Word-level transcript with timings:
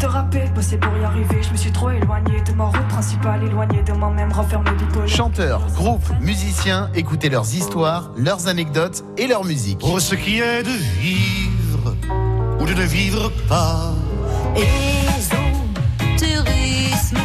de 0.00 0.06
rapper, 0.06 0.48
de 0.48 0.54
bosser 0.54 0.78
pour 0.78 0.96
y 0.96 1.04
arriver. 1.04 1.42
Je 1.42 1.50
me 1.50 1.56
suis 1.56 1.70
trop 1.70 1.90
éloigné 1.90 2.40
de 2.40 2.52
ma 2.52 2.64
route 2.64 2.88
principale, 2.88 3.42
éloigné 3.44 3.82
de 3.82 3.92
moi-même, 3.92 4.32
renfermé 4.32 4.70
bipolaire. 4.72 5.08
Chanteurs, 5.08 5.66
groupes, 5.74 6.08
musiciens, 6.20 6.90
écoutez 6.94 7.28
leurs 7.28 7.54
histoires, 7.54 8.10
leurs 8.16 8.48
anecdotes 8.48 9.04
et 9.18 9.26
leur 9.26 9.44
musique. 9.44 9.78
Pour 9.78 10.00
ce 10.00 10.14
qui 10.14 10.38
est 10.38 10.62
de 10.62 10.70
vivre 10.70 11.94
ou 12.58 12.66
de 12.66 12.74
ne 12.74 12.82
vivre 12.82 13.30
pas. 13.48 13.92
Tourisme, 16.18 17.18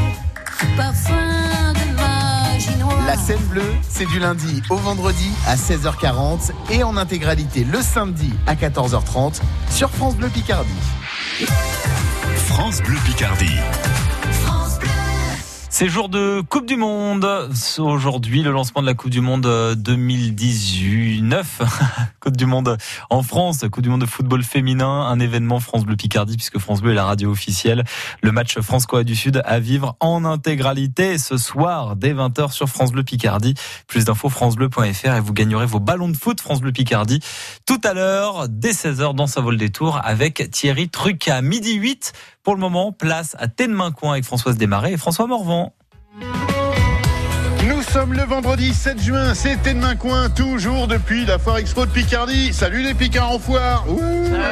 parfum 0.75 1.73
de 1.73 1.95
magie 1.95 2.77
noire. 2.77 2.97
La 3.07 3.15
scène 3.15 3.43
bleue, 3.49 3.73
c'est 3.87 4.05
du 4.07 4.19
lundi 4.19 4.61
au 4.69 4.75
vendredi 4.75 5.31
à 5.47 5.55
16h40 5.55 6.51
et 6.71 6.83
en 6.83 6.97
intégralité 6.97 7.63
le 7.63 7.81
samedi 7.81 8.33
à 8.47 8.55
14h30 8.55 9.41
sur 9.69 9.89
France 9.89 10.15
Bleu 10.15 10.29
Picardie. 10.29 10.69
France 12.55 12.81
Bleu 12.81 12.97
Picardie. 13.03 13.59
France 15.75 15.83
Bleu. 15.83 15.85
C'est 15.85 15.89
jour 15.89 16.07
de 16.07 16.41
Coupe 16.41 16.65
du 16.65 16.77
Monde. 16.77 17.27
Aujourd'hui, 17.79 18.43
le 18.43 18.51
lancement 18.51 18.81
de 18.81 18.87
la 18.87 18.93
Coupe 18.93 19.09
du 19.09 19.19
Monde 19.19 19.45
euh, 19.45 19.75
2019. 19.75 21.61
Coupe 22.21 22.37
du 22.37 22.45
Monde 22.45 22.77
en 23.09 23.23
France, 23.23 23.65
Coupe 23.69 23.83
du 23.83 23.89
Monde 23.89 24.01
de 24.01 24.05
football 24.05 24.43
féminin, 24.43 24.87
un 24.87 25.19
événement 25.19 25.59
France 25.59 25.85
Bleu 25.85 25.97
Picardie, 25.97 26.37
puisque 26.37 26.59
France 26.59 26.81
Bleu 26.81 26.91
est 26.91 26.95
la 26.95 27.05
radio 27.05 27.29
officielle. 27.29 27.83
Le 28.21 28.31
match 28.31 28.57
France-Corée 28.59 29.03
du 29.03 29.15
Sud 29.15 29.41
à 29.45 29.59
vivre 29.59 29.97
en 29.99 30.23
intégralité 30.23 31.17
ce 31.17 31.37
soir 31.37 31.97
dès 31.97 32.13
20h 32.13 32.51
sur 32.51 32.69
France 32.69 32.91
Bleu 32.91 33.03
Picardie. 33.03 33.53
Plus 33.87 34.05
d'infos 34.05 34.29
francebleu.fr 34.29 35.13
et 35.13 35.19
vous 35.19 35.33
gagnerez 35.33 35.65
vos 35.65 35.79
ballons 35.79 36.09
de 36.09 36.17
foot 36.17 36.39
France 36.39 36.61
Bleu 36.61 36.71
Picardie 36.71 37.19
tout 37.65 37.81
à 37.83 37.93
l'heure, 37.93 38.47
dès 38.49 38.71
16h 38.71 39.13
dans 39.13 39.27
sa 39.27 39.41
vol 39.41 39.57
des 39.57 39.71
tours 39.71 39.99
avec 40.03 40.49
Thierry 40.51 40.89
Truca. 40.89 41.41
Midi 41.41 41.73
8. 41.73 42.13
Pour 42.43 42.53
le 42.53 42.59
moment, 42.59 42.91
place 42.91 43.35
à 43.39 43.47
Ténemain-Coin 43.47 44.11
avec 44.11 44.23
Françoise 44.23 44.55
Desmarais 44.55 44.93
et 44.93 44.97
François 44.97 45.25
Morvan. 45.25 45.64
Nous 46.21 47.81
sommes 47.81 48.13
le 48.13 48.23
vendredi 48.23 48.73
7 48.73 49.01
juin, 49.01 49.33
c'était 49.33 49.73
de 49.73 49.79
main 49.79 49.95
coin, 49.95 50.29
toujours 50.29 50.87
depuis 50.87 51.25
la 51.25 51.39
foire 51.39 51.57
expo 51.57 51.85
de 51.85 51.91
Picardie. 51.91 52.53
Salut 52.53 52.83
les 52.83 52.93
Picards 52.93 53.31
en 53.31 53.39
foire 53.39 53.85
Ouh, 53.89 53.99
voilà, 53.99 54.43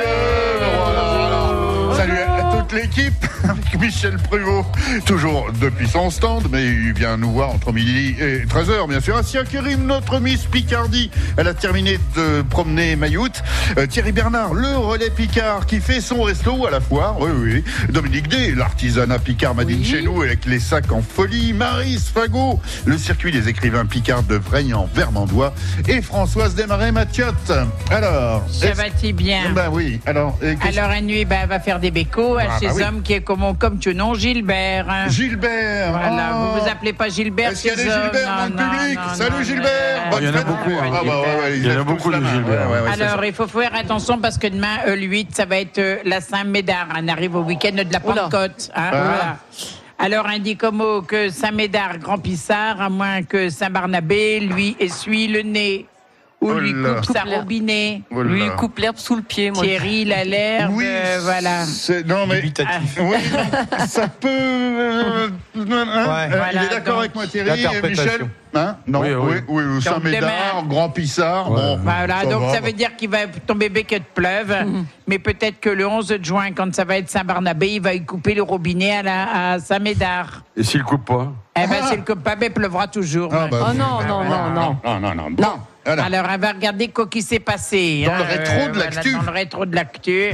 voilà. 1.16 1.96
Salut 1.96 2.43
l'équipe 2.74 3.26
avec 3.44 3.80
Michel 3.80 4.18
Pruvot, 4.18 4.66
toujours 5.06 5.48
depuis 5.62 5.88
son 5.88 6.10
stand, 6.10 6.48
mais 6.52 6.66
il 6.66 6.94
vient 6.94 7.18
nous 7.18 7.32
voir 7.32 7.52
entre 7.52 7.72
midi 7.72 8.16
et 8.20 8.46
13h, 8.46 8.88
bien 8.88 9.00
sûr. 9.00 9.16
Asia 9.18 9.44
Kerim, 9.44 9.86
notre 9.86 10.20
Miss 10.20 10.46
Picardie, 10.46 11.12
elle 11.38 11.48
a 11.48 11.54
terminé 11.54 12.00
de 12.16 12.42
promener 12.42 12.96
Mayoute. 12.96 13.44
Euh, 13.78 13.86
Thierry 13.86 14.12
Bernard, 14.12 14.54
le 14.54 14.76
relais 14.78 15.10
Picard, 15.10 15.66
qui 15.66 15.80
fait 15.80 16.02
son 16.02 16.24
resto 16.24 16.66
à 16.66 16.72
la 16.72 16.82
foire, 16.82 17.20
oui, 17.20 17.30
oui. 17.36 17.64
Dominique 17.90 18.28
D, 18.28 18.54
l'artisanat 18.56 19.20
Picard 19.20 19.56
Madine 19.56 19.84
chez 19.84 20.02
nous, 20.02 20.22
avec 20.22 20.46
les 20.46 20.60
sacs 20.60 20.92
en 20.92 21.02
folie. 21.02 21.54
Marie 21.54 21.98
Fagot, 21.98 22.60
le 22.86 22.98
circuit 22.98 23.32
des 23.32 23.50
écrivains 23.50 23.86
Picard 23.86 24.24
de 24.24 24.36
Vraigne 24.36 24.76
Vermandois. 24.94 25.54
Et 25.88 26.02
Françoise 26.02 26.56
Desmarais 26.56 26.92
Mathiot. 26.92 27.26
Alors. 27.92 28.44
Ça 28.52 28.72
va-t-il 28.74 29.14
bien 29.14 29.52
Ben 29.54 29.70
oui, 29.72 30.00
alors. 30.06 30.38
Alors, 30.62 30.92
une 30.92 31.08
nuit, 31.08 31.26
ben, 31.26 31.40
elle 31.44 31.50
va 31.50 31.60
faire 31.60 31.80
des 31.80 31.92
bécos 31.92 32.38
à 32.38 32.44
Ah, 32.50 32.60
bah 32.68 32.74
oui. 32.76 32.84
hommes 32.84 33.02
qui 33.02 33.14
est 33.14 33.22
comme, 33.22 33.58
comme 33.58 33.80
tu 33.80 33.94
nom, 33.96 34.14
Gilbert. 34.14 34.86
hein. 34.90 35.08
Gilbert 35.10 35.92
Voilà, 35.92 36.32
oh. 36.34 36.38
vous 36.56 36.62
vous 36.62 36.68
appelez 36.70 36.94
pas 36.94 37.10
Gilbert 37.10 37.52
Est-ce 37.52 37.62
qu'il 37.62 37.70
y 37.72 37.74
a 37.74 37.76
des 37.76 37.84
Gilbert 37.84 38.38
dans 38.38 38.46
le 38.46 38.52
public 38.72 39.00
non, 39.00 39.14
Salut 39.16 39.32
non, 39.38 39.44
Gilbert 39.44 40.02
non, 40.06 40.12
Bonne 40.12 40.26
non, 40.26 40.32
fête. 40.34 40.48
non, 40.48 40.54
non, 40.54 40.80
Ah 40.94 41.02
bah 41.06 41.22
ouais, 41.22 41.42
ouais, 41.42 41.58
ils 41.58 41.66
Il 41.66 41.72
y 41.72 41.76
en 41.78 41.80
a 41.80 41.84
beaucoup 41.84 42.12
de. 42.12 42.16
Gilbert. 42.16 42.70
Ouais, 42.70 42.76
ouais, 42.78 42.82
ouais, 42.82 42.92
c'est 42.96 43.02
Alors, 43.04 43.26
il 43.26 43.34
faut 43.34 43.48
faire 43.48 43.76
attention 43.76 44.18
parce 44.20 44.38
que 44.38 44.48
demain, 44.48 44.78
euh, 44.88 44.96
le 44.96 45.04
8, 45.04 45.36
ça 45.36 45.46
va 45.46 45.58
être 45.60 45.80
euh, 45.80 45.98
la 46.06 46.22
Saint-Médard. 46.22 46.88
On 46.98 47.08
arrive 47.08 47.36
au 47.36 47.42
week-end 47.42 47.72
de 47.76 47.86
la. 47.92 48.00
Pentecôte. 48.00 48.70
hein, 48.76 48.82
Ah. 48.84 48.90
voilà. 48.92 49.38
Alors, 50.00 50.28
indique 50.28 50.64
au 50.64 50.72
mot 50.72 51.02
que 51.02 51.30
Saint-Médard, 51.30 51.98
grand 52.00 52.18
pissard, 52.18 52.82
à 52.82 52.90
moins 52.90 53.24
que 53.24 53.50
Saint-Barnabé, 53.50 54.40
lui, 54.42 54.76
essuie 54.80 55.28
le 55.28 55.42
nez. 55.44 55.86
Ou 56.44 56.52
Oh 56.52 56.60
lui 56.60 56.74
coupe 56.74 57.06
sa 57.06 57.22
Coupe 57.22 57.34
robinet. 57.34 58.02
Oh. 58.12 58.22
Lui, 58.22 58.44
coupe 58.58 58.78
l'herbe 58.80 58.98
sous 58.98 59.16
le 59.16 59.22
pied, 59.22 59.50
moi. 59.52 59.64
Thierry, 59.64 60.02
il 60.02 60.12
a 60.12 60.24
l'air 60.26 60.70
Oui, 60.74 60.84
de- 60.84 61.22
Voilà. 61.22 61.64
c'est- 61.66 62.06
Non, 62.06 62.28
mais. 62.28 62.36
Dubitatif. 62.36 62.98
Oui, 63.00 63.16
non, 63.32 63.86
ça 63.88 64.08
peut. 64.10 64.28
euh, 64.30 65.28
hein, 65.30 65.30
euh, 65.56 66.42
il 66.52 66.58
est 66.64 66.70
d'accord 66.70 66.96
donc, 66.96 67.00
avec 67.00 67.16
moi, 67.16 67.28
Thierry 67.28 67.64
et. 67.64 67.88
Michel 67.88 68.30
Hein 68.56 68.78
Non, 68.86 69.00
oui, 69.02 69.10
Oui, 69.16 69.36
oui, 69.48 69.64
oui. 69.78 69.82
Saint-Médard, 69.82 70.64
Grand 70.68 70.90
Pissard. 70.90 71.50
Bon, 71.50 71.80
Voilà, 71.82 72.24
donc 72.26 72.44
va, 72.44 72.54
ça 72.54 72.60
veut 72.60 72.72
dire 72.72 72.96
qu'il 72.96 73.10
va 73.10 73.26
tomber 73.48 73.70
bec 73.70 73.92
et 73.94 74.00
de 74.00 74.06
pleuve. 74.14 74.56
Mais 75.08 75.18
peut-être 75.18 75.60
que 75.60 75.70
le 75.72 75.88
11 75.88 76.14
juin, 76.22 76.52
quand 76.52 76.74
ça 76.76 76.84
va 76.84 76.98
être 76.98 77.10
Saint-Barnabé, 77.10 77.72
il 77.74 77.82
va 77.82 77.94
y 77.96 78.06
couper 78.06 78.36
le 78.36 78.44
robinet 78.44 78.98
à, 78.98 79.02
la, 79.02 79.52
à 79.54 79.60
Saint-Médard. 79.60 80.44
Et 80.56 80.62
s'il 80.64 80.84
coupe 80.84 81.06
pas 81.06 81.32
Eh 81.60 81.66
ben, 81.68 81.78
c'est 81.90 81.96
le 81.96 82.04
coupable, 82.04 82.46
il 82.46 82.52
pleuvra 82.52 82.86
toujours. 82.88 83.30
Ah, 83.34 83.48
bah, 83.50 83.70
Oh 83.70 83.74
non, 83.74 84.02
non, 84.08 84.24
non, 84.24 84.50
non. 84.52 84.78
Non, 84.86 85.00
non, 85.00 85.16
non. 85.16 85.30
Voilà. 85.36 85.56
Alors, 85.86 86.26
elle 86.32 86.40
va 86.40 86.52
regarder 86.52 86.88
quoi 86.90 87.08
qui 87.08 87.22
s'est 87.22 87.40
passé. 87.40 88.04
Dans 88.06 88.14
hein, 88.14 88.18
le 88.20 88.24
rétro 88.24 88.68
de 88.68 88.74
voilà, 88.74 88.90
l'actu. 88.90 89.12
Dans 89.14 89.22
le 89.22 89.32
rétro 89.32 89.66
de 89.66 89.76
l'actu. 89.76 90.32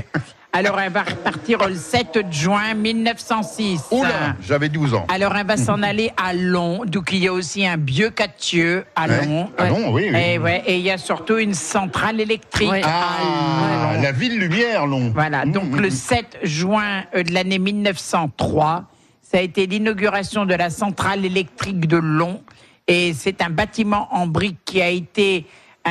Alors, 0.52 0.80
elle 0.80 0.92
va 0.92 1.04
repartir 1.04 1.68
le 1.68 1.76
7 1.76 2.26
juin 2.32 2.74
1906. 2.74 3.82
Oula, 3.92 4.36
j'avais 4.42 4.70
12 4.70 4.96
ans. 4.96 5.06
Alors, 5.14 5.36
elle 5.38 5.46
va 5.46 5.58
s'en 5.58 5.84
aller 5.84 6.12
à 6.18 6.34
Long, 6.34 6.86
donc 6.86 7.10
il 7.12 7.20
y 7.20 7.28
a 7.28 7.34
aussi 7.34 7.68
un 7.68 7.78
vieux 7.78 8.10
Catieux 8.10 8.84
à 8.96 9.08
Ouais. 9.08 9.26
Long. 9.26 9.52
Ah 9.60 9.70
non, 9.70 9.92
oui, 9.92 10.10
oui. 10.12 10.20
Et, 10.20 10.40
ouais, 10.40 10.64
et 10.66 10.78
il 10.78 10.82
y 10.82 10.90
a 10.90 10.98
surtout 10.98 11.38
une 11.38 11.54
centrale 11.54 12.20
électrique 12.20 12.72
Ouais. 12.72 12.82
Ah, 12.84 13.94
la 14.02 14.12
ville 14.12 14.40
lumière, 14.40 14.88
long. 14.88 15.12
Voilà, 15.14 15.46
Mmh, 15.46 15.52
donc 15.52 15.70
mmh, 15.72 15.80
le 15.82 15.88
mmh. 15.88 15.92
7 15.92 16.38
juin 16.44 17.04
euh, 17.16 17.22
de 17.24 17.32
l'année 17.32 17.60
1903, 17.60 18.86
ça 19.22 19.38
a 19.38 19.42
été 19.42 19.68
l'inauguration 19.68 20.46
de 20.46 20.56
la 20.56 20.72
centrale 20.72 21.26
électrique 21.26 21.88
de 21.88 21.98
Long. 21.98 22.42
Et 22.90 23.14
c'est 23.14 23.44
un 23.44 23.52
bâtiment 23.52 24.08
en 24.12 24.26
briques 24.26 24.66
qui 24.66 24.82
a 24.82 24.90
été 24.90 25.46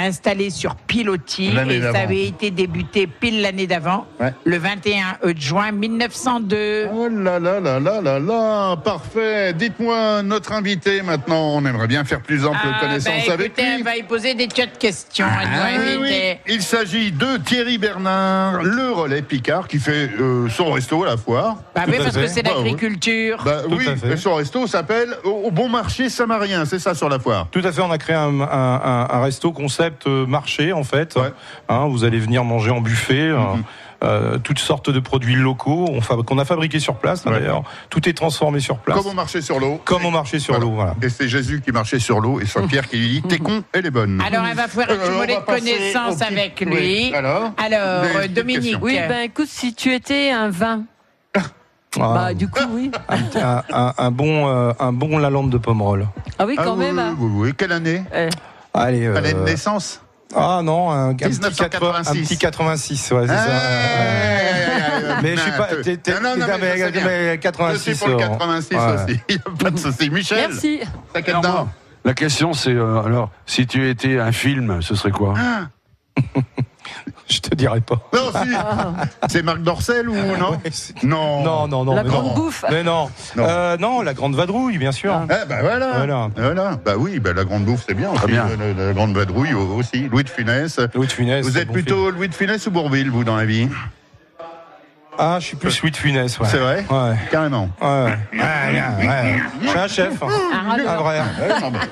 installé 0.07 0.51
sur 0.51 0.75
pilotis. 0.77 1.53
Et 1.71 1.81
ça 1.83 2.01
avait 2.01 2.25
été 2.27 2.51
débuté 2.51 3.07
pile 3.07 3.43
l'année 3.43 3.67
d'avant, 3.67 4.07
Ouais. 4.21 4.33
le 4.45 4.59
21 4.59 5.19
juin 5.37 5.73
1902. 5.73 6.89
Oh 6.93 7.09
là 7.09 7.39
là 7.39 7.61
là 7.61 7.81
là 7.81 8.01
là 8.01 8.19
là, 8.19 8.77
parfait. 8.77 9.53
Dites-moi, 9.55 10.23
notre 10.23 10.53
invité 10.53 11.03
maintenant, 11.03 11.55
on 11.55 11.65
aimerait 11.65 11.87
bien 11.87 12.05
faire 12.05 12.21
plus 12.21 12.45
ample 12.47 12.59
Ah, 12.63 12.81
connaissance 12.81 13.27
bah, 13.27 13.33
avec 13.35 13.47
écoutez, 13.49 13.63
lui. 13.63 13.71
elle 13.79 13.83
va 13.85 13.97
y 13.97 14.03
poser 14.03 14.35
des 14.35 14.49
tas 14.49 14.67
de 14.67 14.77
questions. 14.79 15.27
Ah 15.29 15.45
oui, 15.81 15.97
oui. 16.01 16.35
Il 16.49 16.63
s'agit 16.63 17.13
de 17.13 17.37
Thierry 17.45 17.79
Bernard, 17.79 18.63
le 18.63 18.93
relais 18.93 19.23
Picard, 19.23 19.69
qui 19.69 19.79
fait 19.79 20.11
euh, 20.21 20.49
son 20.49 20.73
resto 20.73 21.03
à 21.05 21.07
la 21.07 21.17
foire. 21.17 21.57
Bah 21.75 21.83
Tout 21.85 21.91
oui, 21.93 21.97
parce 21.99 22.17
que 22.17 22.27
c'est 22.27 22.43
Bah, 22.43 22.51
l'agriculture. 22.57 23.43
Bah 23.45 23.63
oui, 23.71 23.87
et 24.11 24.17
son 24.17 24.35
resto 24.35 24.67
s'appelle 24.67 25.15
Au 25.25 25.39
au 25.49 25.51
Bon 25.51 25.69
Marché 25.69 26.09
Samarien, 26.09 26.65
c'est 26.67 26.79
ça 26.79 26.95
sur 26.95 27.09
la 27.09 27.19
foire. 27.19 27.47
Tout 27.51 27.63
à 27.65 27.73
fait, 27.73 27.81
on 27.81 27.91
a 27.91 27.99
créé 27.99 28.17
un, 28.17 28.41
un- 28.41 28.43
un- 28.43 29.07
un 29.11 29.23
resto 29.23 29.51
concept 29.53 29.88
euh, 30.07 30.27
marché 30.27 30.73
en 30.73 30.85
fait. 30.85 31.17
Ouais. 31.17 31.33
Hein, 31.69 31.87
vous 31.89 32.05
allez 32.05 32.19
venir 32.19 32.45
manger 32.45 32.71
en 32.71 32.81
buffet. 32.81 33.29
euh, 33.29 33.37
Mhm. 33.39 33.63
euh, 34.05 34.39
toutes 34.39 34.61
sortes 34.61 34.91
de 34.91 35.01
produits 35.01 35.35
locaux 35.35 35.87
on 35.91 36.01
fab- 36.01 36.23
qu'on 36.25 36.39
a 36.39 36.45
fabriqués 36.45 36.79
sur 36.79 36.95
place 36.95 37.27
hein, 37.27 37.33
Ouais. 37.33 37.41
d'ailleurs. 37.41 37.65
Tout 37.91 38.09
est 38.09 38.13
transformé 38.13 38.61
sur 38.61 38.79
place. 38.79 38.97
Comme 38.97 39.09
au 39.11 39.13
marché 39.15 39.41
sur 39.43 39.59
l'eau. 39.59 39.81
Comme 39.85 40.05
au 40.05 40.11
marché 40.11 40.39
sur 40.39 40.55
Voilà. 40.55 40.67
l'eau, 40.67 40.75
voilà. 40.77 40.95
Et 41.03 41.09
c'est 41.09 41.27
Jésus 41.29 41.61
qui 41.61 41.73
marchait 41.73 41.99
sur 41.99 42.21
l'eau 42.21 42.39
et 42.41 42.47
Saint-Pierre 42.47 42.87
qui 42.89 42.97
lui 42.97 43.09
dit 43.09 43.23
T'es 43.23 43.39
con, 43.39 43.65
elle 43.73 43.87
est 43.87 43.91
bonne. 43.91 44.21
Alors, 44.25 44.45
elle 44.49 44.55
va 44.57 44.69
faire 44.69 44.87
on 44.89 45.19
va 45.19 45.27
de 45.27 45.33
passer 45.45 45.61
connaissance 45.63 46.15
au 46.15 46.19
petit- 46.19 46.25
avec 46.33 46.65
oui. 46.65 46.77
lui. 46.77 47.15
Alors 47.15 47.51
Alors, 47.57 47.79
euh, 47.83 48.29
Dominique. 48.29 48.61
questions. 48.63 48.79
Oui, 48.83 48.99
ben 49.09 49.23
écoute, 49.23 49.49
si 49.49 49.75
tu 49.75 49.93
étais 49.93 50.31
un 50.31 50.49
vin, 50.49 50.83
Ah, 52.01 52.15
bah 52.15 52.35
du 52.35 52.47
coup, 52.49 52.61
oui. 52.71 52.91
un, 53.09 53.63
un- 53.73 53.95
un 53.99 54.11
bon, 54.13 54.47
euh, 54.47 54.73
un 54.79 54.93
bon 54.93 55.19
Lalande 55.19 55.51
de 55.51 55.59
Pomerol. 55.59 56.07
Ah 56.39 56.45
oui, 56.47 56.55
Ah 56.57 56.63
quand 56.65 56.75
oui, 56.75 56.85
même. 56.85 56.99
hein. 57.01 57.17
oui, 57.19 57.29
oui, 57.33 57.47
oui. 57.49 57.55
Quelle 57.57 57.73
année? 57.73 58.03
Eh, 58.15 58.29
Allez. 58.75 59.07
euh, 59.07 59.17
Année 59.17 59.33
de 59.35 59.41
naissance 59.41 60.01
ah 60.37 60.61
non, 60.63 60.91
un, 60.91 61.09
un 61.09 61.15
petit 61.15 61.31
1986. 61.31 62.11
un 62.11 62.23
petit 62.23 62.37
86, 62.37 63.13
ouais, 63.13 63.21
c'est 63.23 63.29
ça. 63.29 63.43
aïe, 63.45 65.17
Mais 65.23 65.37
je 65.37 65.41
suis 65.41 65.51
pas. 65.53 65.67
t'es- 65.83 65.99
Non, 66.13 66.21
non, 66.21 66.37
non, 66.37 66.47
mais 66.61 66.77
je 66.77 66.85
sais 66.85 66.91
bien. 66.93 67.03
mais 67.07 67.33
Je 67.37 67.41
86. 67.41 67.81
suis 67.83 67.95
pour 67.99 68.09
le 68.09 68.15
euh, 68.25 68.29
86 68.29 68.75
ouais. 68.77 68.81
aussi. 69.07 69.21
Il 69.31 69.37
n'y 69.37 69.41
a 69.47 69.59
pas 69.65 69.71
de 69.71 69.79
souci. 69.79 70.11
Michel, 70.11 70.49
Merci. 70.51 70.81
quel 71.25 71.41
temps 71.41 71.69
La 72.05 72.13
question, 72.13 72.53
c'est 72.53 72.75
euh, 72.75 73.01
alors, 73.03 73.31
si 73.47 73.67
tu 73.67 73.89
étais 73.89 74.19
un 74.19 74.33
film, 74.33 74.83
ce 74.83 74.95
serait 74.95 75.13
quoi 75.13 75.33
Ah, 75.39 76.21
Je 77.29 77.41
te 77.41 77.55
dirai 77.55 77.81
pas. 77.81 78.01
Non, 78.13 78.31
si. 78.43 78.49
C'est 79.29 79.43
Marc 79.43 79.63
Dorcel 79.63 80.09
ou 80.09 80.15
non 80.15 80.51
Ouais, 80.53 80.71
Non. 81.03 81.43
Non, 81.43 81.69
non, 81.69 81.85
non. 81.85 81.95
La 81.95 82.03
mais 82.03 82.09
grande 82.09 82.27
non. 82.27 82.35
bouffe. 82.35 82.65
Mais 82.71 82.83
non. 82.83 83.11
Non. 83.37 83.45
Euh, 83.47 83.77
non, 83.77 84.03
la 84.03 84.15
grande 84.15 84.35
vadrouille, 84.35 84.79
bien 84.79 84.93
sûr. 84.93 85.21
Eh 85.25 85.47
ben 85.49 85.61
voilà. 85.61 85.93
Voilà. 85.97 86.31
voilà. 86.37 86.81
Bah 86.85 86.95
oui, 86.97 87.21
bah 87.21 87.33
la 87.35 87.45
grande 87.45 87.65
bouffe, 87.65 87.85
c'est 87.87 87.95
bien. 87.95 88.11
aussi. 88.11 88.27
bien. 88.27 88.47
La, 88.77 88.87
la 88.87 88.93
grande 88.93 89.15
vadrouille 89.15 89.55
aussi. 89.55 90.09
Louis 90.09 90.25
de 90.25 90.29
Funès. 90.31 90.79
Louis 90.95 91.07
de 91.07 91.13
Funès. 91.13 91.45
Vous 91.45 91.59
êtes 91.59 91.69
bon 91.69 91.75
plutôt 91.75 92.11
Louis 92.11 92.29
de 92.29 92.35
Funès 92.35 92.67
ou 92.67 92.71
Bourville, 92.71 93.11
vous, 93.11 93.25
dans 93.25 93.37
la 93.37 93.45
vie? 93.45 93.69
Ah, 95.21 95.39
je 95.41 95.47
suis 95.47 95.57
plus 95.57 95.83
Louis 95.83 95.91
de 95.91 95.97
Funès, 95.97 96.39
ouais. 96.39 96.47
C'est 96.49 96.59
vrai 96.59 96.85
Ouais. 96.89 97.17
Carrément. 97.31 97.69
Ouais. 97.81 97.89
Ouais, 97.89 98.17
ouais, 98.33 99.07
ouais. 99.07 99.37
Je 99.63 99.69
suis 99.69 99.79
un 99.79 99.89
chef. 99.89 100.23
hein. 100.23 100.29
Un 100.53 100.87
Un 100.89 100.97
vrai. 100.97 101.21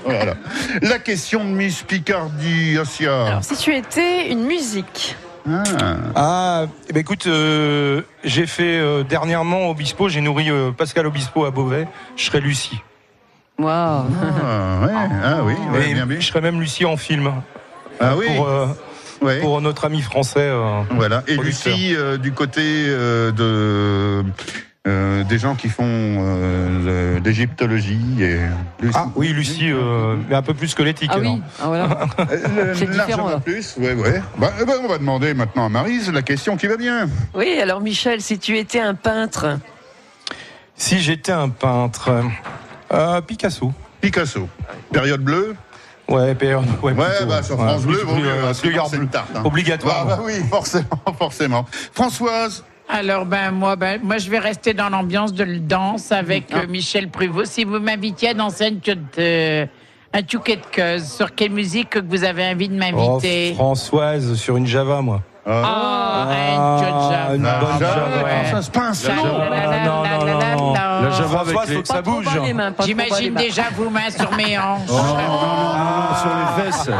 Voilà. 0.05 0.35
La 0.83 0.99
question 1.01 1.41
de 1.45 1.51
Miss 1.51 1.83
Picardie, 1.83 2.79
Asia. 2.81 3.27
Alors, 3.27 3.45
si 3.45 3.57
tu 3.57 3.75
étais 3.75 4.31
une 4.31 4.45
musique, 4.45 5.17
Ah. 5.49 5.63
Ah, 6.15 6.63
eh 6.89 6.93
ben, 6.93 7.01
écoute, 7.01 7.27
euh, 7.27 8.03
j'ai 8.25 8.47
fait 8.47 8.79
euh, 8.79 9.03
dernièrement 9.03 9.71
Obispo, 9.71 10.09
j'ai 10.09 10.21
nourri 10.21 10.51
euh, 10.51 10.71
Pascal 10.71 11.07
Obispo 11.07 11.45
à 11.45 11.51
Beauvais. 11.51 11.89
Je 12.17 12.25
serai 12.25 12.41
Lucie. 12.41 12.81
Waouh. 13.59 14.05
Ah, 14.45 14.87
ouais. 14.87 14.93
ah 15.25 15.37
oui, 15.45 15.55
ouais, 15.73 15.95
bien, 15.95 16.07
bien. 16.07 16.21
je 16.21 16.27
serai 16.27 16.41
même 16.41 16.61
Lucie 16.61 16.85
en 16.85 16.97
film. 16.97 17.33
Ah 18.01 18.15
oui, 18.17 18.27
Pour, 18.37 18.47
euh, 18.47 18.67
ouais. 19.23 19.41
pour 19.41 19.61
notre 19.61 19.85
ami 19.85 20.01
français. 20.03 20.41
euh, 20.41 20.83
Voilà. 20.91 21.23
Et. 21.27 21.37
Lucie, 21.37 21.95
euh, 21.95 22.17
du 22.17 22.33
côté 22.33 22.61
euh, 22.63 23.33
de 23.33 24.25
euh, 24.89 25.25
des 25.25 25.39
gens 25.39 25.57
qui 25.57 25.69
font 25.69 25.83
euh, 25.85 27.19
l'égyptologie 27.25 27.99
et 28.21 28.39
Lucie. 28.81 28.95
Ah 28.97 29.09
oui, 29.17 29.29
Lucie, 29.33 29.73
euh, 29.73 30.15
mais 30.29 30.37
un 30.37 30.43
peu 30.43 30.55
plus 30.55 30.69
squelettique. 30.69 31.11
Ah 31.13 31.19
oui, 31.19 31.43
ah, 31.61 31.67
voilà. 31.67 32.07
C'est 32.75 32.89
différent, 32.91 33.29
là. 33.31 33.41
plus, 33.41 33.75
ouais, 33.79 33.95
ouais. 33.95 34.23
Bah, 34.39 34.53
eh 34.61 34.65
ben, 34.65 34.75
on 34.85 34.87
va 34.89 34.99
demander 34.99 35.35
maintenant 35.35 35.67
à 35.67 35.69
Marise 35.69 36.13
la 36.13 36.23
question 36.23 36.57
qui 36.57 36.69
va 36.69 36.77
bien. 36.77 37.09
Oui, 37.35 37.59
alors 37.61 37.81
Michel, 37.81 38.21
si 38.21 38.39
tu 38.39 38.57
étais 38.59 38.79
un 38.81 38.95
peintre, 38.95 39.59
Si 40.77 41.01
j'étais 41.01 41.33
un 41.33 41.49
peintre, 41.49 42.11
euh, 42.93 43.21
Picasso. 43.23 43.73
Picasso. 44.01 44.49
Période 44.93 45.21
bleue. 45.23 45.57
Ouais, 46.09 46.35
période. 46.35 46.65
Ouais, 46.83 46.93
Ouais, 46.93 47.05
plutôt, 47.05 47.27
bah 47.27 47.43
sur 47.43 47.59
ouais. 47.59 47.67
France 47.67 47.81
Ouais, 47.85 47.93
Bleu, 47.93 48.03
vaut 48.05 48.15
mieux, 48.17 48.23
bleu. 48.23 48.99
une 49.03 49.09
tarte, 49.09 49.31
hein. 49.35 49.43
Obligatoire. 49.45 49.97
Ah 50.03 50.05
bah 50.17 50.21
oui, 50.25 50.35
forcément, 50.51 50.87
forcément. 51.19 51.67
Françoise. 51.93 52.65
Alors 52.89 53.27
ben 53.27 53.51
moi 53.51 53.75
ben 53.75 54.01
moi 54.01 54.19
je 54.19 54.31
vais 54.31 54.39
rester 54.39 54.73
dans 54.73 54.89
l'ambiance 54.89 55.33
de 55.33 55.43
le 55.43 55.59
danse 55.59 56.13
avec 56.13 56.45
Ah. 56.53 56.59
euh, 56.59 56.67
Michel 56.69 57.09
Pruvot. 57.11 57.45
Si 57.45 57.65
vous 57.65 57.81
m'invitiez 57.81 58.29
à 58.29 58.35
danser 58.35 58.67
un 58.67 58.71
tchou- 58.79 58.97
euh, 59.19 59.67
un 60.15 60.23
tchouket 60.23 60.57
de 60.57 60.67
queuse, 60.71 61.05
sur 61.05 61.35
quelle 61.35 61.51
musique 61.51 61.91
que 61.91 61.99
vous 61.99 62.23
avez 62.23 62.47
envie 62.47 62.69
de 62.69 62.75
Oh, 62.77 62.79
m'inviter? 62.79 63.55
Françoise, 63.55 64.35
sur 64.37 64.57
une 64.57 64.67
Java, 64.69 65.03
moi. 65.03 65.21
Ah, 65.49 66.27
un 66.29 66.79
tchou- 66.81 67.37
une 67.37 67.43
bonne 67.43 67.79
Java. 67.79 68.07
Ouais. 68.25 68.31
Françoise, 68.45 68.69
pince. 68.71 69.05
La- 69.07 69.15
la- 69.15 69.23
la- 69.23 69.67
la- 69.67 69.85
non, 69.85 70.03
non, 70.03 70.41
non, 70.41 70.75
non. 71.03 71.11
Java 71.13 71.45
Françoise, 71.45 71.49
avec 71.59 71.69
les... 71.69 71.75
faut 71.77 71.83
que 71.83 71.89
ça 71.89 72.03
bouge. 72.03 72.27
les 72.35 72.53
les 72.53 72.71
J'imagine 72.85 73.35
déjà 73.35 73.63
vos 73.77 73.89
mains 73.91 74.11
sur 74.11 74.33
mes 74.33 74.59
hanches. 74.59 74.81
Oh, 74.89 74.93
non, 74.93 75.03
non, 75.03 75.87
non, 75.87 76.17
sur 76.21 76.31
les 76.37 76.63
fesses. 76.73 76.91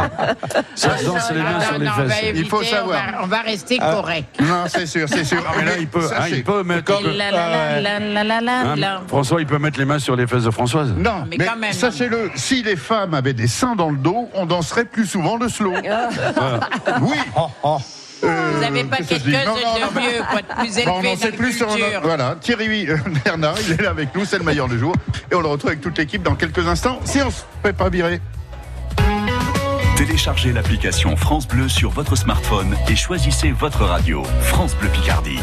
Ça 0.77 0.89
danse 1.05 1.31
les 1.33 1.43
mains 1.43 1.53
Non, 1.55 1.61
sur 1.61 1.79
les 1.79 1.87
non, 1.87 1.93
fesses. 1.93 2.23
Il 2.37 2.49
faut 2.49 2.63
savoir. 2.63 3.03
On 3.23 3.27
va 3.27 3.41
rester 3.41 3.79
Ah. 3.81 3.93
correct. 3.93 4.39
Non, 4.41 4.65
c'est 4.69 4.87
sûr, 4.87 5.09
c'est 5.09 5.25
sûr. 5.25 5.43
Ah, 5.47 5.53
mais 5.59 5.65
là, 5.65 5.73
il 5.79 5.89
peut, 5.89 6.09
hein, 6.17 6.25
il 6.31 6.45
peut 6.45 6.63
mettre... 6.63 6.93
François, 9.09 9.41
il 9.41 9.47
peut 9.47 9.59
mettre 9.59 9.79
les 9.79 9.85
mains 9.85 9.99
sur 9.99 10.15
les 10.15 10.27
fesses 10.27 10.45
de 10.45 10.51
Françoise. 10.51 10.93
Non, 10.97 11.25
mais 11.29 11.37
mais, 11.39 11.45
quand 11.47 11.57
même. 11.57 11.73
sachez-le, 11.73 12.31
si 12.37 12.63
les 12.63 12.77
femmes 12.77 13.15
avaient 13.15 13.33
des 13.33 13.49
seins 13.49 13.75
dans 13.75 13.91
le 13.91 13.97
dos, 13.97 14.29
on 14.35 14.47
danserait 14.47 14.85
plus 14.85 15.07
souvent 15.07 15.37
le 15.37 15.49
slow. 15.49 15.73
Oui. 17.03 17.17
Euh, 18.25 18.51
Vous 18.55 18.61
n'avez 18.61 18.85
pas 18.85 18.97
que 18.99 19.05
quelque 19.05 19.25
chose 19.25 19.33
Non, 19.47 19.55
non, 19.55 19.81
non, 19.81 19.93
de 19.93 20.01
mieux, 20.01 20.23
quoi, 20.31 20.43
de 20.43 20.61
plus 20.61 20.79
élevé 20.79 20.85
Bon, 21.03 21.11
on 21.13 21.17
sait 21.17 21.33
plus 21.33 21.53
sur. 21.53 21.69
Voilà, 22.03 22.37
Thierry 22.41 22.89
euh, 22.89 22.97
Bernard, 23.25 23.57
il 23.67 23.73
est 23.75 23.83
là 23.83 23.91
avec 23.91 24.15
nous, 24.15 24.25
c'est 24.25 24.39
le 24.39 24.45
meilleur 24.45 24.69
du 24.69 24.79
jour. 24.79 24.95
Et 25.31 25.35
on 25.35 25.41
le 25.41 25.49
retrouve 25.49 25.71
avec 25.71 25.83
toute 25.83 25.99
l'équipe 25.99 26.23
dans 26.23 26.35
quelques 26.35 26.67
instants. 26.67 26.99
Si 27.05 27.21
on 27.21 27.31
se 27.31 27.43
fait 27.63 27.73
pas 27.73 27.89
virer. 27.89 28.21
Téléchargez 29.97 30.53
l'application 30.53 31.17
France 31.17 31.49
Bleu 31.49 31.69
sur 31.69 31.91
votre 31.91 32.17
smartphone 32.17 32.77
et 32.89 32.97
choisissez 32.97 33.51
votre 33.51 33.85
radio. 33.85 34.23
France 34.43 34.75
Bleu 34.77 34.89
Picardie. 34.89 35.41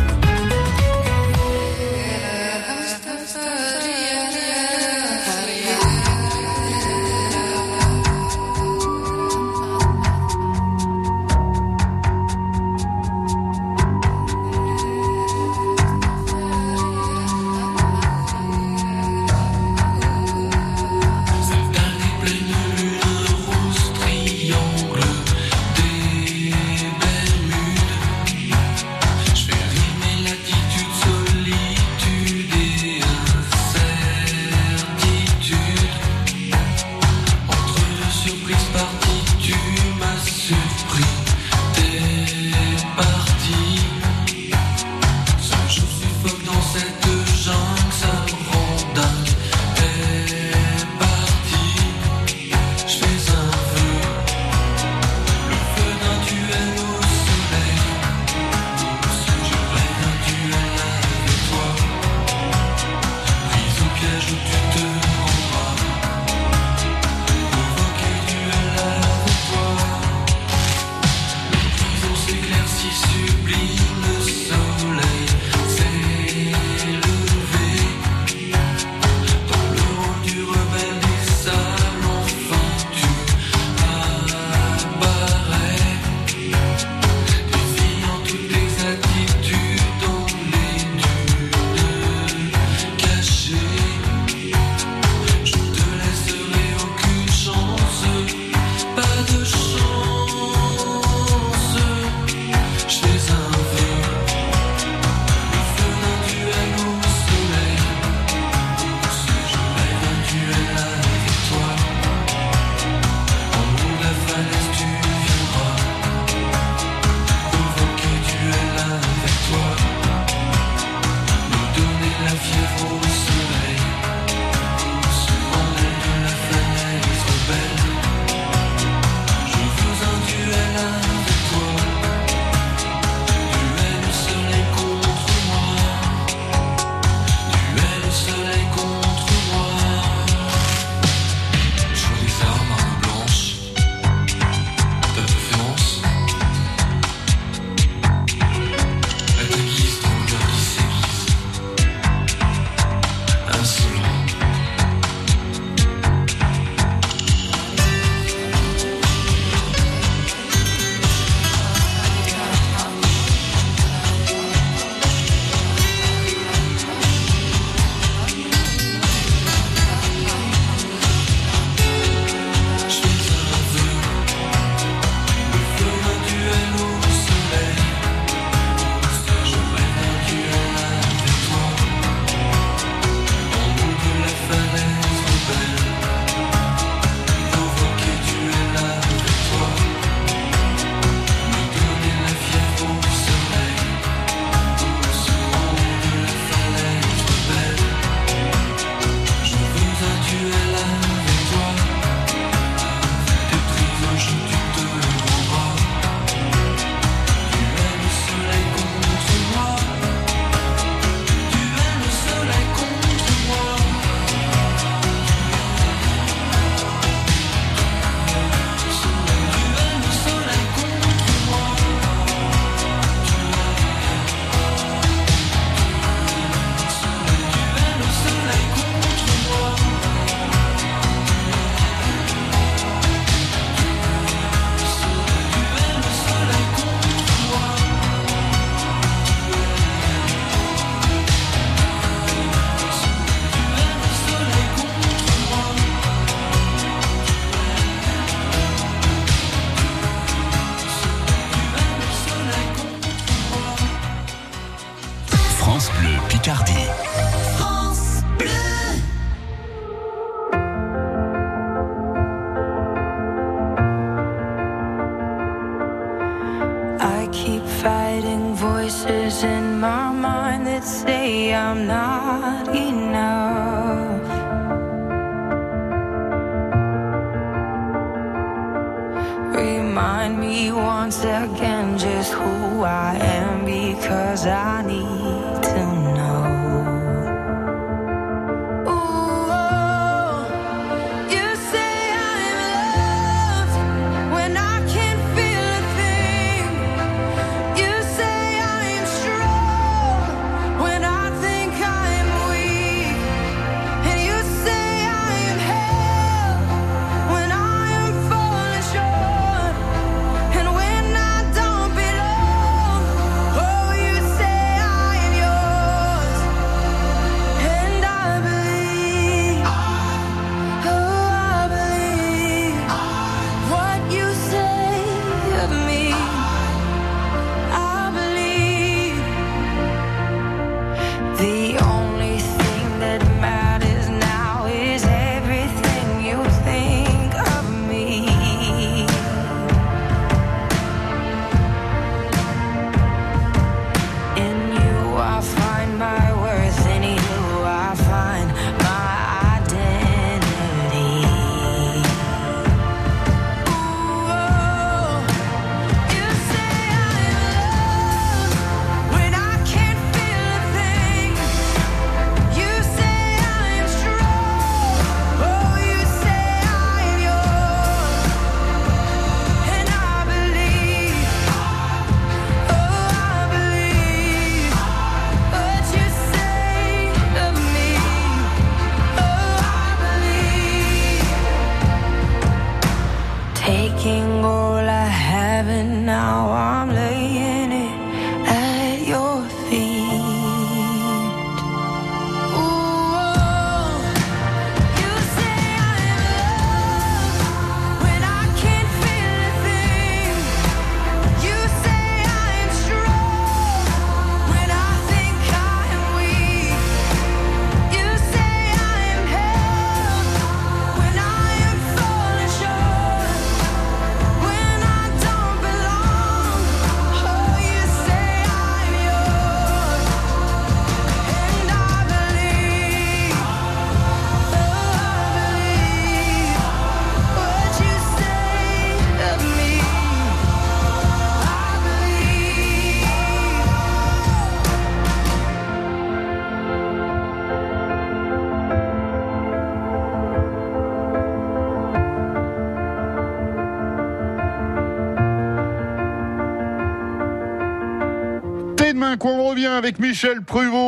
Avec 449.73 449.99
Michel 449.99 450.41
Pruvot. 450.41 450.82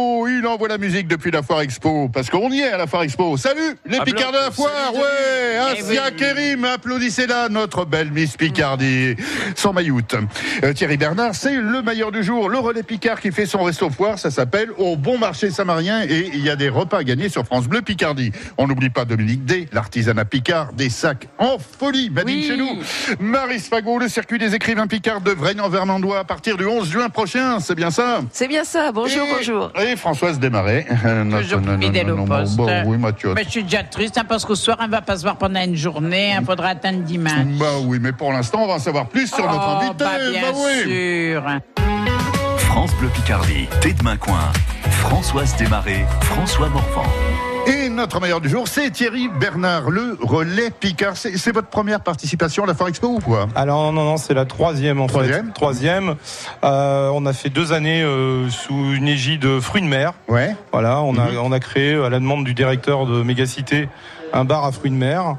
Il 0.46 0.48
envoie 0.48 0.68
la 0.68 0.78
musique 0.78 1.08
depuis 1.08 1.32
la 1.32 1.42
Foire 1.42 1.62
Expo. 1.62 2.08
Parce 2.08 2.30
qu'on 2.30 2.52
y 2.52 2.60
est 2.60 2.70
à 2.70 2.78
la 2.78 2.86
Foire 2.86 3.02
Expo. 3.02 3.36
Salut 3.36 3.78
les 3.84 4.00
Picards 4.02 4.32
de 4.32 4.38
la 4.38 4.52
Foire. 4.52 4.94
Ouais, 4.94 5.58
Asia 5.58 6.12
Kerim, 6.12 6.64
applaudissez-la, 6.66 7.50
notre 7.50 7.84
belle 7.84 8.12
Miss 8.12 8.38
Picardie. 8.38 9.16
Sans 9.56 9.74
mailloute. 9.74 10.16
Euh, 10.64 10.72
Thierry 10.74 10.98
Bernard, 10.98 11.34
c'est 11.34 11.56
le 11.56 11.82
meilleur 11.82 12.12
du 12.12 12.24
jour. 12.24 12.48
Le 12.48 12.60
relais 12.60 12.84
Picard 12.84 13.22
qui 13.22 13.32
fait 13.32 13.48
son 13.48 13.64
resto 13.64 13.90
foire. 13.90 14.20
Ça 14.20 14.30
s'appelle 14.30 14.70
Au 14.78 14.96
Bon 14.96 15.18
Marché 15.18 15.50
Samarien. 15.50 16.04
Et 16.04 16.30
il 16.36 16.46
y 16.46 16.52
a 16.52 16.56
des 16.56 16.70
repas 16.70 17.00
à 17.00 17.04
gagner 17.04 17.28
sur 17.28 17.44
France 17.44 17.68
Bleu 17.68 17.82
Picardie. 17.82 18.32
On 18.60 18.68
n'oublie 18.68 18.92
pas 18.92 19.04
Dominique 19.04 19.46
D, 19.46 19.68
l'artisanat 19.74 20.26
Picard, 20.26 20.74
des 20.74 20.92
sacs 20.92 21.28
en 21.40 21.58
folie. 21.58 22.12
Made 22.12 22.30
in 22.30 22.34
Oui. 22.34 22.46
chez 22.48 22.56
nous. 22.58 22.70
Marie 23.20 23.58
Fagot, 23.58 23.98
le 23.98 24.10
circuit 24.10 24.38
des 24.38 24.54
écrivains 24.54 24.86
Picard 24.86 25.22
de 25.22 25.32
Vraignes 25.32 25.62
en 25.62 25.70
Vermandois 25.70 26.20
à 26.20 26.24
partir 26.24 26.56
du 26.56 26.68
11 26.68 26.88
juin 26.88 27.10
prochain. 27.10 27.60
C'est 27.60 27.74
bien 27.74 27.90
ça? 27.90 28.20
C'est 28.32 28.48
bien 28.48 28.64
ça. 28.64 28.92
Bonjour, 28.92 29.26
et, 29.26 29.34
bonjour. 29.38 29.72
Et 29.82 29.96
Françoise 29.96 30.35
Euh, 30.44 31.24
notre- 31.24 31.44
Toujours 31.44 31.62
non, 31.62 31.74
non, 31.74 31.82
fidèle 31.82 32.08
non, 32.08 32.14
au 32.14 32.18
non, 32.18 32.26
poste. 32.26 32.56
bon, 32.58 32.84
oui, 32.86 32.98
Mathieu. 32.98 33.34
Mais 33.36 33.44
je 33.44 33.50
suis 33.50 33.64
déjà 33.64 33.84
triste 33.84 34.18
hein, 34.18 34.26
parce 34.28 34.46
qu'au 34.46 34.56
soir, 34.56 34.78
on 34.82 34.88
va 34.88 35.02
pas 35.02 35.18
se 35.18 35.24
voir 35.24 35.38
pendant 35.38 35.62
une 35.62 35.76
journée. 35.76 36.36
Il 36.40 36.46
faudra 36.46 36.70
attendre 36.70 37.00
dimanche. 37.00 37.58
Bah 37.60 37.78
oui, 37.84 38.00
mais 38.02 38.12
pour 38.12 38.32
l'instant, 38.32 38.64
on 38.64 38.68
va 38.68 38.74
en 38.74 38.80
savoir 38.80 39.08
plus 39.08 39.28
sur 39.28 39.46
notre 39.46 39.68
oh, 39.68 39.84
invité. 39.84 40.04
bah, 40.04 40.12
bien 40.32 40.52
bah 40.52 40.58
oui. 40.58 41.32
sûr. 41.32 41.44
France 42.58 42.92
Bleu 43.00 43.10
Picardie, 43.10 43.68
Thé 43.82 43.94
de 43.94 44.16
Coin. 44.18 44.52
Françoise 44.90 45.56
Desmarais, 45.58 46.06
François 46.22 46.70
Morvan. 46.70 47.06
Et 47.68 47.90
notre 47.90 48.22
meilleur 48.22 48.42
du 48.42 48.50
jour, 48.50 48.68
c'est 48.68 48.92
Thierry 48.92 49.28
Bernard, 49.40 49.90
le 49.90 50.18
relais 50.22 50.70
Picard. 50.70 51.18
C'est 51.18 51.52
votre 51.52 51.68
première 51.70 52.00
participation 52.02 52.64
à 52.64 52.68
la 52.68 52.76
Foire 52.76 52.90
Expo 52.90 53.08
ou 53.08 53.20
quoi? 53.20 53.48
Alors 53.56 53.92
non, 53.92 54.04
non, 54.04 54.18
c'est 54.18 54.36
la 54.36 54.46
troisième 54.46 55.02
en 55.02 55.08
Troisième 55.08 55.48
fait. 55.48 55.54
Troisième. 55.54 56.16
Euh, 56.64 57.10
on 57.14 57.26
a 57.26 57.34
fait 57.34 57.50
deux 57.50 57.74
années 57.74 58.04
euh, 58.04 58.50
sous 58.50 58.94
une 58.94 59.08
égide 59.08 59.60
fruits 59.62 59.82
de 59.82 59.88
mer. 59.88 60.14
Ouais. 60.28 60.56
Voilà, 60.72 61.02
on 61.02 61.18
a, 61.18 61.32
Mhm. 61.32 61.38
on 61.44 61.52
a 61.52 61.60
créé 61.60 61.96
à 61.96 62.10
la 62.10 62.20
demande 62.20 62.46
du 62.46 62.54
directeur 62.54 63.08
de 63.08 63.24
Mégacité 63.24 63.90
un 64.36 64.44
bar 64.46 64.66
à 64.66 64.72
fruits 64.72 64.92
de 64.92 64.96
mer. 64.96 65.38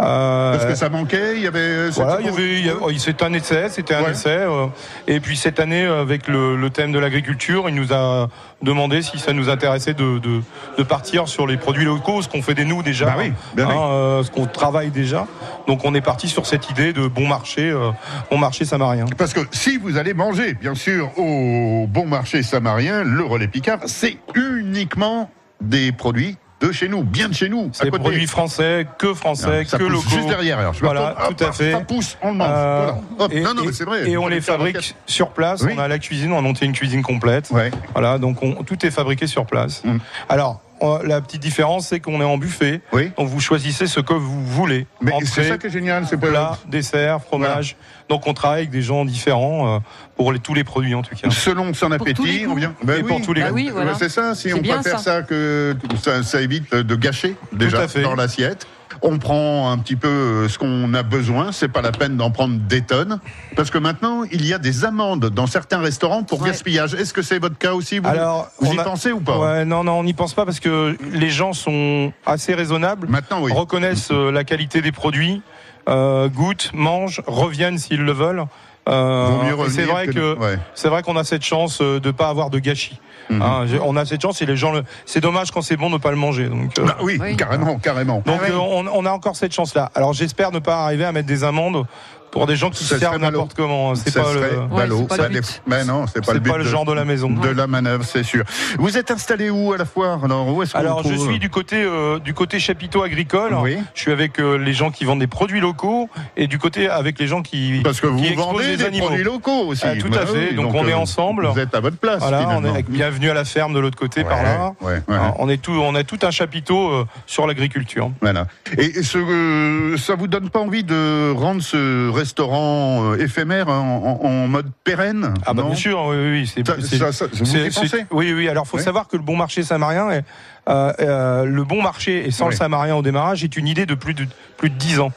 Euh, 0.00 0.52
Parce 0.52 0.64
que 0.66 0.74
ça 0.74 0.88
manquait, 0.88 1.36
il 1.36 1.42
y 1.42 1.46
avait. 1.46 1.90
voilà, 1.90 2.18
c'était 2.18 2.30
il 2.58 2.64
y 2.66 2.70
avait, 2.70 2.78
oh, 2.80 2.88
un 3.24 3.32
essai, 3.32 3.68
c'était 3.68 3.94
un 3.94 4.04
Ouais. 4.04 4.12
essai. 4.12 4.28
euh, 4.38 4.66
et 5.08 5.20
puis 5.20 5.36
cette 5.36 5.58
année, 5.60 5.84
avec 5.84 6.28
le, 6.28 6.56
le 6.56 6.70
thème 6.70 6.92
de 6.92 6.98
l'agriculture, 6.98 7.68
il 7.68 7.74
nous 7.74 7.92
a 7.92 8.28
demandé 8.62 9.02
si 9.02 9.18
ça 9.18 9.32
nous 9.32 9.48
intéressait 9.50 9.94
de, 9.94 10.18
de, 10.18 10.40
de 10.78 10.82
partir 10.82 11.28
sur 11.28 11.46
les 11.46 11.56
produits 11.56 11.84
locaux, 11.84 12.22
ce 12.22 12.28
qu'on 12.28 12.40
fait 12.42 12.54
des 12.54 12.64
nous 12.64 12.82
déjà, 12.82 13.06
Bah 13.06 13.14
oui, 13.18 13.32
bah 13.56 13.64
oui. 13.68 13.74
hein, 13.74 13.80
euh, 13.90 14.22
ce 14.22 14.30
qu'on 14.30 14.46
travaille 14.46 14.90
déjà. 14.90 15.26
Donc 15.66 15.84
on 15.84 15.94
est 15.94 16.00
parti 16.00 16.28
sur 16.28 16.46
cette 16.46 16.70
idée 16.70 16.92
de 16.92 17.08
bon 17.08 17.26
marché, 17.26 17.68
euh, 17.70 17.90
bon 18.30 18.38
marché 18.38 18.64
samarien. 18.64 19.06
Parce 19.18 19.34
que 19.34 19.40
si 19.50 19.76
vous 19.76 19.96
allez 19.98 20.14
manger, 20.14 20.54
bien 20.54 20.74
sûr, 20.74 21.10
au 21.18 21.86
bon 21.88 22.06
marché 22.06 22.42
samarien, 22.44 23.02
le 23.02 23.24
relais 23.24 23.48
Picard, 23.48 23.80
c'est 23.86 24.18
uniquement 24.34 25.30
des 25.60 25.90
produits 25.92 26.36
de 26.60 26.72
chez 26.72 26.88
nous, 26.88 27.02
bien 27.02 27.28
de 27.28 27.34
chez 27.34 27.48
nous. 27.48 27.68
C'est 27.72 27.90
produits 27.90 28.26
français, 28.26 28.86
que 28.98 29.12
français, 29.14 29.64
Ah, 29.70 29.76
que 29.78 29.82
locaux. 29.84 30.08
juste 30.08 30.26
derrière, 30.28 30.58
alors, 30.58 30.72
je 30.72 30.80
voilà, 30.80 31.14
hop, 31.28 31.36
tout 31.36 31.44
à 31.44 31.52
fait. 31.52 31.72
ça 31.72 31.80
pousse, 31.80 32.16
on 32.22 32.30
le 32.30 32.36
mange, 32.38 32.48
Euh, 32.50 32.90
voilà. 33.18 33.34
Et, 33.34 33.40
non, 33.42 33.54
non, 33.54 33.64
mais 33.66 33.72
c'est 33.72 33.84
vrai, 33.84 34.08
Et 34.08 34.16
on 34.16 34.26
les 34.26 34.40
fabrique 34.40 34.94
sur 35.06 35.30
place. 35.30 35.62
Oui. 35.62 35.72
On 35.76 35.78
a 35.78 35.88
la 35.88 35.98
cuisine, 35.98 36.32
on 36.32 36.38
a 36.38 36.42
monté 36.42 36.64
une 36.64 36.72
cuisine 36.72 37.02
complète. 37.02 37.50
Ouais. 37.50 37.70
Voilà, 37.92 38.18
donc 38.18 38.42
on- 38.42 38.62
tout 38.64 38.84
est 38.86 38.90
fabriqué 38.90 39.26
sur 39.26 39.44
place. 39.44 39.82
Mm. 39.84 39.98
Alors, 40.30 40.60
la 41.04 41.20
petite 41.20 41.40
différence, 41.40 41.88
c'est 41.88 42.00
qu'on 42.00 42.20
est 42.20 42.24
en 42.24 42.38
buffet. 42.38 42.80
Oui. 42.92 43.10
Donc 43.16 43.28
vous 43.28 43.40
choisissez 43.40 43.86
ce 43.86 44.00
que 44.00 44.12
vous 44.14 44.44
voulez. 44.46 44.86
Mais 45.00 45.12
c'est 45.24 45.44
ça 45.48 45.58
qui 45.58 45.66
est 45.68 45.70
génial, 45.70 46.06
c'est 46.06 46.16
pas 46.18 46.28
plat, 46.28 46.58
dessert, 46.68 47.22
fromage. 47.22 47.76
Donc 48.08 48.26
on 48.26 48.34
travaille 48.34 48.58
avec 48.60 48.70
des 48.70 48.82
gens 48.82 49.04
différents 49.04 49.76
euh, 49.76 49.78
pour 50.16 50.32
les- 50.32 50.38
tous 50.38 50.54
les 50.54 50.64
produits 50.64 50.94
en 50.94 51.02
tout 51.02 51.14
cas. 51.16 51.30
Selon 51.30 51.72
son 51.74 51.90
appétit, 51.92 52.46
on 52.48 52.54
vient. 52.54 52.74
Ben 52.84 53.00
Et 53.00 53.02
pour 53.02 53.20
tous 53.22 53.32
les 53.32 53.40
Bah 53.42 53.48
goûts. 53.50 53.54
oui, 53.56 53.70
voilà. 53.72 53.92
Ouais, 53.92 53.96
c'est 53.98 54.08
ça. 54.08 54.34
Si 54.34 54.52
on 54.54 54.58
préfère 54.62 54.98
ça, 54.98 54.98
ça. 54.98 55.22
que 55.22 55.76
ça, 56.02 56.22
ça 56.22 56.40
évite 56.40 56.72
de 56.74 56.94
gâcher 56.94 57.34
déjà 57.52 57.86
dans 58.02 58.14
l'assiette. 58.14 58.66
On 59.02 59.18
prend 59.18 59.70
un 59.70 59.78
petit 59.78 59.96
peu 59.96 60.08
euh, 60.08 60.48
ce 60.48 60.58
qu'on 60.58 60.92
a 60.94 61.02
besoin. 61.02 61.52
C'est 61.52 61.68
pas 61.68 61.82
la 61.82 61.92
peine 61.92 62.16
d'en 62.16 62.30
prendre 62.30 62.56
des 62.58 62.82
tonnes 62.82 63.20
parce 63.54 63.70
que 63.70 63.78
maintenant 63.78 64.24
il 64.24 64.46
y 64.46 64.54
a 64.54 64.58
des 64.58 64.84
amendes 64.84 65.26
dans 65.30 65.46
certains 65.46 65.78
restaurants 65.78 66.22
pour 66.22 66.40
Ouais. 66.42 66.48
gaspillage. 66.50 66.94
Est-ce 66.94 67.12
que 67.12 67.22
c'est 67.22 67.38
votre 67.38 67.58
cas 67.58 67.74
aussi 67.74 67.98
vous, 67.98 68.08
Alors, 68.08 68.48
vous 68.60 68.70
on 68.70 68.74
y 68.74 68.78
a- 68.78 68.84
pensez 68.84 69.12
ou 69.12 69.20
pas? 69.20 69.38
Ouais, 69.38 69.64
non, 69.64 69.84
non, 69.84 69.98
on 70.00 70.04
n'y 70.04 70.14
pense 70.14 70.34
pas 70.34 70.44
parce 70.44 70.60
que 70.60 70.96
les 71.12 71.30
gens 71.30 71.52
sont 71.52 72.12
assez 72.24 72.54
raisonnables, 72.54 73.08
Maintenant 73.08 73.40
oui. 73.42 73.52
reconnaissent 73.52 74.10
euh, 74.10 74.30
la 74.32 74.44
qualité 74.44 74.80
des 74.82 74.92
produits, 74.92 75.42
euh, 75.88 76.28
goûtent, 76.28 76.70
mangent, 76.74 77.22
reviennent 77.26 77.78
s'ils 77.78 78.02
le 78.02 78.12
veulent. 78.12 78.44
Euh, 78.88 79.66
c'est 79.68 79.82
vrai 79.84 80.06
que 80.06 80.12
que 80.12 80.38
ouais. 80.38 80.58
c'est 80.74 80.88
vrai 80.88 81.02
qu'on 81.02 81.16
a 81.16 81.24
cette 81.24 81.42
chance 81.42 81.80
euh, 81.80 81.98
de 81.98 82.10
pas 82.12 82.28
avoir 82.28 82.50
de 82.50 82.58
gâchis. 82.60 83.00
Mhm. 83.30 83.42
Hein, 83.42 83.64
j'ai- 83.66 83.80
on 83.80 83.96
a 83.96 84.04
cette 84.04 84.22
chance 84.22 84.40
et 84.42 84.46
les 84.46 84.56
gens 84.56 84.70
le. 84.70 84.84
C'est 85.04 85.20
dommage 85.20 85.50
quand 85.50 85.60
c'est 85.60 85.76
bon 85.76 85.88
de 85.88 85.94
ne 85.94 85.98
pas 85.98 86.10
le 86.12 86.16
manger. 86.16 86.48
Donc, 86.48 86.78
euh, 86.78 86.84
Bah 86.84 86.96
oui, 87.02 87.18
Oui. 87.20 87.36
carrément, 87.36 87.78
carrément. 87.78 88.22
donc 88.24 88.36
Ah 88.38 88.42
ouais. 88.42 88.50
euh, 88.52 88.56
on, 88.58 88.86
on 88.86 89.04
a 89.04 89.10
encore 89.10 89.34
cette 89.34 89.52
chance-là. 89.52 89.90
Alors 89.96 90.12
j'espère 90.12 90.52
ne 90.52 90.60
pas 90.60 90.84
arriver 90.84 91.04
à 91.04 91.10
mettre 91.10 91.26
des 91.26 91.42
amendes 91.42 91.84
pour 92.30 92.46
des 92.46 92.56
gens 92.56 92.70
qui 92.70 92.84
se 92.84 92.98
servent 92.98 93.18
n'importe 93.18 93.54
comment. 93.54 93.94
C'est 93.94 94.10
ça 94.10 94.22
pas 94.22 94.32
serait 94.32 94.50
le. 94.52 94.58
Ouais, 94.60 94.66
ballot. 94.76 95.06
c'est 95.10 95.16
pas 95.16 95.28
le 95.28 95.34
but. 95.34 95.40
dé- 95.40 95.48
Mais 95.66 95.84
non, 95.84 96.06
c'est 96.06 96.24
pas 96.24 96.32
le 96.32 96.38
C'est 96.38 96.42
but 96.44 96.50
pas 96.50 96.58
le 96.58 96.64
de- 96.64 96.68
genre 96.68 96.84
de 96.84 96.92
la 96.92 97.04
maison. 97.04 97.30
de 97.30 97.48
la 97.48 97.66
manœuvre, 97.66 98.04
c'est 98.04 98.22
sûr. 98.22 98.44
Vous 98.78 98.96
êtes 98.98 99.10
installé 99.10 99.50
où 99.50 99.72
à 99.72 99.76
la 99.78 99.84
foire 99.84 100.20
Alors, 100.24 100.48
où 100.48 100.62
je 100.64 101.14
trouve? 101.14 101.28
suis 101.28 101.38
du 101.38 101.48
côté 101.50 101.76
euh, 101.82 102.18
du 102.18 102.34
côté 102.34 102.58
chapiteau 102.60 103.02
agricole. 103.02 103.54
Oui. 103.60 103.78
Je 103.94 104.00
suis 104.02 104.12
avec 104.12 104.38
euh, 104.38 104.56
les 104.58 104.72
gens 104.72 104.90
qui 104.90 105.04
vendent 105.04 105.20
des 105.20 105.26
produits 105.26 105.60
locaux 105.60 106.08
et 106.36 106.46
du 106.46 106.58
côté 106.58 106.88
avec 106.88 107.18
les 107.18 107.26
gens 107.26 107.42
qui 107.42 107.80
Parce 107.82 108.00
que 108.00 108.06
vous 108.06 108.18
qui 108.20 108.34
vendez 108.34 108.76
des 108.76 108.84
animaux. 108.84 109.06
produits 109.06 109.24
locaux 109.24 109.66
aussi. 109.68 109.82
Ah, 109.86 109.96
tout 109.96 110.08
Bah 110.08 110.20
à 110.22 110.26
fait. 110.26 110.48
oui, 110.50 110.54
donc, 110.56 110.74
on 110.74 110.86
est 110.86 110.92
euh, 110.92 110.96
ensemble. 110.98 111.46
Vous 111.46 111.58
êtes 111.58 111.74
à 111.74 111.80
votre 111.80 111.96
place. 111.96 112.18
Voilà, 112.20 112.38
on 112.38 112.40
est 112.40 112.44
finalement. 112.46 112.70
avec 112.70 112.90
bienvenue 112.90 113.30
à 113.30 113.34
la 113.34 113.44
ferme 113.44 113.72
de 113.74 113.78
l'autre 113.80 113.98
côté 113.98 114.24
par 114.24 114.38
Ouais, 114.38 114.44
là. 114.44 114.72
ouais, 114.82 115.02
ouais. 115.08 115.14
Alors, 115.14 115.36
on 115.38 115.48
est 115.48 115.56
tout, 115.60 115.72
on 115.72 115.94
a 115.94 116.04
tout 116.04 116.18
un 116.22 116.30
chapiteau 116.30 116.90
euh, 116.90 117.04
sur 117.26 117.46
l'agriculture. 117.46 118.10
Voilà. 118.20 118.46
Et 118.78 119.02
ce, 119.02 119.18
euh, 119.18 119.96
ça 119.96 120.14
vous 120.14 120.26
donne 120.28 120.50
pas 120.50 120.60
envie 120.60 120.84
de 120.84 121.32
rendre 121.32 121.62
ce 121.62 122.08
restaurant 122.30 123.12
euh, 123.12 123.18
éphémère 123.22 123.68
en, 123.68 124.18
en- 124.22 124.26
en 124.26 124.48
mode 124.48 124.66
pérenne 124.82 125.32
Ah 125.46 125.54
bah 125.54 125.62
bien 125.62 125.74
sûr, 125.76 126.06
oui, 126.08 126.16
oui, 126.16 126.30
oui, 126.40 126.52
c'est 126.52 126.66
Ça, 126.66 126.74
c'est- 126.80 126.96
ça- 126.98 127.12
ça- 127.12 127.26
vous 127.32 127.44
c'est- 127.44 127.66
y 127.68 127.70
pensez 127.70 127.88
c'est- 127.88 128.06
Oui, 128.10 128.32
oui. 128.32 128.48
Alors, 128.48 128.66
faut 128.66 128.76
Ouais. 128.78 128.82
savoir 128.82 129.06
que 129.06 129.16
le 129.16 129.22
bon 129.22 129.36
marché 129.36 129.62
samarien, 129.62 130.10
est, 130.10 130.24
euh, 130.68 130.92
euh, 131.00 131.44
le 131.44 131.62
bon 131.64 131.80
marché 131.82 132.26
et 132.26 132.30
sans 132.32 132.46
Ouais. 132.46 132.50
le 132.50 132.56
samarien 132.56 132.96
au 132.96 133.02
démarrage, 133.02 133.44
est 133.44 133.56
une 133.56 133.68
idée 133.68 133.86
de 133.86 133.94
plus 133.94 134.14
de 134.14 134.26
plus 134.56 134.70
de 134.70 134.74
10 134.74 134.98
ans. 134.98 135.12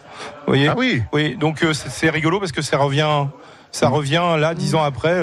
Vous 0.45 0.53
voyez 0.53 0.67
Ah 0.67 0.75
oui. 0.77 1.01
Oui, 1.13 1.35
donc 1.35 1.65
c'est 1.73 2.09
rigolo 2.11 2.39
parce 2.39 2.51
que 2.51 2.61
ça 2.61 2.77
revient, 2.77 3.25
ça 3.71 3.89
revient 3.89 4.23
là 4.37 4.53
dix 4.53 4.75
ans 4.75 4.83
après, 4.83 5.19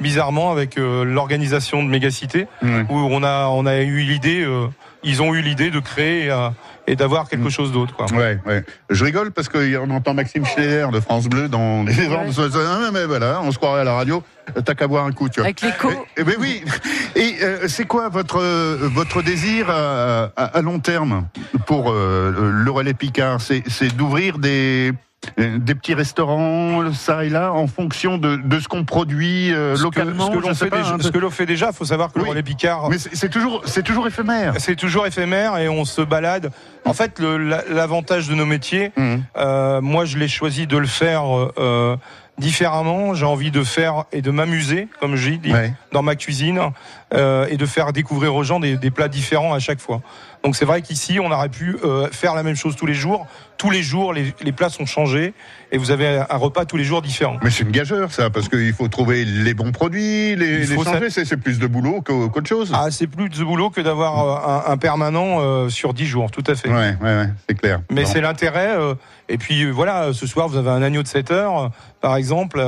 bizarrement 0.00 0.50
avec 0.50 0.78
euh, 0.78 1.04
l'organisation 1.04 1.82
de 1.82 1.88
Mégacité, 1.88 2.46
où 2.62 2.96
on 2.96 3.22
a 3.22 3.46
on 3.48 3.66
a 3.66 3.76
eu 3.82 4.00
l'idée, 4.00 4.42
euh, 4.42 4.66
ils 5.04 5.20
ont 5.22 5.34
eu 5.34 5.42
l'idée 5.42 5.70
de 5.70 5.78
créer 5.80 6.30
euh, 6.30 6.48
et 6.86 6.96
d'avoir 6.96 7.28
quelque 7.28 7.48
chose 7.48 7.70
d'autre. 7.72 7.94
Quoi. 7.94 8.06
Ouais, 8.12 8.38
ouais. 8.46 8.64
Je 8.90 9.04
rigole 9.04 9.30
parce 9.30 9.48
qu'on 9.48 9.90
entend 9.90 10.14
Maxime 10.14 10.44
Schneider 10.44 10.90
de 10.90 11.00
France 11.00 11.28
Bleu 11.28 11.48
dans 11.48 11.84
les 11.84 12.08
ventes. 12.08 12.38
Ah, 12.56 12.90
mais 12.92 13.04
voilà, 13.04 13.40
on 13.42 13.52
se 13.52 13.58
croirait 13.58 13.82
à 13.82 13.84
la 13.84 13.94
radio. 13.94 14.22
T'as 14.64 14.74
qu'à 14.74 14.88
boire 14.88 15.04
un 15.06 15.12
coup, 15.12 15.28
tu 15.28 15.38
vois. 15.40 15.44
Avec 15.46 15.60
l'écho. 15.60 15.88
Eh 16.16 16.24
ben 16.24 16.34
oui. 16.40 16.64
Et 17.14 17.36
euh, 17.42 17.68
c'est 17.68 17.84
quoi 17.86 18.08
votre 18.08 18.40
euh, 18.40 18.76
votre 18.92 19.22
désir 19.22 19.70
à, 19.70 20.32
à- 20.36 20.56
à 20.58 20.60
long 20.62 20.80
terme 20.80 21.28
pour 21.66 21.92
euh, 21.92 22.50
le 22.52 22.70
relais 22.72 22.94
Picard? 22.94 23.40
C'est 23.40 23.62
c'est 23.68 23.94
d'ouvrir 23.96 24.38
des 24.38 24.92
des 25.38 25.74
petits 25.74 25.94
restaurants, 25.94 26.92
ça 26.92 27.24
et 27.24 27.28
là, 27.28 27.52
en 27.52 27.66
fonction 27.66 28.18
de, 28.18 28.36
de 28.36 28.60
ce 28.60 28.68
qu'on 28.68 28.84
produit 28.84 29.52
euh, 29.52 29.74
Ce 29.76 29.80
que- 29.80 29.84
localement. 29.84 30.26
ce 30.26 30.30
que 30.32 30.40
je 30.40 30.46
l'on 30.48 30.54
sais 30.54 30.64
fait, 30.64 30.70
pas, 30.70 30.78
déjà, 30.78 30.94
hein. 30.94 30.98
ce 31.00 31.08
que 31.08 31.18
l'on 31.18 31.30
fait 31.30 31.46
déjà, 31.46 31.72
faut 31.72 31.84
savoir 31.84 32.12
que 32.12 32.18
Oui. 32.18 32.24
le 32.24 32.30
relais 32.30 32.42
Picard, 32.42 32.90
Mais 32.90 32.98
c'est 32.98 33.28
toujours 33.28 33.62
c'est 33.64 33.82
toujours 33.82 34.06
éphémère. 34.06 34.54
c'est 34.58 34.76
toujours 34.76 35.06
éphémère 35.06 35.56
et 35.58 35.68
on 35.68 35.84
se 35.84 36.02
balade. 36.02 36.50
En 36.84 36.92
fait, 36.92 37.20
l'avantage 37.20 38.28
de 38.28 38.34
nos 38.34 38.46
métiers, 38.46 38.92
Mhm. 38.96 39.22
euh, 39.36 39.80
moi, 39.80 40.04
je 40.04 40.18
l'ai 40.18 40.28
choisi 40.28 40.66
de 40.66 40.76
le 40.76 40.86
faire 40.88 41.22
euh, 41.58 41.96
différemment. 42.38 43.14
J'ai 43.14 43.26
envie 43.26 43.50
de 43.52 43.62
faire 43.62 44.04
et 44.10 44.22
de 44.22 44.30
m'amuser, 44.30 44.88
comme 45.00 45.14
j'ai 45.16 45.36
dit, 45.36 45.52
Ouais. 45.52 45.72
dans 45.92 46.02
ma 46.02 46.16
cuisine, 46.16 46.60
euh, 47.14 47.46
et 47.48 47.56
de 47.56 47.66
faire 47.66 47.92
découvrir 47.92 48.34
aux 48.34 48.42
gens 48.42 48.58
des, 48.58 48.76
des 48.76 48.90
plats 48.90 49.08
différents 49.08 49.54
à 49.54 49.58
chaque 49.60 49.80
fois. 49.80 50.00
Donc 50.44 50.56
c'est 50.56 50.64
vrai 50.64 50.82
qu'ici, 50.82 51.20
on 51.20 51.30
aurait 51.30 51.48
pu 51.48 51.76
euh, 51.84 52.08
faire 52.10 52.34
la 52.34 52.42
même 52.42 52.56
chose 52.56 52.74
tous 52.76 52.86
les 52.86 52.94
jours. 52.94 53.26
Tous 53.58 53.70
les 53.70 53.82
jours, 53.82 54.12
les, 54.12 54.34
les 54.42 54.50
plats 54.50 54.70
sont 54.70 54.86
changés 54.86 55.34
et 55.70 55.78
vous 55.78 55.92
avez 55.92 56.24
un 56.28 56.36
repas 56.36 56.64
tous 56.64 56.76
les 56.76 56.82
jours 56.82 57.00
différent. 57.00 57.36
Mais 57.44 57.50
c'est 57.50 57.62
une 57.62 57.70
gageure, 57.70 58.10
ça, 58.10 58.28
parce 58.28 58.48
qu'il 58.48 58.72
faut 58.72 58.88
trouver 58.88 59.24
les 59.24 59.54
bons 59.54 59.70
produits, 59.70 60.34
les, 60.34 60.66
les 60.66 60.74
changer. 60.76 61.10
C'est 61.10 61.24
c'est 61.24 61.36
plus 61.36 61.60
de 61.60 61.66
boulot 61.68 62.00
qu'au- 62.04 62.28
qu'autre 62.28 62.48
chose. 62.48 62.72
Ah, 62.74 62.90
c'est 62.90 63.06
plus 63.06 63.28
de 63.28 63.44
boulot 63.44 63.70
que 63.70 63.80
d'avoir 63.80 64.64
euh, 64.64 64.68
un, 64.68 64.72
un 64.72 64.76
permanent 64.78 65.36
euh, 65.40 65.68
sur 65.68 65.94
10 65.94 66.06
jours, 66.06 66.30
tout 66.32 66.42
à 66.48 66.56
fait. 66.56 66.70
Ouais, 66.70 66.96
ouais, 67.00 67.16
ouais, 67.18 67.28
c'est 67.48 67.54
clair. 67.54 67.80
Mais 67.92 68.04
c'est 68.04 68.20
l'intérêt. 68.20 68.70
euh, 68.76 68.94
et 69.28 69.38
puis 69.38 69.70
voilà, 69.70 70.12
ce 70.12 70.26
soir 70.26 70.48
vous 70.48 70.56
avez 70.58 70.70
un 70.70 70.82
agneau 70.82 71.04
de 71.04 71.08
7 71.08 71.30
heures, 71.30 71.70
par 72.00 72.16
exemple. 72.16 72.58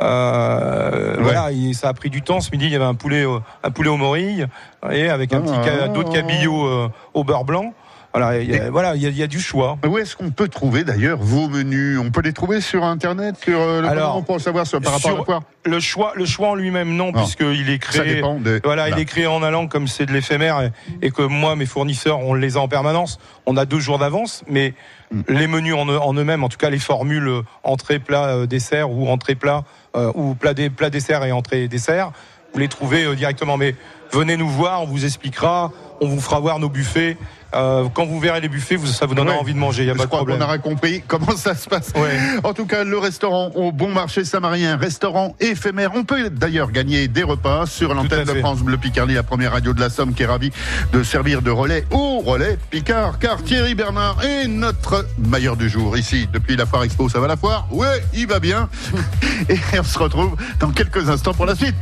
euh, 0.00 1.16
Ouais. 1.16 1.22
Voilà, 1.22 1.50
il- 1.50 1.74
ça 1.74 1.88
a 1.88 1.92
pris 1.94 2.10
du 2.10 2.22
temps. 2.22 2.40
Ce 2.40 2.50
midi, 2.52 2.66
il 2.66 2.72
y 2.72 2.76
avait 2.76 2.84
un 2.84 2.94
poulet, 2.94 3.24
au- 3.24 3.40
un 3.64 3.70
poulet 3.70 3.88
au 3.88 3.96
morille, 3.96 4.46
et 4.90 5.08
avec 5.08 5.32
un 5.32 5.40
petit 5.40 5.54
Ah. 5.56 5.64
ca- 5.64 5.88
d'autres 5.88 6.12
cabillaud 6.12 6.90
au 7.16 7.24
beurre 7.24 7.44
blanc. 7.44 7.72
Voilà, 8.14 8.38
il 8.40 8.50
y 8.50 8.56
a, 8.58 8.70
voilà, 8.70 8.94
il 8.94 9.02
y 9.02 9.06
a- 9.06 9.10
il 9.10 9.16
y 9.18 9.22
a 9.22 9.26
du 9.26 9.40
choix. 9.40 9.76
Où 9.86 9.98
est-ce 9.98 10.16
qu'on 10.16 10.30
peut 10.30 10.48
trouver 10.48 10.84
d'ailleurs 10.84 11.18
vos 11.18 11.48
menus? 11.48 11.98
On 11.98 12.10
peut 12.10 12.22
les 12.22 12.32
trouver 12.32 12.62
sur 12.62 12.82
Internet, 12.82 13.34
sur 13.42 13.60
euh, 13.60 13.82
le 13.82 13.88
Alors, 13.88 14.24
pour 14.24 14.40
savoir 14.40 14.66
sur, 14.66 14.80
par 14.80 14.94
rapport 14.94 15.24
sur- 15.26 15.34
à 15.34 15.40
Le 15.66 15.80
choix, 15.80 16.12
le 16.14 16.24
choix 16.24 16.48
en 16.48 16.54
lui-même, 16.54 16.94
non, 16.96 17.06
Non. 17.06 17.12
puisqu'il 17.12 17.68
est 17.68 17.84
Ça 17.84 18.00
créé. 18.00 18.14
dépend 18.16 18.36
de. 18.40 18.58
Voilà, 18.64 18.86
il 18.86 18.90
Voilà. 18.92 19.02
est 19.02 19.04
créé 19.04 19.26
en 19.26 19.42
allant 19.42 19.66
comme 19.66 19.86
c'est 19.86 20.06
de 20.06 20.12
l'éphémère 20.14 20.62
et, 20.62 20.72
et 21.02 21.10
que 21.10 21.20
moi, 21.22 21.56
mes 21.56 21.66
fournisseurs, 21.66 22.20
on 22.20 22.32
les 22.32 22.56
a 22.56 22.60
en 22.60 22.68
permanence. 22.68 23.18
On 23.44 23.56
a 23.58 23.66
deux 23.66 23.80
jours 23.80 23.98
d'avance, 23.98 24.44
mais 24.48 24.72
Mm. 25.10 25.20
les 25.28 25.46
menus 25.46 25.74
en, 25.74 25.86
eux- 25.86 26.00
en 26.00 26.14
eux-mêmes, 26.14 26.42
en 26.42 26.48
tout 26.48 26.58
cas 26.58 26.70
les 26.70 26.78
formules 26.78 27.28
euh, 27.28 27.42
entrée, 27.64 27.98
plat, 27.98 28.28
euh, 28.28 28.46
dessert 28.46 28.90
ou 28.90 29.08
entrée, 29.08 29.34
plat, 29.34 29.64
euh, 29.94 30.10
ou 30.14 30.34
plat, 30.34 30.54
dé- 30.54 30.70
plat, 30.70 30.88
dessert 30.90 31.22
et 31.24 31.32
entrée, 31.32 31.68
dessert, 31.68 32.12
vous 32.54 32.60
les 32.60 32.68
trouvez 32.68 33.04
euh, 33.04 33.14
directement. 33.14 33.58
Mais 33.58 33.74
venez 34.12 34.38
nous 34.38 34.48
voir, 34.48 34.82
on 34.82 34.86
vous 34.86 35.04
expliquera, 35.04 35.70
on 36.00 36.08
vous 36.08 36.20
fera 36.20 36.40
voir 36.40 36.58
nos 36.58 36.68
buffets. 36.68 37.16
Euh, 37.54 37.84
quand 37.94 38.04
vous 38.04 38.18
verrez 38.20 38.40
les 38.40 38.48
buffets, 38.48 38.74
vous, 38.76 38.86
ça 38.88 39.06
vous 39.06 39.14
donnera 39.14 39.36
Ouais. 39.36 39.40
envie 39.40 39.54
de 39.54 39.58
manger, 39.58 39.84
il 39.84 39.86
n'y 39.86 39.90
a 39.92 39.94
Je 39.94 39.98
pas 39.98 40.04
de 40.04 40.08
crois 40.08 40.18
problème. 40.18 40.38
qu'on 40.38 40.44
aura 40.44 40.58
compris 40.58 41.02
comment 41.06 41.34
ça 41.36 41.54
se 41.54 41.68
passe. 41.68 41.92
Ouais. 41.96 42.18
En 42.44 42.52
tout 42.52 42.66
cas, 42.66 42.84
le 42.84 42.98
restaurant 42.98 43.50
au 43.54 43.72
Bon 43.72 43.88
Marché 43.88 44.24
Samarien, 44.24 44.76
restaurant 44.76 45.34
éphémère. 45.40 45.92
On 45.94 46.04
peut 46.04 46.28
d'ailleurs 46.28 46.70
gagner 46.72 47.08
des 47.08 47.22
repas 47.22 47.64
sur 47.66 47.94
l'antenne 47.94 48.24
de. 48.24 48.34
France 48.40 48.60
Bleu 48.60 48.76
Picardie, 48.76 49.14
la 49.14 49.22
première 49.22 49.52
radio 49.52 49.72
de 49.72 49.80
la 49.80 49.88
Somme 49.88 50.12
qui 50.12 50.24
est 50.24 50.26
ravie 50.26 50.50
de 50.92 51.02
servir 51.02 51.40
de 51.40 51.50
relais 51.50 51.86
au 51.92 52.18
relais 52.18 52.58
Picard. 52.70 53.18
Car 53.20 53.42
Thierry 53.42 53.74
Bernard 53.74 54.22
est 54.24 54.48
notre 54.48 55.06
meilleur 55.16 55.56
du 55.56 55.68
jour 55.70 55.96
ici 55.96 56.28
depuis 56.32 56.56
la 56.56 56.66
Foire 56.66 56.82
Expo. 56.82 57.08
Ça 57.08 57.20
va 57.20 57.28
la 57.28 57.36
foire? 57.36 57.68
Ouais, 57.70 58.02
il 58.12 58.26
va 58.26 58.40
bien. 58.40 58.68
Et 59.48 59.56
on 59.78 59.84
se 59.84 59.98
retrouve 59.98 60.36
dans 60.60 60.70
quelques 60.72 61.08
instants 61.08 61.32
pour 61.32 61.46
la 61.46 61.54
suite. 61.54 61.74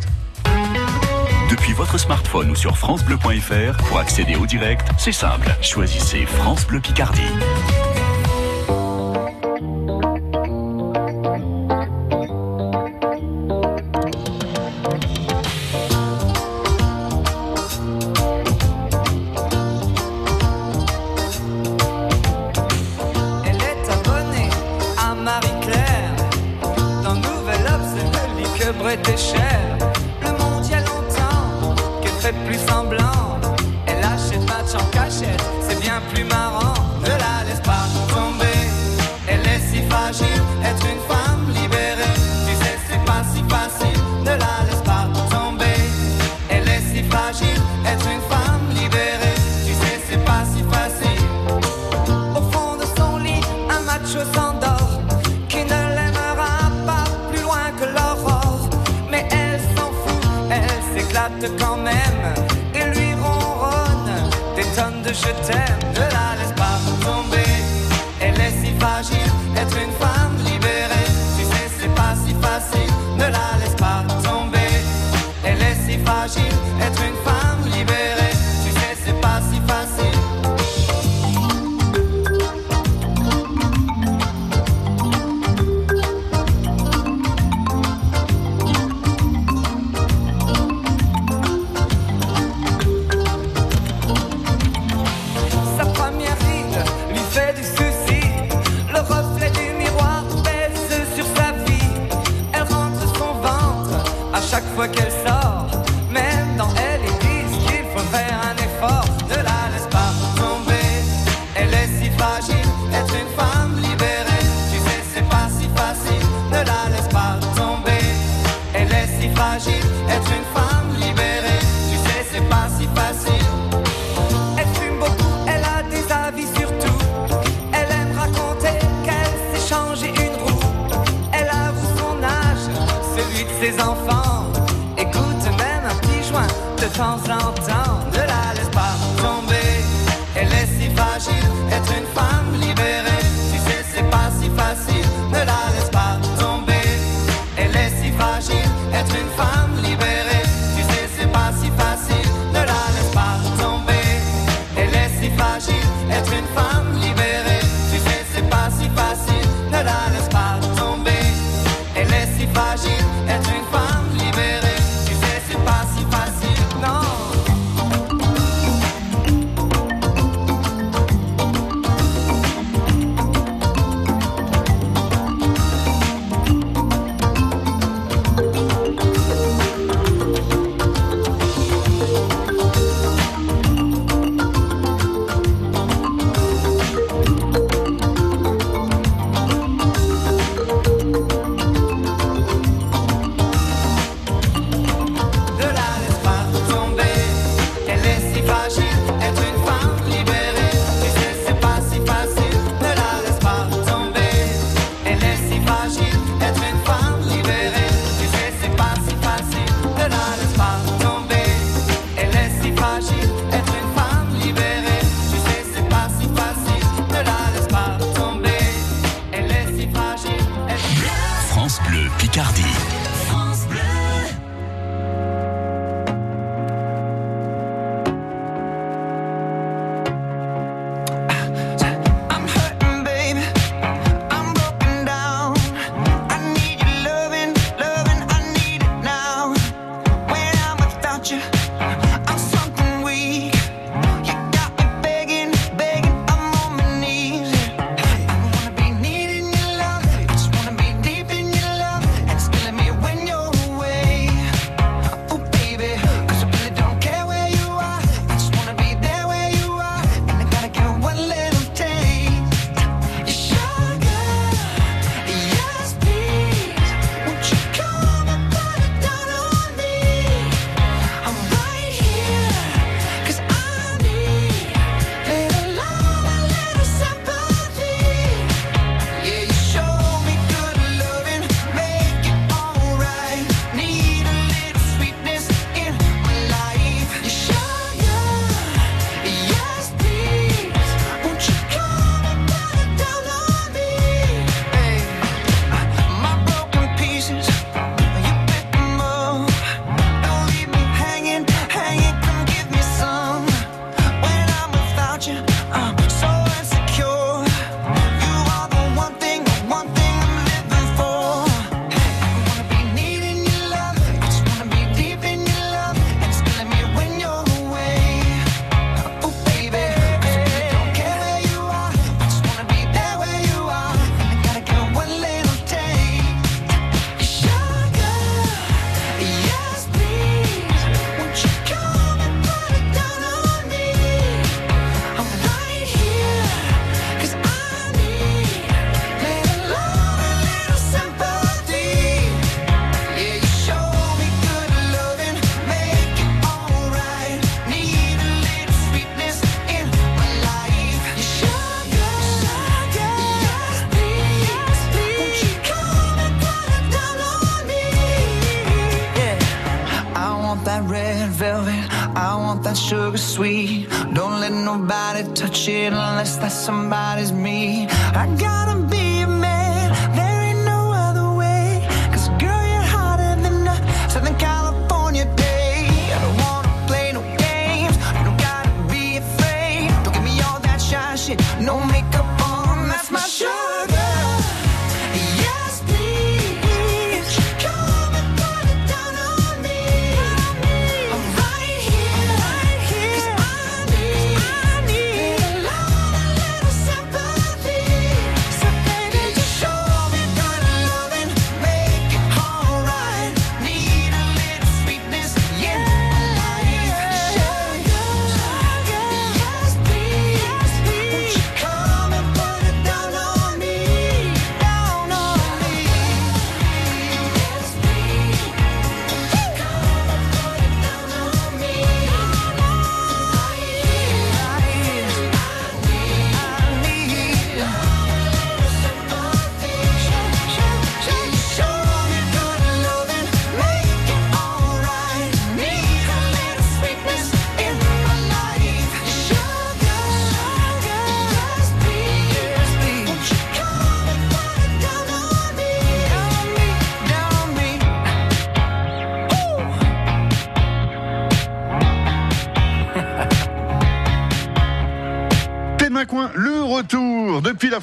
Depuis 1.54 1.72
votre 1.72 1.98
smartphone 1.98 2.50
ou 2.50 2.56
sur 2.56 2.76
FranceBleu.fr, 2.76 3.76
pour 3.86 4.00
accéder 4.00 4.34
au 4.34 4.44
direct, 4.44 4.88
c'est 4.98 5.12
simple. 5.12 5.54
Choisissez 5.62 6.26
France 6.26 6.66
Bleu 6.66 6.80
Picardie. 6.80 7.30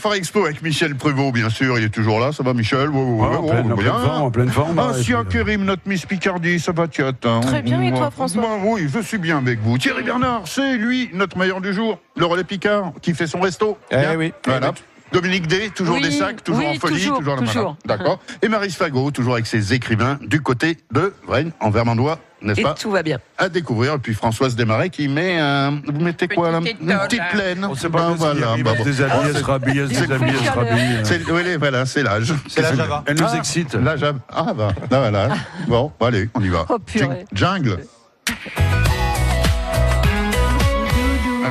Foire 0.01 0.15
Expo 0.15 0.45
avec 0.45 0.63
Michel 0.63 0.95
Prévost, 0.95 1.31
bien 1.31 1.49
sûr. 1.49 1.77
Il 1.77 1.85
est 1.85 1.89
toujours 1.89 2.19
là, 2.19 2.31
ça 2.31 2.41
va 2.41 2.53
Michel 2.55 2.89
Ouais, 2.89 2.99
ouais, 2.99 3.03
ouais, 3.03 3.27
Ouais, 3.27 3.37
en 3.37 3.43
pleine- 3.43 3.71
en 3.71 3.75
bien. 3.75 3.75
pleine 3.75 3.91
forme, 4.01 4.21
en 4.23 4.31
pleine 4.31 4.49
forme, 4.49 4.79
Ah, 4.79 4.91
et 4.97 5.13
un 5.13 5.23
puis, 5.23 5.37
Kérim, 5.37 5.63
notre 5.63 5.83
Miss 5.85 6.07
Picardie, 6.07 6.59
ça 6.59 6.71
va, 6.71 6.87
tu 6.87 7.03
attends. 7.03 7.41
Très 7.41 7.61
bien, 7.61 7.79
et 7.83 7.91
toi, 7.91 8.09
François 8.09 8.41
moi, 8.41 8.57
Oui, 8.63 8.87
je 8.91 8.99
suis 8.99 9.19
bien 9.19 9.37
avec 9.37 9.59
vous. 9.61 9.77
Thierry 9.77 10.01
Bernard, 10.01 10.41
c'est 10.45 10.75
lui, 10.77 11.11
notre 11.13 11.37
meilleur 11.37 11.61
du 11.61 11.71
jour, 11.71 11.99
le 12.17 12.25
relais 12.25 12.43
Picard, 12.43 12.93
qui 13.01 13.13
fait 13.13 13.27
son 13.27 13.39
resto. 13.41 13.77
Eh 13.91 13.97
Bien 13.97 14.15
oui. 14.17 14.33
Voilà. 14.47 14.73
Dominique 15.11 15.47
D, 15.47 15.69
toujours 15.75 15.95
Oui, 15.95 16.01
des 16.01 16.11
sacs, 16.11 16.43
toujours 16.43 16.61
oui, 16.63 16.75
en 16.77 16.79
folie, 16.79 16.95
toujours, 17.01 17.17
toujours, 17.19 17.35
toujours. 17.43 17.77
D'accord. 17.85 18.19
Et 18.41 18.47
Marie 18.47 18.69
Fagot, 18.71 19.11
toujours 19.11 19.33
avec 19.33 19.45
ses 19.45 19.73
écrivains 19.73 20.17
du 20.21 20.41
côté 20.41 20.77
de 20.91 21.13
Rennes, 21.27 21.51
en 21.59 21.69
Vermandois, 21.69 22.17
n'est-ce 22.41 22.59
Et 22.61 22.63
pas 22.63 22.73
tout 22.73 22.91
va 22.91 23.03
bien. 23.03 23.19
à 23.37 23.49
découvrir. 23.49 23.93
Et 23.95 23.97
puis 23.97 24.13
Françoise 24.13 24.55
Desmarais 24.55 24.89
qui 24.89 25.07
met 25.09 25.37
un. 25.37 25.81
Vous 25.85 25.99
mettez 26.01 26.27
quoi 26.27 26.51
là? 26.51 26.59
Une 26.59 26.97
petite 26.97 27.21
plaine. 27.31 27.65
On 27.69 27.75
sait 27.75 27.89
pas 27.89 28.09
Ben 28.09 28.15
voilà. 28.15 28.55
bah 28.63 28.73
bon. 28.77 28.83
elle 28.85 29.37
se 29.37 29.43
rhabille, 29.43 29.79
elle 29.79 29.87
se 29.89 29.93
Il 29.93 29.99
déshabille, 30.07 30.29
elle 30.29 30.37
se 30.45 30.51
faut 30.51 30.59
rhabille. 30.59 30.99
c'est- 31.03 31.31
oui, 31.31 31.55
voilà, 31.59 31.85
c'est 31.85 32.03
l'âge. 32.03 32.33
C'est 32.47 32.61
la 32.61 32.73
Java. 32.75 33.03
Elle 33.05 33.17
nous 33.19 33.25
Ah, 33.29 33.37
excite. 33.37 33.73
La 33.75 33.97
Java. 33.97 34.19
Ah 34.29 34.53
bah, 34.55 34.69
là, 34.89 34.99
voilà. 34.99 35.29
Bon, 35.67 35.91
bah, 35.99 36.07
allez, 36.07 36.29
on 36.33 36.41
y 36.41 36.47
va. 36.49 36.65
Oh, 36.69 36.79
purée. 36.79 37.25
Jungle. 37.33 37.79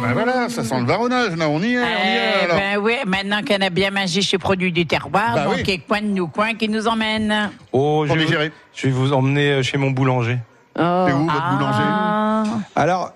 Ah 0.03 0.07
ben 0.09 0.13
voilà, 0.15 0.49
ça 0.49 0.65
sent 0.65 0.81
le 0.81 0.87
varonnage, 0.87 1.37
là, 1.37 1.49
on 1.49 1.61
y 1.61 1.75
est, 1.75 1.79
on 1.79 1.83
y 1.83 1.85
est. 1.85 2.33
Eh 2.41 2.45
alors. 2.45 2.57
ben 2.57 2.79
oui, 2.81 2.95
maintenant 3.07 3.41
qu'on 3.47 3.61
a 3.65 3.71
bien 3.71 3.91
mangé 3.91 4.23
chez 4.23 4.39
Produits 4.39 4.73
du 4.73 4.87
Terroir, 4.87 5.35
Bah 5.35 5.45
donc 5.45 5.55
oui. 5.57 5.65
et 5.69 5.79
coin 5.79 6.01
de 6.01 6.07
nous 6.07 6.29
coin 6.29 6.55
qui 6.55 6.69
nous 6.69 6.89
emmène. 6.89 7.51
Oh, 7.73 8.03
je 8.05 8.09
Pour 8.09 8.17
vais, 8.17 8.25
digérer. 8.25 8.53
je 8.75 8.87
vais 8.87 8.93
vous 8.93 9.13
emmener 9.13 9.51
euh, 9.53 9.63
chez 9.63 9.77
mon 9.79 9.91
boulanger. 9.91 10.39
Oh. 10.79 11.05
C'est 11.07 11.13
où 11.13 11.25
votre 11.27 11.51
boulanger 11.57 11.83
Ah. 11.85 12.45
Alors, 12.77 13.13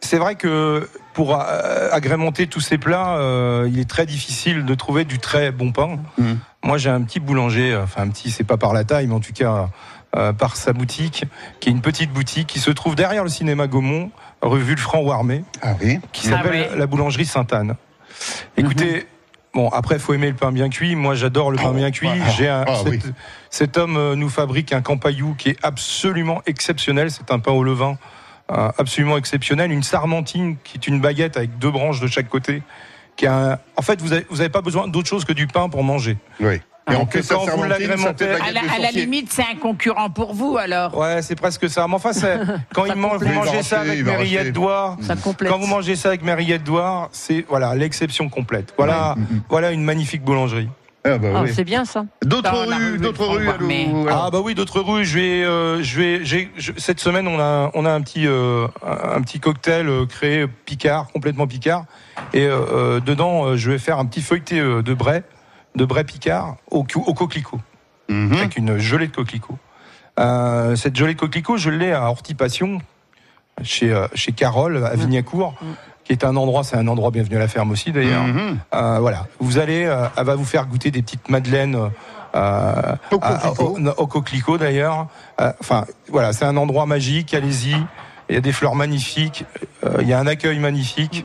c'est 0.00 0.18
vrai 0.18 0.34
que 0.34 0.88
pour 1.14 1.34
euh, 1.40 1.88
agrémenter 1.92 2.46
tous 2.46 2.60
ces 2.60 2.78
plats, 2.78 3.16
euh, 3.16 3.68
il 3.70 3.78
est 3.78 3.88
très 3.88 4.06
difficile 4.06 4.64
de 4.64 4.74
trouver 4.74 5.04
du 5.04 5.18
très 5.18 5.50
bon 5.52 5.72
pain. 5.72 5.98
Mhm. 6.18 6.38
Moi, 6.64 6.78
j'ai 6.78 6.90
un 6.90 7.02
petit 7.02 7.20
boulanger, 7.20 7.72
euh, 7.72 7.84
enfin 7.84 8.02
un 8.02 8.08
petit, 8.08 8.30
c'est 8.30 8.44
pas 8.44 8.56
par 8.56 8.72
la 8.72 8.84
taille, 8.84 9.06
mais 9.06 9.14
en 9.14 9.20
tout 9.20 9.32
cas 9.32 9.68
euh, 10.16 10.32
par 10.32 10.56
sa 10.56 10.72
boutique, 10.72 11.24
qui 11.60 11.68
est 11.68 11.72
une 11.72 11.80
petite 11.82 12.10
boutique 12.12 12.46
qui 12.46 12.58
se 12.58 12.70
trouve 12.70 12.94
derrière 12.94 13.22
le 13.22 13.28
cinéma 13.30 13.66
Gaumont, 13.66 14.10
rue 14.42 14.60
Vulfranc-Warmé, 14.60 15.44
Ah 15.62 15.74
oui. 15.82 15.98
qui 16.12 16.28
Ah 16.28 16.36
s'appelle 16.38 16.70
ouais. 16.72 16.76
la 16.78 16.86
boulangerie 16.86 17.26
Sainte-Anne. 17.26 17.76
Écoutez. 18.56 19.06
Bon, 19.54 19.70
après, 19.70 19.94
il 19.94 20.00
faut 20.00 20.12
aimer 20.12 20.28
le 20.28 20.36
pain 20.36 20.52
bien 20.52 20.68
cuit. 20.68 20.96
Moi, 20.96 21.14
j'adore 21.14 21.50
le 21.50 21.56
pain 21.56 21.72
bien 21.72 21.90
cuit. 21.90 22.08
ah, 22.12 22.28
J'ai 22.36 22.46
un, 22.48 22.64
ah, 22.68 22.74
cet, 22.84 22.88
oui. 22.92 23.00
cet 23.48 23.78
homme 23.78 23.96
euh, 23.96 24.14
nous 24.14 24.28
fabrique 24.28 24.72
un 24.74 24.82
campaillou 24.82 25.34
qui 25.38 25.48
est 25.50 25.56
absolument 25.62 26.42
exceptionnel. 26.44 27.10
C'est 27.10 27.30
un 27.30 27.38
pain 27.38 27.52
au 27.52 27.64
levain 27.64 27.96
euh, 28.52 28.70
absolument 28.76 29.16
exceptionnel. 29.16 29.72
Une 29.72 29.82
sarmentine 29.82 30.56
qui 30.62 30.76
est 30.76 30.86
une 30.86 31.00
baguette 31.00 31.38
avec 31.38 31.56
deux 31.58 31.70
branches 31.70 32.00
de 32.00 32.06
chaque 32.06 32.28
côté. 32.28 32.62
Qui 33.16 33.26
a 33.26 33.52
un- 33.52 33.58
En 33.76 33.82
fait, 33.82 34.02
vous 34.02 34.10
n'avez 34.10 34.26
vous 34.28 34.40
avez 34.42 34.50
pas 34.50 34.60
besoin 34.60 34.88
d'autre 34.88 35.08
chose 35.08 35.24
que 35.24 35.32
du 35.32 35.46
pain 35.46 35.70
pour 35.70 35.82
manger. 35.82 36.18
Oui. 36.40 36.60
Et 36.90 36.94
en 36.94 37.04
plus, 37.04 37.26
quand 37.26 37.44
ça 37.44 37.52
vous 37.56 37.62
ça 37.62 37.68
l'agrémentez- 37.68 38.28
À 38.28 38.52
la, 38.52 38.60
à 38.60 38.90
limite, 38.92 39.32
c'est 39.32 39.42
un 39.42 39.56
concurrent 39.60 40.08
pour 40.08 40.34
vous 40.34 40.56
alors. 40.56 40.96
Ouais, 40.96 41.20
c'est 41.20 41.34
presque 41.34 41.68
ça. 41.68 41.86
Mais 41.88 41.94
enfin, 41.94 42.12
c'est- 42.12 42.38
quand 42.74 42.84
il 42.84 42.94
mange, 42.94 43.20
vous 43.22 43.32
mangez 43.32 43.62
ça 43.62 43.80
avec. 43.80 44.04
Ça 45.02 45.16
complète. 45.16 45.50
Quand 45.50 45.58
vous 45.58 45.66
mangez 45.66 45.96
ça 45.96 46.08
avec 46.08 46.22
mes 46.22 46.34
rillettes 46.34 46.62
d'oie, 46.64 47.08
c'est 47.12 47.44
voilà 47.48 47.74
l'exception 47.74 48.28
complète. 48.28 48.72
Voilà, 48.76 49.16
voilà 49.48 49.72
une 49.72 49.82
magnifique 49.82 50.22
boulangerie. 50.22 50.68
Ah 51.08 51.18
bah 51.18 51.28
Ah, 51.36 51.42
oui. 51.44 51.50
c'est 51.54 51.62
bien 51.64 51.84
ça. 51.84 52.04
D'autres 52.24 52.50
rues, 52.66 52.92
rue 52.92 52.98
d'autres 52.98 53.26
rues, 53.26 53.48
allô. 53.48 53.68
Ah 54.10 54.28
bah 54.32 54.40
oui, 54.42 54.54
d'autres 54.56 54.80
rues. 54.80 55.04
Je 55.04 55.14
vais, 55.18 55.44
euh, 55.44 55.80
je 55.82 56.00
vais, 56.00 56.24
j'ai, 56.24 56.50
je- 56.56 56.72
cette 56.78 56.98
semaine 56.98 57.28
on 57.28 57.38
a, 57.38 57.70
on 57.74 57.84
a 57.84 57.90
un 57.92 58.00
petit, 58.00 58.26
euh, 58.26 58.66
un 58.84 59.20
petit 59.22 59.38
cocktail 59.38 59.88
euh, 59.88 60.04
créé 60.06 60.46
Picard, 60.48 61.06
complètement 61.12 61.46
Picard, 61.46 61.84
et 62.34 62.44
euh, 62.46 62.56
euh, 62.72 63.00
dedans 63.00 63.44
euh, 63.44 63.56
je 63.56 63.70
vais 63.70 63.78
faire 63.78 64.00
un 64.00 64.06
petit 64.06 64.20
feuilleté 64.20 64.60
de 64.60 64.94
Bray, 64.94 65.22
de 65.76 65.84
Bray 65.84 66.04
Picard 66.04 66.56
au, 66.70 66.82
coquelicot, 66.84 67.60
Mhm. 68.08 68.32
avec 68.32 68.56
une 68.56 68.78
gelée 68.78 69.06
de 69.08 69.14
coquelicot. 69.14 69.56
Euh, 70.18 70.74
cette 70.76 70.96
gelée 70.96 71.14
de 71.14 71.18
coquelicot, 71.20 71.56
je 71.58 71.70
l'ai 71.70 71.92
à 71.92 72.04
Hortipassion, 72.10 72.78
chez, 73.62 73.92
euh, 73.92 74.06
chez 74.14 74.32
Carole 74.32 74.84
à 74.84 74.94
Vignacourt. 74.96 75.54
Qui 76.04 76.12
est 76.12 76.22
un 76.24 76.36
endroit, 76.36 76.62
c'est 76.62 76.76
un 76.76 76.86
endroit 76.86 77.10
bienvenu 77.10 77.34
à 77.34 77.40
la 77.40 77.48
ferme 77.48 77.72
aussi 77.72 77.90
d'ailleurs. 77.90 78.22
Mhm. 78.22 78.58
Euh, 78.74 78.98
voilà, 79.00 79.26
vous 79.40 79.58
allez, 79.58 79.84
euh, 79.86 80.06
elle 80.16 80.24
va 80.24 80.36
vous 80.36 80.44
faire 80.44 80.66
goûter 80.66 80.92
des 80.92 81.02
petites 81.02 81.28
madeleines 81.28 81.74
euh, 82.36 82.94
Au 83.10 83.16
à- 83.20 83.38
coquelicot. 83.38 83.78
au, 83.80 84.02
au 84.02 84.06
coquelicot, 84.06 84.56
d'ailleurs. 84.58 85.08
Euh, 85.40 85.52
Enfin, 85.60 85.84
voilà, 86.08 86.32
c'est 86.32 86.44
un 86.44 86.56
endroit 86.56 86.86
magique. 86.86 87.34
Allez-y. 87.34 87.74
Il 88.28 88.34
y 88.36 88.38
a 88.38 88.40
des 88.40 88.52
fleurs 88.52 88.76
magnifiques. 88.76 89.44
euh, 89.84 89.98
il 90.00 90.06
y 90.08 90.12
a 90.12 90.18
un 90.20 90.26
accueil 90.28 90.58
magnifique. 90.60 91.24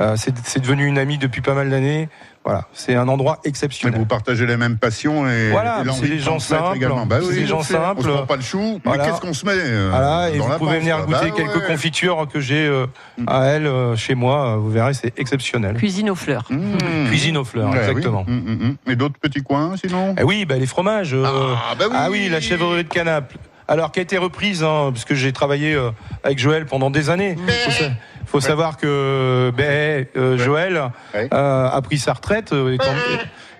Euh, 0.00 0.16
c'est 0.16 0.34
c'est 0.46 0.60
devenu 0.60 0.86
une 0.86 0.96
amie 0.98 1.18
depuis 1.18 1.42
pas 1.42 1.52
mal 1.54 1.68
d'années. 1.68 2.08
Voilà, 2.44 2.66
c'est 2.72 2.96
un 2.96 3.06
endroit 3.06 3.38
Mais 3.44 3.50
exceptionnel. 3.50 4.00
vous 4.00 4.04
partagez 4.06 4.46
les 4.46 4.56
mêmes 4.56 4.76
passions 4.76 5.28
et, 5.28 5.50
Voilà, 5.50 5.80
et 5.80 5.84
l'envie 5.84 6.00
c'est 6.00 6.08
des 6.08 6.14
de 6.16 6.20
gens 6.22 6.40
simples, 6.40 6.76
également. 6.76 7.06
Bah 7.06 7.18
c'est 7.20 7.28
oui, 7.28 7.34
des 7.36 7.46
gens 7.46 7.62
sais. 7.62 7.76
On 7.76 7.80
simples. 7.82 8.02
se 8.02 8.08
prend 8.08 8.26
pas 8.26 8.34
le 8.36 8.42
chou. 8.42 8.80
Voilà. 8.84 9.04
Mais 9.04 9.08
qu'est-ce 9.10 9.20
qu'on 9.20 9.32
se 9.32 9.46
met 9.46 9.52
euh, 9.54 9.88
Voilà, 9.92 10.30
et 10.30 10.38
dans 10.38 10.44
vous 10.46 10.50
la 10.50 10.58
pouvez 10.58 10.78
venir 10.80 10.98
là 10.98 11.04
goûter 11.04 11.30
Bah 11.30 11.36
quelques 11.36 11.54
ouais. 11.56 11.66
confitures 11.68 12.26
que 12.32 12.40
j'ai 12.40 12.66
euh, 12.66 12.86
à 13.28 13.44
elle 13.44 13.66
euh, 13.66 13.94
chez 13.94 14.16
moi. 14.16 14.56
Vous 14.56 14.70
verrez, 14.70 14.92
c'est 14.94 15.16
exceptionnel. 15.20 15.76
Cuisine 15.76 16.10
aux 16.10 16.16
fleurs. 16.16 16.46
Mmh. 16.50 17.06
Cuisine 17.06 17.36
aux 17.36 17.44
fleurs, 17.44 17.70
Ouais, 17.70 17.78
exactement. 17.78 18.24
oui. 18.26 18.34
Mmh, 18.34 18.50
mmh, 18.52 18.76
mmh. 18.86 18.90
Et 18.90 18.96
d'autres 18.96 19.20
petits 19.20 19.42
coins, 19.42 19.76
sinon? 19.76 20.16
Eh 20.18 20.24
oui, 20.24 20.44
bah, 20.44 20.56
les 20.56 20.66
fromages. 20.66 21.14
euh, 21.14 21.24
Ah, 21.70 21.74
bah 21.78 21.84
oui. 21.88 21.96
ah 21.96 22.08
oui, 22.10 22.28
la 22.28 22.40
chèvrerie 22.40 22.82
de 22.82 22.88
Canaples. 22.88 23.36
Alors, 23.68 23.92
qui 23.92 24.00
a 24.00 24.02
été 24.02 24.18
reprise, 24.18 24.62
hein, 24.64 24.90
parce 24.92 25.04
que 25.04 25.14
j'ai 25.14 25.32
travaillé 25.32 25.74
euh, 25.74 25.90
avec 26.24 26.38
Joël 26.38 26.66
pendant 26.66 26.90
des 26.90 27.10
années. 27.10 27.36
Faut, 27.64 27.70
sa- 27.70 27.90
faut 28.26 28.40
savoir 28.40 28.76
que 28.76 29.52
ben, 29.56 30.06
euh, 30.16 30.36
Joël 30.38 30.90
Ouais. 31.14 31.28
euh, 31.32 31.68
a 31.68 31.82
pris 31.82 31.98
sa 31.98 32.12
retraite. 32.12 32.52
euh, 32.52 32.74
étant- 32.74 32.84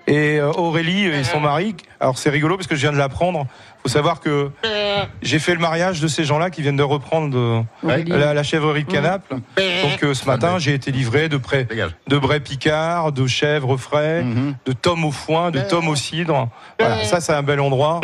et 0.09 0.39
euh, 0.41 0.51
Aurélie 0.53 1.05
et 1.07 1.23
son 1.23 1.39
mari, 1.39 1.77
alors 2.01 2.19
c'est 2.19 2.29
rigolo 2.31 2.57
parce 2.57 2.67
que 2.67 2.75
je 2.75 2.81
viens 2.81 2.93
de 2.93 2.99
l'apprendre. 2.99 3.47
Faut 3.83 3.89
savoir 3.89 4.21
que 4.21 4.51
j'ai 5.23 5.39
fait 5.39 5.55
le 5.55 5.61
mariage 5.61 6.01
de 6.01 6.09
ces 6.09 6.25
gens-là 6.25 6.51
qui 6.51 6.63
viennent 6.63 6.77
de 6.77 6.83
reprendre 6.83 7.37
euh, 7.37 7.63
la, 8.07 8.33
la 8.35 8.43
chèvrerie 8.43 8.85
de 8.85 8.91
Canaples. 8.93 9.35
Donc 9.35 10.03
euh, 10.05 10.15
ce 10.15 10.25
matin, 10.27 10.59
j'ai 10.59 10.75
été 10.75 10.93
livré 10.93 11.29
de 11.29 11.37
près 11.37 11.67
de 12.09 12.19
Bray 12.19 12.41
Picard, 12.41 13.13
de 13.13 13.27
chèvres 13.27 13.77
frais, 13.77 14.23
Mhm. 14.23 14.55
de 14.67 14.73
tomes 14.73 15.05
au 15.05 15.11
foin, 15.13 15.51
de 15.51 15.61
tomes 15.61 15.89
au 15.89 15.97
cidre. 15.97 16.49
Voilà, 16.79 17.05
ça 17.05 17.21
c'est 17.21 17.33
un 17.33 17.43
bel 17.43 17.61
endroit, 17.61 18.01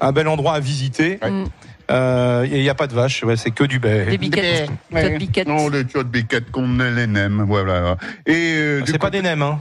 un 0.00 0.12
bel 0.12 0.26
endroit 0.28 0.54
à 0.54 0.60
visiter. 0.60 1.18
Ouais. 1.22 1.30
Mm. 1.30 1.44
Euh, 1.92 2.44
et 2.44 2.58
il 2.58 2.62
n'y 2.62 2.68
a 2.68 2.74
pas 2.76 2.86
de 2.86 2.94
vache, 2.94 3.24
ouais, 3.24 3.36
c'est 3.36 3.50
que 3.50 3.64
du 3.64 3.80
Des 3.80 4.04
bait. 4.04 4.16
biquettes. 4.16 4.70
Des 4.92 5.10
biquettes. 5.18 5.48
Non, 5.48 5.68
les 5.68 5.82
biquettes 6.04 6.50
qu'on 6.52 6.78
les 6.78 7.02
aime, 7.02 7.44
voilà. 7.48 7.96
Et 8.26 8.32
euh, 8.54 8.82
C'est 8.86 8.96
pas 8.98 9.10
des 9.10 9.22
nems, 9.22 9.42
hein. 9.42 9.58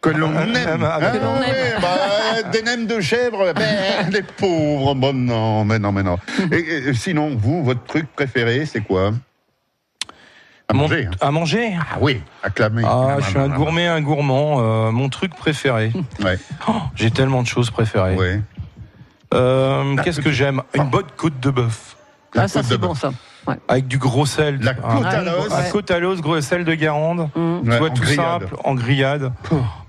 Que 0.00 0.10
l'on 0.10 0.32
Ah, 0.36 0.42
aime. 0.44 0.82
ah, 0.84 0.98
Ah, 1.00 1.10
que 1.10 1.18
l'on 1.18 1.38
ouais, 1.40 1.48
aime. 1.48 1.80
bah, 1.82 2.42
des 2.52 2.62
nems 2.62 2.86
de 2.86 3.00
chèvre, 3.00 3.52
ben, 3.54 4.10
les 4.10 4.22
pauvres. 4.38 4.94
Bon, 4.94 5.12
non, 5.12 5.64
mais 5.64 5.78
non, 5.78 5.92
mais 5.92 6.02
non. 6.02 6.18
Et, 6.52 6.58
et 6.88 6.94
sinon, 6.94 7.34
vous, 7.36 7.64
votre 7.64 7.84
truc 7.84 8.06
préféré, 8.14 8.64
c'est 8.66 8.80
quoi? 8.80 9.12
À 10.70 10.74
Mon- 10.74 10.82
manger. 10.82 11.06
hein. 11.06 11.10
À 11.20 11.30
manger? 11.30 11.76
Ah 11.80 11.96
oui, 12.00 12.20
acclamé. 12.42 12.82
Ah, 12.86 13.16
je 13.20 13.30
suis 13.30 13.38
un 13.38 13.48
gourmet, 13.48 13.86
un 13.86 14.00
gourmand. 14.02 14.58
euh, 14.60 14.90
mon 14.90 15.08
truc 15.08 15.34
préféré. 15.34 15.92
Ouais, 16.22 16.38
Oh, 16.68 16.72
J'ai 16.94 17.10
tellement 17.10 17.42
de 17.42 17.46
choses 17.48 17.70
préférées. 17.70 18.16
ouais. 18.16 18.40
Euh, 19.34 19.96
Qu'est-ce 20.04 20.20
que 20.20 20.30
j'aime? 20.30 20.62
Une 20.74 20.84
bonne 20.88 21.06
côte 21.16 21.38
de 21.40 21.50
bœuf. 21.50 21.96
Ah, 22.36 22.48
ça, 22.48 22.62
c'est 22.62 22.78
bon, 22.78 22.88
bœuf. 22.88 23.04
Avec 23.68 23.86
du 23.88 23.98
gros 23.98 24.26
sel. 24.26 24.58
La 24.62 24.72
Ah, 24.82 24.94
côte 24.96 25.04
à 25.06 25.22
l'os. 25.22 25.48
La 25.50 25.62
côte 25.70 25.90
à 25.90 25.98
l'os, 25.98 26.20
gros 26.20 26.40
sel 26.40 26.64
de 26.64 26.74
Guérande. 26.74 27.28
Mmh. 27.34 27.58
Tu 27.70 27.76
vois, 27.76 27.90
tout 27.90 28.02
grillade. 28.02 28.40
simple, 28.42 28.56
en 28.64 28.74
grillade. 28.74 29.32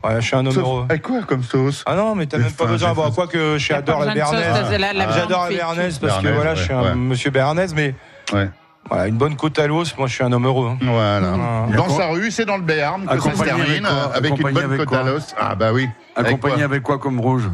Ouais, 0.04 0.16
je 0.20 0.26
suis 0.26 0.36
un 0.36 0.46
homme 0.46 0.58
heureux. 0.58 0.86
Avec 0.90 1.02
quoi 1.02 1.22
comme 1.24 1.44
sauce 1.44 1.84
Ah 1.86 1.96
non, 1.96 2.16
mais 2.16 2.26
t'as 2.26 2.38
même 2.38 2.52
pas 2.52 2.66
besoin. 2.66 2.94
Bon, 2.94 3.12
quoi 3.12 3.28
que 3.28 3.58
j'adore 3.58 4.06
la 4.06 4.14
béarnaise. 4.14 4.46
J'adore 5.16 5.44
la 5.44 5.50
béarnaise 5.50 6.00
parce 6.00 6.22
que 6.22 6.28
voilà, 6.30 6.56
je 6.56 6.64
suis 6.64 6.74
un 6.74 6.96
monsieur 6.96 7.32
béarnaise, 7.32 7.74
mais 7.76 7.94
Ouais. 8.34 8.50
voilà, 8.88 9.08
une 9.08 9.18
bonne 9.18 9.36
côte 9.36 9.58
à 9.60 9.66
l'os, 9.68 9.98
moi 9.98 10.08
je 10.08 10.14
suis 10.14 10.24
un 10.24 10.32
homme 10.32 10.46
heureux. 10.46 10.70
hein. 10.70 10.78
Voilà. 10.82 11.32
Mmh. 11.32 11.76
Dans 11.76 11.90
sa 11.90 12.08
rue, 12.10 12.30
c'est 12.32 12.46
dans 12.46 12.58
le 12.58 12.64
Béarn 12.64 13.06
que 13.06 13.16
ça 13.16 13.22
se 13.22 13.28
Accompagné 13.28 13.52
avec 13.52 13.66
termine, 13.66 13.84
quoi 13.84 14.16
avec 14.16 14.38
une 14.38 14.52
bonne 14.54 14.58
avec 14.66 14.80
côte 14.86 14.94
à 14.94 15.04
l'os. 15.04 15.36
Ah 15.40 15.56
bah 15.56 15.72
oui. 15.74 15.90
Avec 16.16 16.30
Accompagné 16.30 16.56
quoi 16.58 16.64
avec 16.66 16.84
quoi 16.84 16.98
comme 17.00 17.20
rouge? 17.20 17.50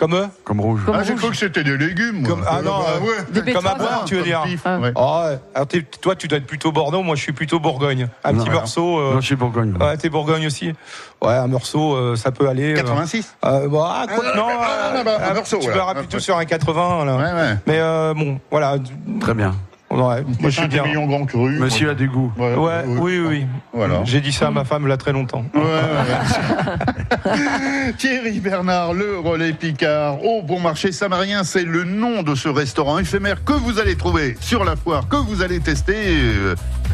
Comme 0.00 0.14
eux 0.14 0.28
Comme 0.44 0.60
rouge. 0.60 0.80
Comme 0.86 0.96
Ah, 0.98 1.02
j'ai 1.04 1.14
cru 1.14 1.28
que 1.28 1.36
c'était 1.36 1.62
des 1.62 1.76
légumes. 1.76 2.20
moi. 2.22 2.28
Comme- 2.30 2.44
ah 2.48 2.62
non, 2.62 2.70
bah, 2.78 2.84
euh, 2.96 3.00
ouais. 3.34 3.42
Des 3.42 3.52
Comme 3.52 3.66
à 3.66 3.74
boire, 3.74 4.04
tu 4.06 4.14
veux 4.16 4.22
dire 4.22 4.40
pif, 4.44 4.62
Ah. 4.64 4.78
ouais. 4.78 4.92
Oh, 4.94 5.20
ouais. 5.26 5.38
Alors, 5.54 5.66
t'es- 5.68 5.82
toi, 5.82 6.16
tu 6.16 6.26
dois 6.26 6.38
être 6.38 6.46
plutôt 6.46 6.72
Bordeaux, 6.72 7.02
moi 7.02 7.16
je 7.16 7.20
suis 7.20 7.32
plutôt 7.34 7.60
Bourgogne. 7.60 8.08
Un 8.24 8.32
Non, 8.32 8.38
petit 8.38 8.48
alors. 8.48 8.62
morceau. 8.62 8.98
euh, 8.98 9.14
Non, 9.16 9.20
je 9.20 9.26
suis 9.26 9.36
Bourgogne. 9.36 9.76
Ouais, 9.78 9.98
t'es 9.98 10.08
Bourgogne 10.08 10.46
aussi 10.46 10.72
Ouais, 11.20 11.34
un 11.34 11.48
morceau, 11.48 11.92
euh, 11.96 12.16
ça 12.16 12.30
peut 12.32 12.48
aller. 12.48 12.72
euh, 12.72 12.76
86 12.76 13.36
euh, 13.44 13.68
bon, 13.68 13.82
ah, 13.84 14.06
quoi- 14.08 14.24
Ah, 14.32 14.36
non, 14.38 14.46
ah, 14.48 14.52
euh, 14.54 14.96
ah, 15.00 15.04
bah, 15.04 15.18
un 15.30 15.34
morceau, 15.34 15.58
tu 15.60 15.68
Ah, 15.70 15.94
plutôt 15.94 16.18
sur 16.18 16.38
un 16.38 16.46
80. 16.46 17.04
Là. 17.04 17.16
Ouais, 17.18 17.22
ouais. 17.38 17.54
Mais 17.66 17.78
euh, 17.78 18.14
bon, 18.14 18.40
voilà. 18.50 18.76
Très 19.20 19.34
bien. 19.34 19.54
Ouais, 19.90 19.98
moi 19.98 20.50
je 20.50 20.60
suis 20.60 20.68
bien. 20.68 20.84
millions 20.84 21.06
grand 21.06 21.24
cru. 21.26 21.58
Monsieur 21.58 21.90
a 21.90 21.94
du 21.94 22.08
goût. 22.08 22.32
Ouais, 22.38 22.54
Ouais, 22.54 22.84
oui, 22.86 23.18
oui. 23.26 23.46
Voilà. 23.72 24.02
J'ai 24.04 24.20
dit 24.20 24.30
ça 24.32 24.46
à 24.46 24.50
ma 24.52 24.64
femme 24.64 24.86
là 24.86 24.96
très 24.96 25.12
longtemps. 25.12 25.44
Thierry 27.98 28.38
Bernard, 28.40 28.94
le 28.94 29.18
relais 29.18 29.52
Picard, 29.52 30.24
au 30.24 30.42
Bon 30.42 30.60
Marché 30.60 30.92
Samarien, 30.92 31.42
c'est 31.44 31.64
le 31.64 31.84
nom 31.84 32.22
de 32.22 32.34
ce 32.34 32.48
restaurant 32.48 32.98
éphémère 32.98 33.42
que 33.44 33.52
vous 33.52 33.78
allez 33.80 33.96
trouver 33.96 34.36
sur 34.40 34.64
la 34.64 34.76
foire, 34.76 35.08
que 35.08 35.16
vous 35.16 35.42
allez 35.42 35.58
tester. 35.60 36.18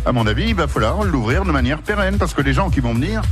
À 0.07 0.13
mon 0.13 0.25
avis, 0.29 0.51
il 0.51 0.55
va 0.55 0.69
falloir 0.69 1.03
l'ouvrir 1.03 1.45
de 1.45 1.51
manière 1.51 1.79
pérenne 1.83 2.17
parce 2.17 2.33
que 2.33 2.41
les 2.41 2.53
gens 2.53 2.71
qui 2.71 2.79
vont 2.79 2.95
venir, 2.95 3.23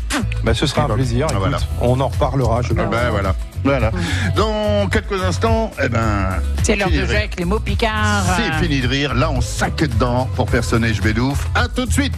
Bah, 0.42 0.54
ce 0.54 0.66
sera 0.66 0.82
un 0.82 0.88
Ah, 0.90 0.94
plaisir. 0.94 1.26
ah, 1.28 1.32
écoute. 1.32 1.40
voilà. 1.48 1.58
On 1.80 2.00
en 2.00 2.08
reparlera, 2.08 2.62
je 2.62 2.72
ah 2.72 2.82
pense. 2.82 2.90
ben 2.90 3.10
voilà, 3.10 3.34
voilà. 3.62 3.90
Dans 4.34 4.88
quelques 4.88 5.22
instants, 5.22 5.70
eh 5.82 5.88
ben, 5.88 6.30
C'est 6.64 6.74
l'heure 6.74 6.90
de 6.90 7.00
avec 7.04 7.38
les 7.38 7.44
mots 7.44 7.60
picards. 7.60 8.24
C'est 8.36 8.52
fini 8.64 8.80
de 8.80 8.88
rire. 8.88 9.14
Là, 9.14 9.30
on 9.30 9.40
sac 9.40 9.76
dedans 9.76 10.28
pour 10.34 10.46
personnage 10.46 11.00
bédouf. 11.00 11.46
À 11.54 11.68
tout 11.68 11.86
de 11.86 11.92
suite. 11.92 12.12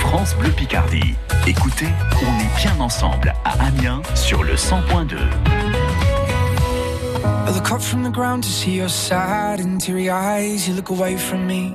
France 0.00 0.34
Bleu 0.34 0.50
Picardie. 0.50 1.14
Écoutez, 1.46 1.86
on 2.20 2.40
est 2.40 2.60
bien 2.60 2.74
ensemble 2.80 3.32
à 3.44 3.52
Amiens 3.66 4.02
sur 4.16 4.42
le 4.42 4.56
100.2. 4.56 5.16
I 7.46 7.52
look 7.54 7.70
up 7.70 7.80
from 7.80 8.02
the 8.02 8.10
ground 8.12 8.42
to 8.42 8.48
see 8.48 8.72
your 8.76 8.88
sad 8.90 9.60
and 9.60 9.78
teary 9.78 10.10
eyes. 10.10 10.66
You 10.68 10.74
look 10.74 10.90
away 10.90 11.16
from 11.16 11.46
me, 11.46 11.74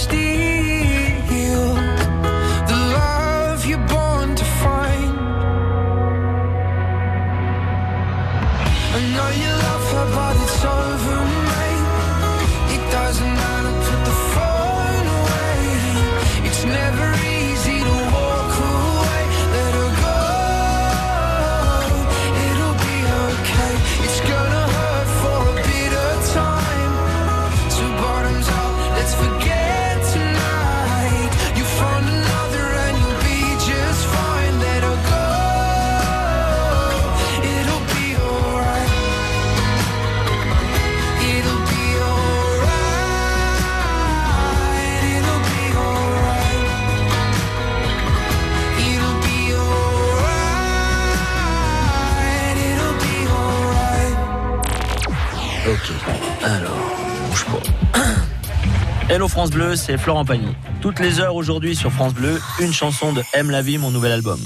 Hello 59.13 59.27
France 59.27 59.49
Bleu, 59.51 59.75
c'est 59.75 59.97
Florent 59.97 60.23
Pagny. 60.23 60.55
Toutes 60.79 61.01
les 61.01 61.19
heures 61.19 61.35
aujourd'hui 61.35 61.75
sur 61.75 61.91
France 61.91 62.13
Bleu, 62.13 62.39
une 62.61 62.71
chanson 62.71 63.11
de 63.11 63.21
Aime 63.33 63.51
la 63.51 63.61
vie, 63.61 63.77
mon 63.77 63.91
nouvel 63.91 64.13
album. 64.13 64.39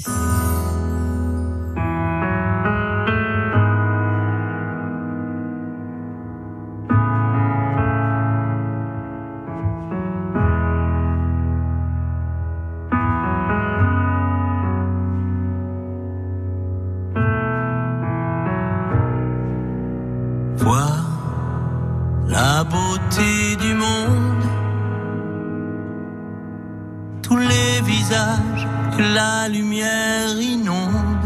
La 28.99 29.47
lumière 29.47 30.39
inonde. 30.39 31.25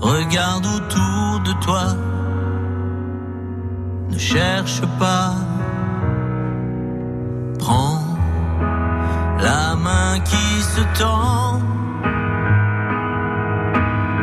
Regarde 0.00 0.66
autour 0.66 1.40
de 1.44 1.52
toi, 1.64 1.84
ne 4.10 4.18
cherche 4.18 4.82
pas, 4.98 5.34
prends 7.58 8.02
la 9.40 9.74
main 9.76 10.20
qui 10.20 10.62
se 10.62 10.82
tend. 10.98 11.60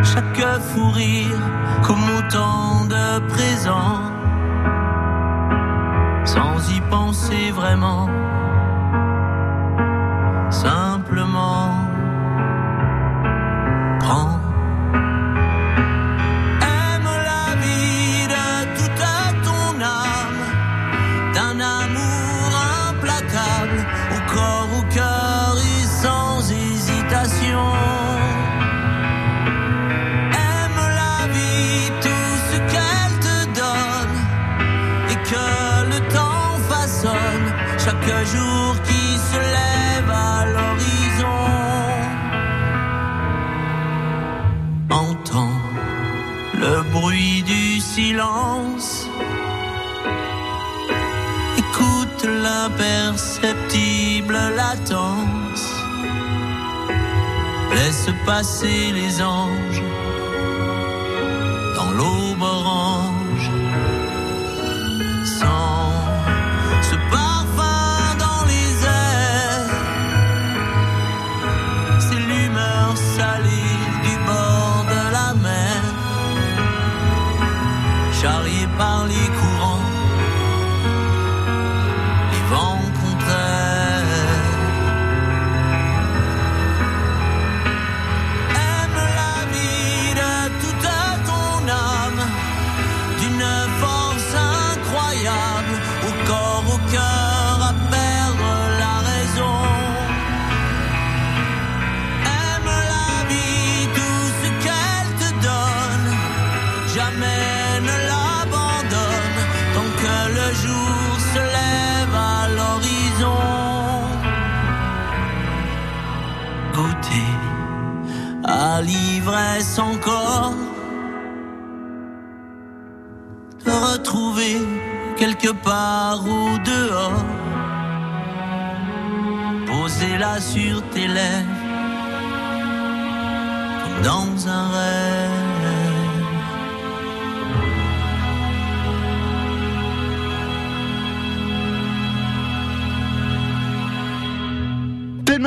Chaque 0.03 0.61
fou 0.69 0.89
rire 0.91 1.39
comme 1.84 2.03
autant 2.17 2.86
de 2.86 3.19
présents, 3.29 4.01
sans 6.25 6.71
y 6.75 6.82
penser 6.89 7.51
vraiment, 7.51 8.07
Laisse 57.74 58.10
passer 58.26 58.92
les 58.92 59.22
anges 59.22 59.70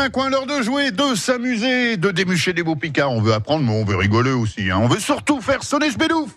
Main 0.04 0.10
coin, 0.10 0.28
l'heure 0.28 0.44
de 0.44 0.60
jouer, 0.60 0.90
de 0.90 1.14
s'amuser, 1.14 1.96
de 1.96 2.10
démucher 2.10 2.52
des 2.52 2.62
beaux 2.62 2.76
picards. 2.76 3.10
On 3.10 3.22
veut 3.22 3.32
apprendre, 3.32 3.64
mais 3.64 3.72
on 3.72 3.86
veut 3.86 3.96
rigoler 3.96 4.32
aussi. 4.32 4.70
hein. 4.70 4.78
On 4.82 4.86
veut 4.86 5.00
surtout 5.00 5.40
faire 5.40 5.62
sonner 5.62 5.90
ce 5.90 5.96
bédouf. 5.96 6.28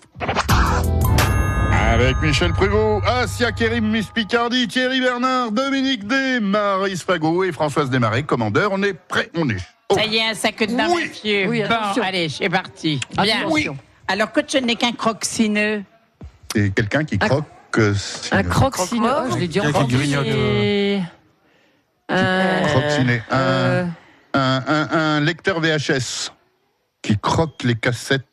Avec 1.74 2.16
Michel 2.22 2.54
Prévost, 2.54 3.06
Asia 3.06 3.52
Kérim, 3.52 3.90
Miss 3.90 4.06
Picardie, 4.06 4.70
Thierry 4.70 5.02
Bernard, 5.02 5.52
Dominique 5.52 6.08
D, 6.08 6.40
Marie 6.40 6.96
Fagot 6.96 7.44
et 7.44 7.52
Françoise 7.52 7.90
Desmarais, 7.90 8.24
commandeur. 8.24 8.70
On 8.72 8.82
est 8.84 8.94
prêt, 8.94 9.30
on 9.36 9.50
est. 9.50 9.58
Ça 9.94 10.06
y 10.06 10.16
est, 10.16 10.30
un 10.30 10.34
sac 10.34 10.60
de 10.66 10.74
bain, 10.74 10.88
monsieur. 10.88 11.48
Oui, 11.50 11.60
bon, 11.60 11.66
attention. 11.76 12.04
allez, 12.04 12.30
c'est 12.30 12.48
parti. 12.48 13.02
Oui. 13.50 13.68
Alors, 14.08 14.32
que 14.32 14.40
ce 14.48 14.60
n'est 14.60 14.76
qu'un 14.76 14.94
croxineux. 14.94 15.84
C'est 16.56 16.74
quelqu'un 16.74 17.04
qui 17.04 17.18
croque. 17.20 17.44
euh, 17.80 17.94
Un 18.32 18.44
croque-sineux. 18.44 19.10
Oh, 19.26 19.32
je 19.34 19.38
l'ai 19.40 19.48
dit 19.50 19.60
en 19.60 19.66
français. 19.72 21.02
Euh, 22.12 22.66
Croque-ciné. 22.68 23.22
Un, 23.32 23.38
euh, 23.38 23.86
un, 24.34 24.64
un- 24.68 24.88
un 24.92 25.20
lecteur 25.20 25.60
VHS 25.60 26.32
qui 27.02 27.18
croque 27.18 27.64
les 27.64 27.76
cassettes 27.76 28.26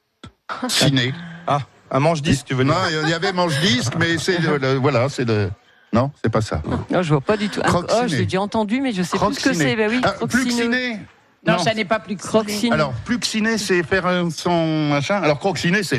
ciné. 0.69 1.13
Ah, 1.47 1.61
un 1.91 2.01
manche-disque, 2.01 2.47
tu 2.47 2.55
veux 2.55 2.65
dire 2.65 2.73
Non, 2.75 2.81
il 3.03 3.09
y 3.09 3.13
avait 3.15 3.33
manche-disque, 3.33 3.95
mais 3.99 4.19
c'est 4.19 4.39
le, 4.39 4.59
le- 4.59 4.75
voilà, 4.75 5.09
c'est 5.09 5.25
le. 5.25 5.51
Non, 5.93 6.11
c'est 6.23 6.31
pas 6.31 6.41
ça. 6.41 6.61
Non, 6.91 7.03
je 7.03 7.11
vois 7.11 7.21
pas 7.21 7.37
du 7.37 7.49
tout. 7.49 7.61
Un- 7.65 7.69
Croque-ciné. 7.69 8.03
Oh, 8.05 8.09
je 8.09 8.17
l'ai 8.17 8.25
déjà 8.25 8.41
entendu, 8.41 8.81
mais 8.81 8.93
je 8.93 9.03
sais 9.03 9.17
plus 9.19 9.35
ce 9.35 9.41
que 9.41 9.41
Croque-ciné. 9.51 9.65
C'est. 9.71 9.77
Bah 9.77 9.83
oui, 9.89 10.01
Ah, 10.03 10.11
croque-sineux. 10.13 10.43
Pluxiné 10.45 11.01
Non, 11.47 11.59
ça 11.59 11.75
n'est 11.75 11.85
pas 11.85 12.01
plus 12.01 12.17
Croque-ciné. 12.17 12.73
Alors, 12.73 12.93
pluxiné, 13.05 13.59
c'est 13.59 13.83
faire 13.83 14.07
un- 14.07 14.31
son 14.31 14.89
machin. 14.89 15.17
Alors, 15.23 15.39
croxiné, 15.39 15.83
c'est. 15.83 15.99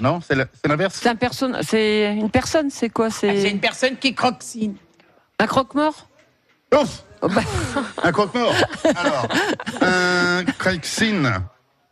non, 0.00 0.20
c'est 0.26 0.34
la- 0.34 0.46
c'est 0.52 0.68
l'inverse. 0.68 0.98
C'est 1.00 1.08
un 1.08 1.14
personne, 1.16 1.58
c'est 1.62 2.14
une 2.14 2.30
personne, 2.30 2.70
c'est 2.70 2.88
quoi 2.88 3.06
Ah, 3.06 3.10
C'est 3.20 3.40
C'est 3.42 3.50
une 3.50 3.60
personne 3.60 3.96
qui 3.96 4.14
croxine. 4.14 4.74
Un 5.38 5.46
croque-mort? 5.46 6.08
Ouf 6.74 7.04
Un 8.02 8.12
croque-mort. 8.12 8.54
Alors, 8.96 9.28
un 9.80 10.44
croxine. 10.58 11.30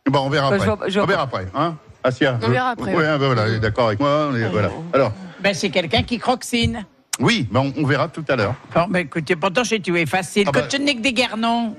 Bon, 0.09 0.19
on 0.25 0.29
verra 0.29 0.49
Bah, 0.51 0.57
je 0.57 0.63
après. 0.63 0.75
vois- 0.75 0.89
je 0.89 0.93
vois 0.95 1.03
on 1.03 1.07
verra 1.07 1.21
après. 1.23 1.47
Hein 1.55 1.77
Asia 2.03 2.37
On 2.43 2.49
verra 2.49 2.69
après, 2.71 2.91
Oui, 2.91 2.97
ouais. 2.97 3.03
ben 3.03 3.17
voilà, 3.17 3.47
il 3.47 3.53
est 3.55 3.59
d'accord 3.59 3.87
avec 3.87 3.99
moi. 3.99 4.27
on 4.31 4.35
est- 4.35 4.49
voilà. 4.49 4.69
Alors, 4.93 5.13
Ben, 5.39 5.53
c'est 5.53 5.69
quelqu'un 5.69 6.03
qui 6.03 6.19
croxine. 6.19 6.85
oui, 7.19 7.47
ben 7.49 7.61
on, 7.77 7.83
on 7.83 7.85
verra 7.85 8.09
tout 8.09 8.25
à 8.27 8.35
l'heure. 8.35 8.55
Bon, 8.75 8.87
ben 8.89 8.99
écoutez, 8.99 9.35
pourtant, 9.37 9.63
j'ai 9.63 9.79
tué 9.81 10.05
facile. 10.05 10.43
Ah 10.47 10.51
bah- 10.51 10.61
que 10.63 10.77
des 10.77 11.13
guernons. 11.13 11.75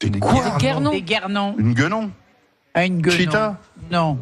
Des 0.00 0.18
quoi 0.20 0.32
Des 0.44 0.50
guernons. 0.62 0.90
Des 0.90 1.02
guernons. 1.02 1.54
Une 1.58 1.72
guenon? 1.72 2.10
Ah, 2.74 2.84
une 2.84 3.00
guenon. 3.00 3.16
Cheetah? 3.16 3.56
Non. 3.90 4.18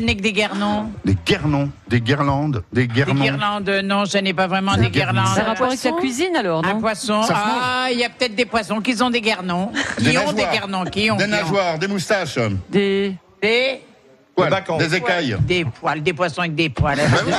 N'est 0.00 0.16
que 0.16 0.22
des 0.22 0.32
guernons. 0.32 0.90
Des 1.04 1.14
guirlandes, 1.14 1.70
des 1.88 2.00
guirlandes, 2.00 2.62
des 2.72 2.86
Des 2.86 2.94
guirlandes. 2.94 3.70
non, 3.84 4.04
ce 4.04 4.18
n'est 4.18 4.34
pas 4.34 4.46
vraiment 4.46 4.76
des 4.76 4.90
guirlandes. 4.90 5.26
Ça 5.34 5.42
a 5.42 5.44
rapport 5.44 5.66
avec 5.68 5.82
la 5.82 5.92
cuisine 5.92 6.36
alors, 6.36 6.64
Un 6.64 6.74
non 6.74 6.80
poisson. 6.80 7.22
Ça 7.22 7.28
se 7.28 7.32
mange. 7.32 7.58
Ah, 7.62 7.86
il 7.92 7.98
y 7.98 8.04
a 8.04 8.08
peut-être 8.10 8.34
des 8.34 8.46
poissons 8.46 8.80
qui 8.80 9.00
ont 9.02 9.10
des 9.10 9.20
guernons. 9.20 9.70
Qui 9.98 10.04
Des 10.04 10.18
ont 10.18 10.32
des 10.32 10.42
nageoires. 10.44 10.52
guernons. 10.52 10.84
Qui 10.84 11.10
ont 11.10 11.16
Des 11.16 11.26
nageoires, 11.26 11.78
des 11.78 11.88
moustaches. 11.88 12.38
Des 12.68 13.14
Des. 13.42 13.80
Poils, 14.48 14.78
des 14.78 14.94
écailles. 14.96 15.36
Des 15.40 15.64
poils, 15.64 16.02
des 16.02 16.12
poissons 16.12 16.40
avec 16.40 16.54
des 16.54 16.68
poils. 16.70 16.96
Bah 16.96 17.18
oui, 17.26 17.32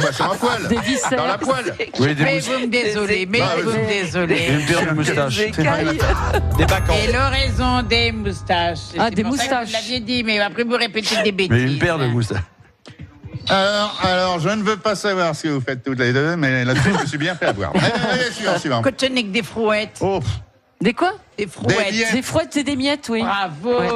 poisson 0.00 0.24
à 0.24 0.34
poil. 0.34 0.68
Des 0.68 0.78
viscères. 0.80 1.18
Dans 1.18 1.26
la 1.26 1.38
poêle. 1.38 1.74
Oui, 1.98 2.14
des 2.14 2.24
mais 2.24 2.34
moustaches. 2.36 2.54
vous 2.54 2.60
me 2.60 2.66
désolez, 2.70 3.26
mais 3.30 3.38
Bah, 3.40 3.46
vous 3.62 3.70
me 3.70 3.86
désolez. 3.86 4.46
une 4.50 4.66
paire 4.66 4.86
de 4.86 4.94
moustaches. 4.94 5.36
Des 6.56 6.66
bacchantes. 6.66 6.96
Et 7.08 7.12
l'oraison 7.12 7.82
des 7.82 8.12
moustaches. 8.12 8.78
Ah, 8.98 9.10
des 9.10 9.24
moustaches. 9.24 9.68
Vous 9.68 9.72
l'aviez 9.74 10.00
dit, 10.00 10.22
mais 10.24 10.38
après 10.40 10.64
vous 10.64 10.76
répétez 10.76 11.22
des 11.24 11.32
bêtises. 11.32 11.50
Mais 11.50 11.62
une 11.72 11.78
paire 11.78 11.98
de 11.98 12.06
moustaches. 12.06 12.38
Alors, 13.48 14.00
alors, 14.04 14.38
je 14.40 14.48
ne 14.50 14.62
veux 14.62 14.76
pas 14.76 14.94
savoir 14.94 15.34
ce 15.34 15.42
que 15.44 15.48
vous 15.48 15.60
faites 15.60 15.82
toutes 15.82 15.98
les 15.98 16.12
deux, 16.12 16.36
mais 16.36 16.64
là-dessus, 16.64 16.92
je 16.96 17.02
me 17.02 17.06
suis 17.06 17.18
bien 17.18 17.34
fait 17.34 17.46
avoir. 17.46 17.72
Allez, 18.12 18.30
suivant, 18.32 18.56
suivant. 18.58 18.82
Cotonner 18.82 19.20
avec 19.20 19.32
des 19.32 19.42
frouettes. 19.42 19.98
Oh, 20.00 20.20
Des 20.80 20.92
quoi? 20.94 21.14
Des 21.36 21.48
frouettes. 21.48 21.92
miettes. 21.92 22.12
Des 22.12 22.22
frouettes 22.22 22.56
et 22.56 22.62
des 22.62 22.76
miettes, 22.76 23.08
oui. 23.10 23.22
Bravo. 23.22 23.80
Ouais. 23.80 23.88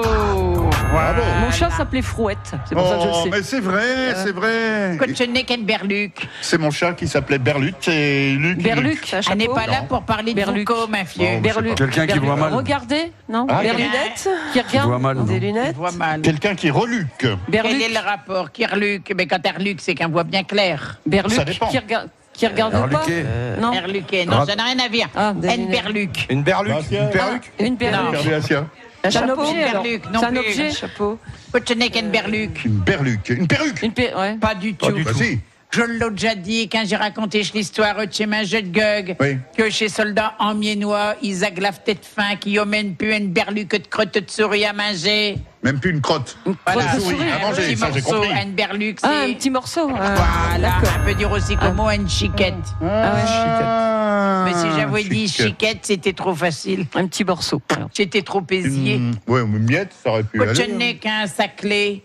Bravo. 0.93 1.22
Mon 1.41 1.51
chat 1.51 1.70
s'appelait 1.70 2.03
Frouette. 2.03 2.39
C'est 2.68 2.74
pour 2.74 2.87
ça 2.89 2.97
que 2.97 3.03
je 3.03 3.07
Oh, 3.09 3.16
le 3.16 3.22
sais. 3.24 3.30
mais 3.39 3.43
c'est 3.43 3.61
vrai, 3.61 4.14
c'est 4.16 4.32
vrai. 4.32 5.57
Berluc. 5.64 6.28
C'est 6.41 6.59
mon 6.59 6.70
chat 6.70 6.93
qui 6.93 7.09
s'appelait 7.09 7.39
Berlut 7.39 7.74
et 7.89 8.32
Luc. 8.32 8.62
Berluc, 8.62 9.12
un 9.14 9.20
Elle 9.30 9.39
n'est 9.39 9.45
chapeau. 9.45 9.55
pas 9.55 9.66
là 9.66 9.82
pour 9.89 10.03
parler 10.03 10.32
de 10.32 10.37
Berluc. 10.37 10.68
Foucault, 10.68 10.87
ma 10.89 11.05
fille. 11.05 11.22
Bon, 11.26 11.41
Berluc. 11.41 11.74
Quelqu'un 11.76 12.03
qui 12.07 12.12
Berluc. 12.14 12.24
voit 12.24 12.37
mal. 12.37 12.55
Regardez, 12.55 13.12
non 13.28 13.47
Ah, 13.49 13.62
Berluc. 13.62 13.78
lunettes. 13.87 14.28
Qui 14.53 14.62
Qui 14.62 14.76
voit 14.78 14.82
regarde 14.97 15.03
mal. 15.03 15.24
Des 15.24 15.34
Je 15.34 15.41
lunettes 15.41 15.76
vois 15.76 15.93
mal. 15.93 16.20
Quelqu'un 16.22 16.55
qui 16.55 16.70
reluque. 16.70 17.09
Quel 17.18 17.37
Berluc. 17.49 17.82
est 17.82 17.89
le 17.89 17.99
rapport 18.09 18.51
Kirluc 18.53 19.12
Mais 19.16 19.26
quand 19.26 19.45
Erluc, 19.45 19.80
c'est 19.80 19.95
qu'un 19.95 20.09
voit 20.09 20.24
bien 20.24 20.45
clair. 20.45 20.99
Berluc. 21.07 21.32
Ça 21.37 21.45
dépend. 21.45 21.68
Qui 21.68 21.78
regarde, 21.78 22.09
qui 22.32 22.47
regarde 22.47 22.72
pas 22.72 22.87
Berluquet. 22.87 23.24
Non. 23.61 23.72
Erluquet. 23.72 24.26
Non, 24.26 24.37
Rap- 24.39 24.49
ça 24.51 24.57
n'a 24.57 24.64
rien 24.64 24.78
à 24.78 24.89
voir. 24.89 25.09
Ah, 25.16 25.32
des 25.34 25.49
N. 25.49 25.61
lunettes. 25.61 25.82
Berluc. 25.82 26.26
Une 26.30 26.43
berluque. 26.43 26.91
Une 26.91 27.09
perruque. 27.11 27.53
Une. 27.59 27.76
Perdu 27.76 28.43
sienne. 28.47 28.66
Un 29.05 29.11
C'est 29.11 29.18
un 29.18 29.26
chapeau 29.28 29.42
objet. 29.42 29.70
Berluc, 29.72 30.11
non 30.12 30.20
C'est 30.20 30.26
un 30.26 30.36
objet. 30.36 30.68
Un 30.68 30.72
chapeau. 30.72 31.18
Une 31.55 32.11
berluc. 32.11 32.64
Une 32.64 32.78
berluque. 32.78 33.28
Une 33.30 33.47
perruque. 33.47 33.82
Une 33.82 33.92
pe- 33.92 34.14
ouais. 34.16 34.36
Pas 34.36 34.55
du 34.55 34.74
tout. 34.74 34.86
Bah, 35.05 35.11
si. 35.14 35.38
Je 35.70 35.82
l'ai 35.82 36.10
déjà 36.10 36.34
dit 36.34 36.68
quand 36.70 36.84
j'ai 36.86 36.96
raconté 36.96 37.42
l'histoire 37.52 37.96
de 38.06 38.10
chez 38.10 38.24
ma 38.26 38.44
jeune 38.44 38.70
gueug, 38.70 39.16
Oui. 39.20 39.36
que 39.58 39.68
chez 39.68 39.88
soldats 39.88 40.34
en 40.38 40.54
miennois, 40.54 41.16
ils 41.22 41.44
aglavent 41.44 41.80
tête 41.84 42.04
fin, 42.06 42.36
qui 42.36 42.58
emmènent 42.58 42.94
plus 42.94 43.14
une 43.14 43.28
berluque 43.32 43.72
de 43.72 43.86
crotte 43.86 44.14
de 44.14 44.30
souris 44.30 44.64
à 44.64 44.72
manger. 44.72 45.36
Même 45.62 45.78
plus 45.80 45.90
une 45.90 46.00
crotte. 46.00 46.38
De 46.46 46.52
souris, 47.00 47.16
à 47.30 47.36
Un 47.36 47.48
manger, 47.50 47.62
petit 47.62 47.76
ça 47.76 47.88
j'ai 47.92 48.00
morceau, 48.00 48.20
compris. 48.22 48.42
une 48.42 48.52
berluque, 48.52 48.98
Ah, 49.02 49.22
un 49.28 49.32
petit 49.34 49.50
morceau. 49.50 49.90
Ah, 49.98 50.14
Voilà, 50.50 50.74
on 51.02 51.04
peut 51.04 51.14
dire 51.14 51.30
aussi 51.32 51.56
comme 51.56 51.74
moi 51.74 51.94
une 51.94 52.08
chiquette. 52.08 52.54
Ah, 52.82 54.44
Mais 54.46 54.52
si 54.54 54.66
j'avais 54.78 55.04
dit 55.04 55.28
chiquette, 55.28 55.80
c'était 55.82 56.12
trop 56.12 56.34
facile. 56.34 56.86
Un 56.94 57.06
petit 57.06 57.24
morceau. 57.24 57.60
J'étais 57.92 58.22
trop 58.22 58.42
aisier. 58.50 58.94
Une- 58.94 59.14
Ouais, 59.26 59.40
une 59.40 59.58
miette, 59.58 59.92
ça 60.02 60.10
aurait 60.10 60.22
pu 60.22 60.40
aller. 60.40 60.52
Cotonner 60.54 60.96
qu'un 60.98 61.26
saclé. 61.26 62.02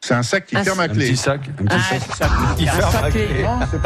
C'est 0.00 0.14
un 0.14 0.22
sac 0.22 0.46
qui 0.46 0.56
Un 0.56 0.62
ferme 0.62 0.80
à 0.80 0.82
Un 0.84 0.88
clé. 0.88 1.06
petit 1.06 1.16
sac. 1.16 1.40
Un 1.58 1.64
petit 1.64 1.74
Un 1.74 1.80
sac. 1.80 2.30
Il 2.58 2.68
ferme 2.68 2.92
la 3.02 3.10
clé. 3.10 3.26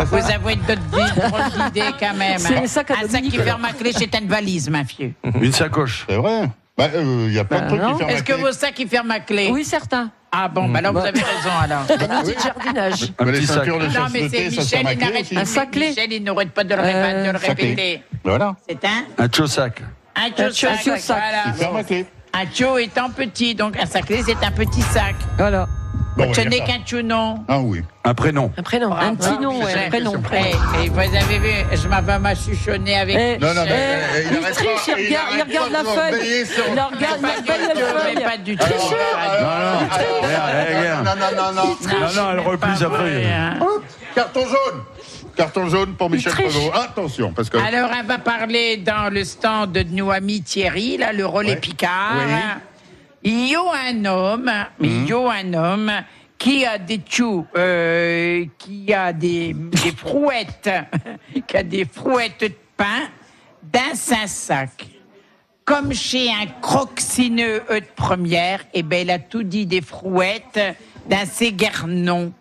Vous 0.05 0.17
avez 0.17 0.57
d'autres 0.57 1.65
d'idées 1.73 1.91
quand 1.99 2.15
même. 2.15 2.39
C'est 2.39 2.57
hein. 2.57 2.61
le 2.63 2.69
sac 2.69 2.91
à 2.91 2.95
un 3.05 3.09
sac 3.09 3.23
qui 3.23 3.31
ferme 3.39 3.65
à 3.65 3.73
clé, 3.73 3.93
c'est 3.97 4.15
une 4.19 4.29
valise, 4.29 4.69
ma 4.69 4.85
fille. 4.85 5.15
Une 5.41 5.53
sacoche. 5.53 6.05
C'est 6.09 6.17
vrai. 6.17 6.51
Bah, 6.77 6.89
euh, 6.95 7.25
il 7.29 7.33
y 7.35 7.39
a 7.39 7.45
plein 7.45 7.61
Bah, 7.61 7.65
de 7.65 7.69
trucs 7.69 7.81
non. 7.83 7.93
qui 7.93 7.99
ferment 7.99 8.11
à 8.11 8.15
Est-ce 8.15 8.23
que 8.25 8.33
vos 8.35 8.53
sacs, 8.53 8.79
ils 8.79 8.89
ferment 8.89 9.15
à 9.15 9.21
clé 9.21 9.49
Oui, 9.53 9.65
certains. 9.65 10.11
Ah 10.33 10.49
bon, 10.49 10.69
bah 10.69 10.81
là, 10.81 10.91
vous 10.91 10.99
Bah. 11.01 11.07
avez 11.09 11.21
raison 11.21 11.51
alors. 11.63 11.83
Un 11.89 12.21
outil 12.23 12.35
de 12.37 12.41
jardinage. 12.41 13.13
Un 13.19 13.25
petit 13.25 13.47
sac. 13.47 13.67
Non, 13.67 13.79
mais 14.13 14.29
c'est 14.29 14.49
Michel, 14.51 14.87
à 14.87 14.93
il 14.93 14.99
n'arrête 14.99 15.21
aussi. 15.23 15.37
Un 15.39 15.45
sac 15.45 15.71
clé. 15.73 15.89
Michel, 15.89 16.13
il 16.13 16.23
n'arrête 16.23 16.51
pas 16.53 16.65
de 16.65 16.75
le, 16.75 16.81
Euh, 16.83 17.33
répéter. 17.35 18.03
Voilà. 18.25 18.55
C'est 18.69 18.85
un 18.85 19.25
Un 19.25 19.29
chaud 19.35 19.47
sac. 19.47 19.83
Un 20.17 20.27
Un 20.27 20.31
tio-sac. 20.31 20.81
tio-sac. 20.83 21.17
Voilà. 21.19 21.43
Qui 21.53 21.59
ferme 21.59 21.77
à 21.77 21.85
clé. 21.85 22.07
Un 22.33 22.47
tio 22.47 22.79
étant 22.79 23.11
petit, 23.11 23.55
donc 23.55 23.77
un 23.81 23.87
sac 23.87 24.07
clé, 24.07 24.23
c'est 24.25 24.45
un 24.45 24.51
petit 24.53 24.83
sac. 24.83 25.15
Voilà. 25.39 25.67
Bon, 26.27 26.35
Ce 26.35 26.41
n'est 26.43 26.59
y 26.59 26.61
a 26.61 26.67
ça. 26.67 26.73
qu'un 26.73 26.81
tio-nom. 26.85 27.45
Ah 27.49 27.59
oui. 27.61 27.83
Un 28.05 28.15
prénom. 28.15 28.51
Un 28.57 28.63
prénom. 28.63 28.93
Un 28.95 29.15
petit 29.15 29.39
nom, 29.39 29.63
ouais, 29.63 29.87
un 29.87 29.89
prénom. 29.91 30.15
Et, 30.33 30.85
et 30.85 30.89
vous 30.89 30.99
avez 30.99 31.39
vu, 31.39 31.51
je 31.73 31.89
m'avais 31.89 32.19
machuchonné 32.19 32.97
avec 32.99 33.17
Eh, 33.17 33.39
Non, 33.39 33.55
non, 33.55 33.63
mais, 33.65 33.71
eh, 33.71 34.19
euh, 34.19 34.23
il 34.25 34.33
il 34.33 34.45
arrête 34.45 34.55
triche, 34.55 34.69
pas, 34.87 35.01
il 35.01 35.05
il 35.05 35.07
regarde, 35.09 35.29
il 35.35 35.43
regarde 35.43 35.73
la 35.73 35.85
feuille. 35.85 36.21
Il 36.23 36.71
regarde, 36.71 36.95
il 36.97 37.01
la 37.01 37.75
tout, 37.75 37.81
mais 37.85 38.15
feuille. 38.15 38.25
pas 38.25 38.37
du 38.39 38.57
tout. 38.57 38.67
Non, 41.05 41.15
non, 41.17 41.37
non, 41.37 41.53
non. 41.53 41.65
Non, 41.65 42.13
non, 42.15 42.31
elle 42.33 42.41
replie 42.41 42.77
sa 42.77 42.91
feuille. 42.91 43.27
Hein. 43.27 43.59
Carton 44.15 44.41
jaune. 44.47 44.83
Carton 45.37 45.69
jaune 45.69 45.95
pour 45.95 46.11
Michel. 46.11 46.33
Prévost. 46.33 46.73
Attention, 46.75 47.33
parce 47.33 47.49
que. 47.49 47.57
Alors, 47.59 47.91
on 48.03 48.07
va 48.07 48.19
parler 48.19 48.77
dans 48.79 49.13
le 49.13 49.25
stand 49.25 49.73
de 49.73 49.83
nos 49.85 50.11
amis 50.11 50.43
Thierry, 50.43 50.99
là, 50.99 51.13
le 51.13 51.25
relais. 51.27 51.57
Picard. 51.57 52.17
Oui. 52.27 52.33
Il 53.23 53.49
y 53.49 53.55
a 53.55 53.63
un 53.89 54.05
homme, 54.07 54.51
il 54.81 55.07
y 55.07 55.13
a 55.13 55.31
un 55.31 55.55
homme 55.55 55.93
qui 56.39 56.65
a 56.65 56.79
des 56.79 57.03
choux, 57.07 57.47
euh, 57.55 58.47
qui 58.57 58.93
a 58.95 59.13
des, 59.13 59.53
des 59.53 59.93
frouettes, 59.93 60.71
qui 61.47 61.57
a 61.57 61.63
des 61.63 61.85
frouettes 61.85 62.41
de 62.41 62.53
pain 62.77 63.11
dans 63.63 64.15
un 64.15 64.27
sac. 64.27 64.87
Comme 65.67 65.93
chez 65.93 66.31
un 66.31 66.47
croxineux 66.63 67.63
de 67.69 67.85
première, 67.95 68.65
eh 68.73 68.83
ben, 68.83 69.07
il 69.07 69.11
a 69.11 69.19
tout 69.19 69.43
dit 69.43 69.67
des 69.67 69.83
frouettes 69.83 70.59
dans 71.09 71.27
ses 71.27 71.53
guernons. 71.53 72.33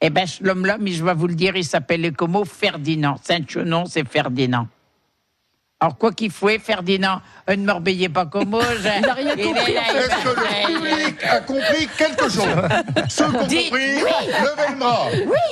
Eh 0.00 0.08
ben, 0.08 0.24
l'homme-là, 0.40 0.78
mais 0.80 0.92
je 0.92 1.04
vais 1.04 1.14
vous 1.14 1.26
le 1.26 1.34
dire, 1.34 1.54
il 1.56 1.64
s'appelle 1.64 2.10
comment 2.14 2.46
Ferdinand. 2.46 3.16
Saint-Chonon, 3.22 3.84
c'est 3.84 4.08
Ferdinand. 4.08 4.66
Alors, 5.82 5.96
quoi 5.96 6.12
qu'il 6.12 6.30
faut, 6.30 6.50
Ferdinand, 6.62 7.22
euh, 7.48 7.56
ne 7.56 7.64
m'embêtez 7.64 8.10
pas 8.10 8.26
comme 8.26 8.50
moi. 8.50 8.62
je- 8.82 8.98
Il 8.98 9.08
a 9.08 9.14
rien 9.14 9.32
il 9.34 9.40
est 9.40 9.44
compris, 9.44 9.72
là, 9.72 9.80
en 9.88 9.92
il 9.92 9.96
Est-ce 9.96 10.08
que 10.08 10.28
le 10.28 10.66
public 10.76 11.24
a 11.24 11.40
compris 11.40 11.88
quelque 11.96 12.24
chose? 12.28 12.44
Ceux 13.08 13.24
qui 13.30 13.36
ont 13.36 13.46
Dites 13.46 13.70
compris, 13.70 13.94
oui. 13.94 14.10
levez 14.28 14.68
le 14.74 14.78
bras. 14.78 15.06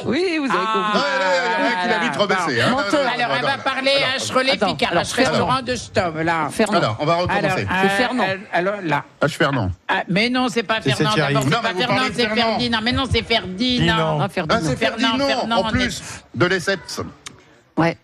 Oui, 0.04 0.38
vous 0.38 0.44
avez 0.44 0.58
Ah, 0.66 0.74
compris. 0.74 0.98
Non, 1.00 1.04
il 1.08 1.14
y 1.14 1.24
en 1.24 1.28
a- 1.28 1.32
il 1.32 1.46
y 1.46 1.48
en 1.48 1.64
a 1.64 1.78
un 1.78 1.82
qui 1.82 1.88
l'a 1.88 1.98
vite 2.10 2.16
rebaissé. 2.20 2.60
hein. 2.60 2.68
Menteur. 2.68 2.92
Non, 2.92 2.98
non, 2.98 3.04
non, 3.04 3.08
Alors, 3.08 3.28
non, 3.28 3.34
on 3.42 3.46
va 3.46 3.56
non. 3.56 3.62
parler 3.62 3.90
à 3.90 4.32
Cholet 4.34 4.50
attends, 4.52 4.66
Picard, 4.74 4.90
alors, 4.90 5.00
à 5.00 5.04
ce 5.06 5.14
restaurant 5.16 5.46
Fernand. 5.46 5.62
de 5.62 5.74
Stom, 5.76 6.20
là. 6.20 6.48
Fernand. 6.52 6.78
Alors, 6.78 6.96
on 7.00 7.06
va 7.06 7.12
Alors, 7.14 7.22
recommencer. 7.24 7.62
euh, 7.62 7.74
C'est 7.82 7.88
Fernand. 7.88 8.24
euh, 8.28 8.36
alors, 8.52 8.74
là. 8.84 9.04
H. 9.22 9.28
Fernand. 9.30 9.70
Ah, 9.88 10.02
mais 10.08 10.28
non, 10.28 10.48
c'est 10.50 10.62
pas 10.62 10.82
Fernand. 10.82 10.96
c'est 11.10 11.14
Thierry. 11.14 11.32
D'abord, 11.32 11.48
c'est 11.48 11.56
Non, 11.56 11.62
pas 11.62 11.72
vous 11.72 11.78
Fernand, 11.78 11.94
parlez 11.96 12.10
de 12.10 12.14
c'est 12.16 12.26
Fernand. 12.26 12.42
Ferdinand. 12.50 12.80
Mais 12.82 12.92
non, 12.92 13.04
c'est 13.10 13.22
Ferdinand. 13.22 13.56
Ferdinand. 13.86 14.18
Ah, 14.20 14.24
Ah, 14.24 14.28
Ferdinand. 14.28 14.60
c'est 14.62 14.76
Fernand, 14.76 14.98
Ferdinand, 15.08 15.26
Fernand, 15.26 15.56
en 15.56 15.64
on 15.64 15.68
est- 15.68 15.72
plus 15.72 16.02
de 16.34 16.46
l'Esseps. 16.46 17.00
Ouais. 17.78 17.96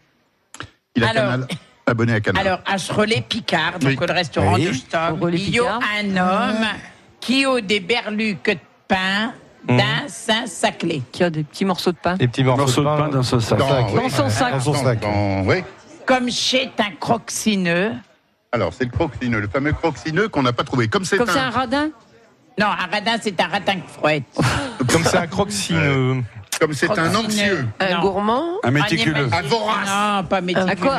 Il 0.96 1.04
a 1.04 1.08
Alors- 1.10 1.22
Canal. 1.24 1.46
Abonné 1.86 2.14
à 2.14 2.20
Canal. 2.20 2.46
Alors, 2.46 2.60
à 2.66 2.76
Cholet 2.78 3.24
Picard, 3.28 3.78
donc 3.78 4.00
Oui. 4.00 4.06
le 4.06 4.12
restaurant 4.14 4.54
Oui. 4.54 4.64
de 4.64 5.20
relais 5.20 5.38
il 5.38 5.50
y 5.50 5.58
a 5.58 5.62
Picard. 5.62 5.80
un 6.00 6.16
homme 6.16 6.66
qui 7.20 7.44
a 7.44 7.60
des 7.60 7.80
berluques 7.80 8.50
de 8.50 8.58
pain 8.88 9.32
Mmh. 9.66 9.76
d'un 9.78 10.08
Saint-Saclé. 10.08 11.02
Qui 11.10 11.24
a 11.24 11.30
des 11.30 11.42
petits 11.42 11.64
morceaux 11.64 11.92
de 11.92 11.96
pain. 11.96 12.16
Des 12.16 12.28
petits 12.28 12.44
morceaux 12.44 12.82
morceau 12.82 12.82
de 12.82 12.86
pain 12.86 13.08
dans 13.08 13.22
son 13.22 13.40
sac. 13.40 13.58
Dans, 13.58 13.86
oui. 13.88 13.94
Dans 14.02 14.08
son 14.10 14.28
sac. 14.28 14.52
Dans 14.52 14.60
son 14.60 14.74
sac. 14.74 15.00
Dans- 15.00 15.40
oui. 15.46 15.62
Comme 16.04 16.30
chez 16.30 16.70
un 16.78 16.90
croxineux. 17.00 17.92
Alors, 18.52 18.74
c'est 18.74 18.84
le 18.84 18.90
croxineux, 18.90 19.40
le 19.40 19.48
fameux 19.48 19.72
croxineux 19.72 20.28
qu'on 20.28 20.42
n'a 20.42 20.52
pas 20.52 20.64
trouvé. 20.64 20.88
Comme 20.88 21.06
c'est 21.06 21.16
Comme 21.16 21.28
c'est 21.30 21.38
un 21.38 21.46
un. 21.46 21.50
radin 21.50 21.88
Non, 22.60 22.66
un 22.66 22.92
radin, 22.92 23.16
c'est 23.22 23.40
un 23.40 23.46
radin 23.48 23.76
de 23.76 23.80
frouette. 23.90 24.24
Comme 24.92 25.02
c'est 25.02 25.16
un 25.16 25.26
croxineux. 25.26 26.22
Comme 26.64 26.72
c'est 26.72 26.98
un 26.98 27.14
anxieux. 27.14 27.66
Un 27.78 27.94
Non. 27.94 28.00
gourmand. 28.00 28.44
Un 28.62 28.70
méticuleux. 28.70 29.28
Un 29.30 29.42
vorace. 29.42 29.88
Non, 29.88 30.24
pas 30.24 30.40
méticuleux. 30.40 30.70
À 30.72 30.76
quoi. 30.76 30.98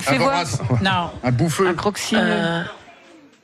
Fais, 0.00 0.14
Un 0.14 0.18
voir. 0.18 0.30
vorace. 0.32 0.58
Non. 0.82 1.10
Un 1.22 1.30
bouffeux. 1.30 1.68
Un 1.68 1.74
croxineux. 1.74 2.20
Un- 2.20 2.64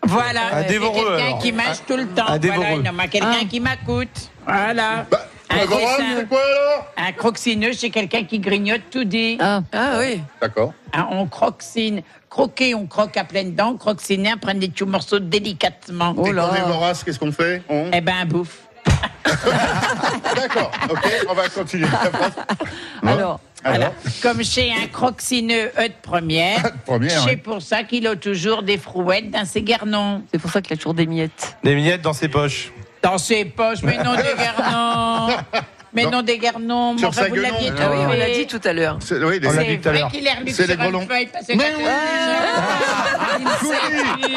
Voilà. 0.02 0.40
Un 0.52 0.62
c'est 0.62 0.68
dévoreux, 0.68 1.16
Quelqu'un 1.18 1.38
qui 1.38 1.52
mange 1.52 1.82
tout 1.86 1.96
le 1.96 2.06
temps. 2.08 2.22
un 2.22 2.38
voilà, 2.38 2.38
dévoreux. 2.38 2.82
non, 2.82 2.90
mais 2.92 3.08
quelqu'un 3.08 3.36
Ah. 3.42 3.44
qui 3.48 3.60
m'écoute. 3.60 4.30
Voilà. 4.46 5.06
Bah, 5.10 5.26
Un 5.50 5.56
un 5.56 5.66
dessin. 5.66 6.04
c'est 6.16 6.28
quoi 6.28 6.40
alors 6.40 6.86
Un 6.96 7.12
croxineux, 7.12 7.72
c'est 7.74 7.90
quelqu'un 7.90 8.24
qui 8.24 8.38
grignote 8.40 8.80
tout 8.90 9.04
dit. 9.04 9.36
Ah, 9.40 9.60
Ah 9.72 9.96
oui. 9.98 10.22
D'accord. 10.40 10.72
Hein, 10.94 11.06
on 11.12 11.26
croxine. 11.26 12.02
Croquer, 12.30 12.74
on 12.74 12.86
croque 12.86 13.16
à 13.16 13.24
pleines 13.24 13.54
dents. 13.54 13.76
Croxiner, 13.76 14.32
on 14.34 14.38
prend 14.38 14.54
des 14.54 14.68
petits 14.68 14.84
morceaux 14.84 15.18
délicatement. 15.18 16.14
Oh 16.16 16.26
Et 16.26 16.32
là. 16.32 16.48
quand 16.48 16.52
on 16.52 16.56
est 16.56 16.72
vorace, 16.72 17.04
qu'est-ce 17.04 17.18
qu'on 17.18 17.32
fait 17.32 17.62
On- 17.68 17.90
Eh 17.92 18.00
ben, 18.00 18.24
bouffe. 18.26 18.56
D'accord, 20.36 20.70
ok, 20.90 21.26
on 21.28 21.34
va 21.34 21.48
continuer 21.48 21.86
la 21.90 22.10
phrase. 22.10 22.32
Non 23.02 23.12
alors. 23.12 23.40
Voilà. 23.62 23.92
Comme 24.22 24.42
chez 24.42 24.72
un 24.72 24.86
croxineux 24.86 25.70
œuf 25.78 25.88
de 25.88 25.92
première. 26.00 26.62
Première, 26.86 27.24
C'est 27.24 27.36
pour 27.36 27.60
ça 27.60 27.82
qu'il 27.84 28.06
a 28.06 28.16
toujours 28.16 28.62
des 28.62 28.78
frouettes 28.78 29.30
dans 29.30 29.44
ses 29.44 29.62
garnons. 29.62 30.22
C'est 30.32 30.40
pour 30.40 30.50
ça 30.50 30.62
qu'il 30.62 30.72
a 30.72 30.76
toujours 30.76 30.94
des 30.94 31.06
miettes. 31.06 31.56
Des 31.62 31.74
miettes 31.74 32.00
dans 32.00 32.14
ses 32.14 32.28
poches. 32.28 32.72
Dans 33.02 33.18
ses 33.18 33.44
poches, 33.44 33.82
mais 33.82 33.98
non 34.02 34.14
des 34.14 34.22
garnons. 34.38 35.36
Mais 35.92 36.04
Non. 36.04 36.10
non, 36.12 36.22
des 36.22 36.38
garnons, 36.38 36.96
Sur 36.98 37.08
enfin, 37.08 37.22
sa 37.22 37.28
vous 37.28 37.34
l'aviez 37.34 37.72
Ah 37.80 37.90
oui, 37.90 37.98
on 38.08 38.12
l'a 38.16 38.30
dit 38.30 38.46
tout 38.46 38.60
à 38.64 38.72
l'heure. 38.72 38.98
C'est 39.04 39.22
oui, 39.24 39.40
les- 39.40 39.48
On 39.48 39.52
l'a 39.52 39.64
dit 39.64 39.78
tout 39.80 39.88
à 39.88 39.90
vrai 39.92 40.00
l'heure. 40.00 40.12
qu'il 40.12 40.26
est 40.26 40.32
relu 40.34 40.44
C'est 40.50 40.54
sur 40.54 40.66
les 40.68 40.74
une 40.74 40.80
grelons. 40.80 41.06
feuille, 41.08 41.26
parce 41.32 41.46
que 41.46 41.52
Mais 41.54 41.72
quand 41.72 41.78
oui. 41.78 41.84
on 41.84 43.38
dit 43.38 43.44
ça- 43.50 43.50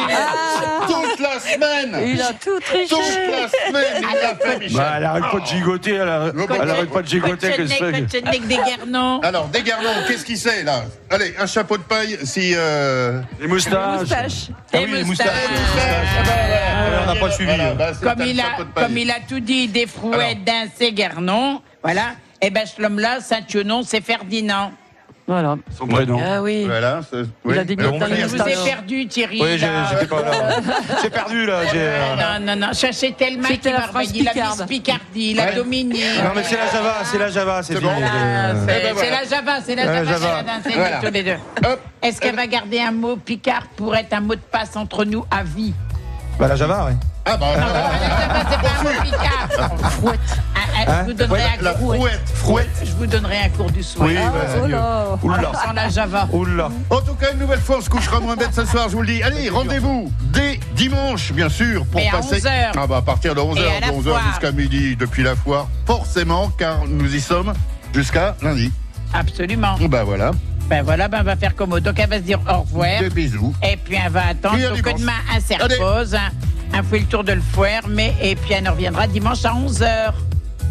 Ah, 0.10 0.86
Toute 0.88 1.20
la 1.20 1.40
semaine 1.40 1.98
Il 2.14 2.22
a 2.22 2.34
tout 2.34 2.60
triché. 2.60 2.88
Toute 2.88 3.00
la 3.00 3.48
semaine, 3.48 4.04
il 4.12 4.22
l'a 4.22 4.36
fait, 4.36 4.60
Michel. 4.60 4.78
Bah, 4.78 4.94
elle 4.98 5.04
arrête 5.06 5.24
pas 5.32 5.40
de 5.40 5.46
gigoter, 5.46 5.94
elle, 5.94 6.10
arrête- 6.10 6.34
elle 6.62 6.70
arrête 6.70 6.90
pas 6.90 7.02
de 7.02 7.08
gigoter. 7.08 7.48
Qu'est-ce 7.48 7.58
que 7.58 7.68
c'est 7.68 7.78
cochonnet, 7.80 8.40
des 8.48 8.56
garnons. 8.56 9.20
Alors, 9.22 9.48
des 9.48 9.62
garnons, 9.64 9.90
qu'est-ce 10.08 10.26
qu'il 10.26 10.38
sait, 10.38 10.64
là? 10.64 10.84
Allez, 11.10 11.34
un 11.40 11.46
chapeau 11.48 11.78
de 11.78 11.84
paille, 11.84 12.18
si... 12.24 12.54
Euh... 12.56 13.22
Les 13.40 13.48
moustaches. 13.48 14.00
Moustache. 14.00 14.34
Ah 14.74 14.78
oui, 14.84 14.92
les 14.92 15.04
moustaches. 15.04 15.28
Ah, 15.30 16.24
bah, 16.26 16.32
ouais. 16.32 16.98
on 17.04 17.14
n'a 17.14 17.20
pas 17.20 17.32
suivi. 17.32 17.54
Voilà, 17.56 17.74
bah, 17.74 17.92
c'est 17.94 18.04
Comme 18.10 18.22
un 18.22 18.26
il, 18.26 18.40
a, 18.40 18.44
chapeau 18.44 18.64
de 18.64 18.70
paille. 18.70 18.84
comme 18.86 18.98
il 18.98 19.12
a 19.12 19.16
tout 19.28 19.40
dit, 19.40 19.68
des 19.68 19.86
frouettes, 19.88 20.44
d'un 20.44 20.66
c'est 20.78 20.92
garnon, 20.92 21.43
voilà. 21.84 22.02
Et 22.42 22.50
ben, 22.50 22.66
ce 22.66 22.82
homme-là, 22.82 23.20
Saint-Thionon, 23.22 23.84
c'est 23.84 24.02
Ferdinand. 24.02 24.72
Voilà. 25.26 25.56
Son 25.78 25.88
prénom. 25.88 26.20
Ah 26.22 26.42
oui. 26.42 26.66
Voilà, 26.66 27.00
c'est- 27.10 27.20
Il 27.22 27.28
oui. 27.46 27.58
a 27.58 27.64
des 27.64 27.78
Mais 27.78 27.86
on 27.86 27.92
gouttes 27.92 28.00
dans 28.02 28.06
fait- 28.08 28.16
les 28.16 28.22
Je 28.24 28.28
vous 28.28 28.42
ai 28.42 28.66
perdu, 28.66 29.08
Thierry. 29.08 29.40
Oui, 29.42 29.58
j'ai- 29.58 29.68
là. 29.68 29.86
j'étais 29.90 30.06
pas 30.06 30.22
là. 30.22 30.32
J'ai 31.02 31.10
perdu 31.10 31.46
là. 31.46 31.60
j'ai- 31.72 31.80
Euh, 31.80 32.16
Non, 32.40 32.46
non, 32.46 32.68
non, 32.68 32.74
cherchez 32.74 33.14
tellement 33.14 33.48
C'était 33.48 33.72
qui 33.72 33.78
la 33.78 33.92
m'a 33.94 34.06
dit 34.06 34.22
la 34.24 34.32
picarde. 34.34 34.60
Miss 34.60 34.68
Picardie, 34.68 35.34
la 35.34 35.46
Ouais. 35.46 35.56
Dominique. 35.56 36.04
Non 36.22 36.32
mais 36.36 36.44
c'est 36.44 36.58
la 36.58 36.68
Java, 36.70 36.96
c'est 37.06 37.18
la 37.18 37.30
Java, 37.30 37.64
c'est 37.64 37.74
C'est 37.74 37.80
fini. 37.80 37.90
bon. 37.90 38.02
Ah, 38.06 38.52
c'est 38.54 38.62
Eh 38.64 38.66
ben 38.66 38.82
c'est 38.84 38.92
voilà. 38.94 39.12
la 39.12 39.24
Java, 39.30 39.52
c'est 39.66 39.76
la 39.76 39.86
La 39.86 39.94
Java, 39.94 40.12
Java. 40.12 40.28
qu'elle 40.28 40.50
a 40.50 40.58
dansé 40.58 40.76
Voilà. 40.76 40.98
tous 40.98 41.14
les 41.14 41.24
deux. 41.24 41.38
Hop. 41.70 41.80
Est-ce 42.02 42.20
qu'elle 42.20 42.36
va 42.36 42.48
garder 42.48 42.82
un 42.82 42.92
mot 42.92 43.16
Picard 43.16 43.64
pour 43.78 43.96
être 43.96 44.12
un 44.12 44.20
mot 44.20 44.36
de 44.36 44.42
passe 44.42 44.76
entre 44.76 45.06
nous 45.06 45.26
à 45.32 45.42
vie? 45.44 45.74
Bah 46.38 46.50
la 46.50 46.58
Java, 46.58 46.84
ouais. 46.88 46.94
Ah 47.26 47.38
bah, 47.38 47.46
Non, 47.56 47.62
la 47.62 47.70
Java, 47.70 48.50
c'est 48.52 48.62
pas 48.62 48.78
un 48.78 48.84
mot 48.84 49.02
Picard. 49.04 49.92
Frouette. 49.92 50.20
Je 50.88 51.06
vous 51.06 51.14
donnerai 51.14 51.42
un 51.44 51.62
la 51.62 51.74
cours. 51.74 51.96
frouette. 51.96 52.22
Frouette. 52.36 52.70
Je 52.84 52.92
vous 52.92 53.06
donnerai 53.08 53.38
un 53.38 53.50
cours 53.50 53.72
du 53.72 53.84
soir. 53.84 54.08
Oui, 54.08 54.16
Oh 54.20 54.32
vas-y. 54.62 54.72
là. 54.72 55.06
Oula. 55.22 55.52
Sans 55.66 55.74
la 55.74 55.90
Java. 55.90 56.28
Oula. 56.32 56.70
En 56.90 57.02
tout 57.02 57.14
cas, 57.16 57.32
une 57.34 57.40
nouvelle 57.40 57.60
fois, 57.60 57.78
on 57.78 57.82
se 57.82 57.90
couchera 57.90 58.20
moins 58.20 58.36
bête 58.36 58.54
ce 58.54 58.66
soir, 58.66 58.88
je 58.90 58.96
vous 58.96 59.02
le 59.02 59.08
dis. 59.08 59.24
Allez, 59.24 59.50
rendez-vous 59.50 60.12
dès 60.32 60.60
dimanche, 60.76 61.32
bien 61.34 61.50
sûr, 61.50 61.86
pour 61.86 62.00
Mais 62.02 62.08
à 62.10 62.14
passer. 62.18 62.36
11 62.38 62.46
heures. 62.48 62.72
Ah 62.78 62.88
bah 62.88 62.98
à 62.98 63.02
partir 63.02 63.36
de 63.36 63.42
11h, 63.42 63.58
Et 63.60 63.68
à 63.78 63.80
la 63.80 63.88
de 63.88 63.94
11h 63.94 64.04
foire. 64.04 64.22
jusqu'à 64.30 64.52
midi, 64.52 64.96
depuis 64.96 65.24
la 65.24 65.36
foire, 65.36 65.68
forcément, 65.86 66.50
car 66.58 66.86
nous 66.88 67.14
y 67.16 67.22
sommes 67.22 67.54
jusqu'à 67.94 68.36
lundi. 68.42 68.72
Absolument. 69.14 69.76
Bah 69.90 70.04
voilà. 70.04 70.32
Ben 70.70 70.82
voilà, 70.82 71.08
ben 71.08 71.20
on 71.22 71.24
va 71.24 71.36
faire 71.36 71.56
comme 71.56 71.76
eux. 71.76 71.82
Donc 71.82 72.00
elle 72.00 72.10
va 72.10 72.16
se 72.18 72.22
dire 72.22 72.40
au 72.50 72.62
revoir. 72.62 73.00
Des 73.00 73.10
bisous. 73.10 73.54
Et 73.62 73.78
puis 73.78 73.98
elle 74.04 74.12
va 74.12 74.28
attendre 74.30 74.56
à 74.56 74.76
que 74.82 74.98
demain 74.98 75.12
un 75.36 75.40
serpose. 75.40 76.16
Un 76.76 76.82
fait 76.82 77.00
le 77.00 77.06
tour 77.06 77.24
de 77.24 77.34
le 77.34 77.42
foire, 77.42 77.82
mais 77.88 78.16
et 78.22 78.36
puis 78.36 78.54
elle 78.54 78.68
reviendra 78.68 79.06
dimanche 79.06 79.46
à 79.46 79.50
11h. 79.54 80.14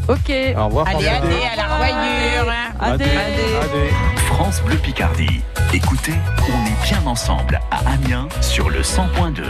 Ok. 0.09 0.32
Au 0.57 0.66
revoir. 0.66 0.86
Allez, 0.88 1.09
allez, 1.09 1.46
à 1.53 1.57
la 1.57 1.76
royure. 1.76 2.53
Adé. 2.80 3.05
Adé. 3.05 3.90
France 4.26 4.62
Bleu 4.62 4.76
Picardie. 4.76 5.42
Écoutez, 5.72 6.14
on 6.48 6.66
est 6.66 6.84
bien 6.84 7.07
ensemble 7.07 7.61
à 7.70 7.92
Amiens 7.92 8.28
sur 8.40 8.68
le 8.68 8.80
100.2. 8.80 9.42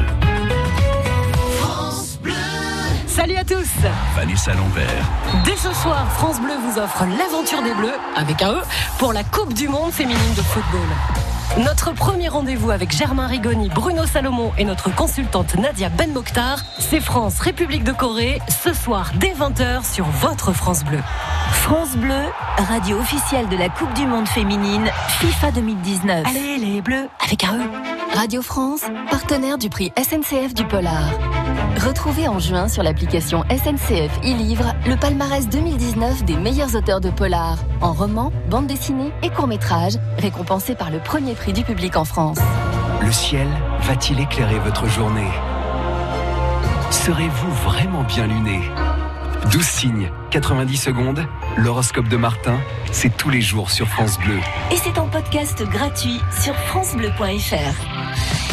Salut 3.06 3.36
à 3.36 3.44
tous 3.44 3.68
Vanessa 4.16 4.54
Lambert, 4.54 5.04
Dès 5.44 5.56
ce 5.56 5.72
soir, 5.74 6.10
France 6.12 6.40
Bleu 6.40 6.54
vous 6.66 6.80
offre 6.80 7.04
l'aventure 7.18 7.62
des 7.62 7.74
Bleus, 7.74 7.94
avec 8.16 8.40
un 8.42 8.52
E, 8.52 8.62
pour 8.98 9.12
la 9.12 9.22
Coupe 9.22 9.52
du 9.52 9.68
Monde 9.68 9.92
féminine 9.92 10.34
de 10.34 10.42
football. 10.42 10.80
Notre 11.58 11.92
premier 11.92 12.28
rendez-vous 12.28 12.70
avec 12.70 12.96
Germain 12.96 13.26
Rigoni, 13.26 13.68
Bruno 13.68 14.06
Salomon 14.06 14.52
et 14.56 14.64
notre 14.64 14.94
consultante 14.94 15.54
Nadia 15.56 15.90
Ben 15.90 16.10
Mokhtar, 16.10 16.60
c'est 16.78 17.00
France 17.00 17.40
République 17.40 17.84
de 17.84 17.92
Corée, 17.92 18.40
ce 18.48 18.72
soir 18.72 19.12
dès 19.16 19.32
20h 19.32 19.84
sur 19.84 20.06
votre 20.06 20.54
France 20.54 20.82
Bleu. 20.82 20.98
France 21.52 21.94
Bleu, 21.96 22.24
radio 22.56 22.96
officielle 22.98 23.48
de 23.50 23.56
la 23.56 23.68
Coupe 23.68 23.92
du 23.92 24.06
Monde 24.06 24.28
féminine 24.28 24.90
FIFA 25.20 25.50
2019. 25.50 26.26
Allez 26.26 26.56
les 26.56 26.80
Bleus, 26.80 27.08
avec 27.22 27.44
un 27.44 27.58
E 27.58 27.70
Radio 28.14 28.40
France, 28.40 28.84
partenaire 29.10 29.58
du 29.58 29.68
prix 29.68 29.92
SNCF 29.98 30.54
du 30.54 30.64
Polar. 30.64 31.04
Retrouvez 31.84 32.28
en 32.28 32.38
juin 32.38 32.68
sur 32.68 32.84
l'application 32.84 33.42
SNCF 33.50 34.20
e-Livre 34.22 34.72
le 34.86 34.94
palmarès 34.96 35.48
2019 35.48 36.24
des 36.24 36.36
meilleurs 36.36 36.76
auteurs 36.76 37.00
de 37.00 37.10
polar, 37.10 37.58
en 37.80 37.92
roman, 37.92 38.32
bande 38.48 38.68
dessinée 38.68 39.10
et 39.24 39.30
court-métrage, 39.30 39.94
récompensés 40.16 40.76
par 40.76 40.92
le 40.92 41.00
premier 41.00 41.34
prix 41.34 41.52
du 41.52 41.64
public 41.64 41.96
en 41.96 42.04
France. 42.04 42.38
Le 43.00 43.10
ciel 43.10 43.48
va-t-il 43.80 44.20
éclairer 44.20 44.60
votre 44.60 44.86
journée? 44.86 45.26
Serez-vous 46.92 47.50
vraiment 47.64 48.04
bien 48.04 48.28
luné? 48.28 48.60
12 49.50 49.64
signes, 49.64 50.10
90 50.30 50.76
secondes, 50.76 51.26
l'horoscope 51.56 52.06
de 52.06 52.16
Martin, 52.16 52.60
c'est 52.92 53.16
tous 53.16 53.30
les 53.30 53.40
jours 53.40 53.72
sur 53.72 53.88
France 53.88 54.20
Bleu. 54.20 54.38
Et 54.70 54.76
c'est 54.76 55.00
en 55.00 55.08
podcast 55.08 55.64
gratuit 55.64 56.20
sur 56.30 56.54
francebleu.fr. 56.54 58.51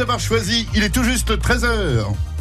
avoir 0.00 0.20
choisis. 0.20 0.66
Il 0.74 0.82
est 0.82 0.90
tout 0.90 1.04
juste 1.04 1.30
13h. 1.36 2.31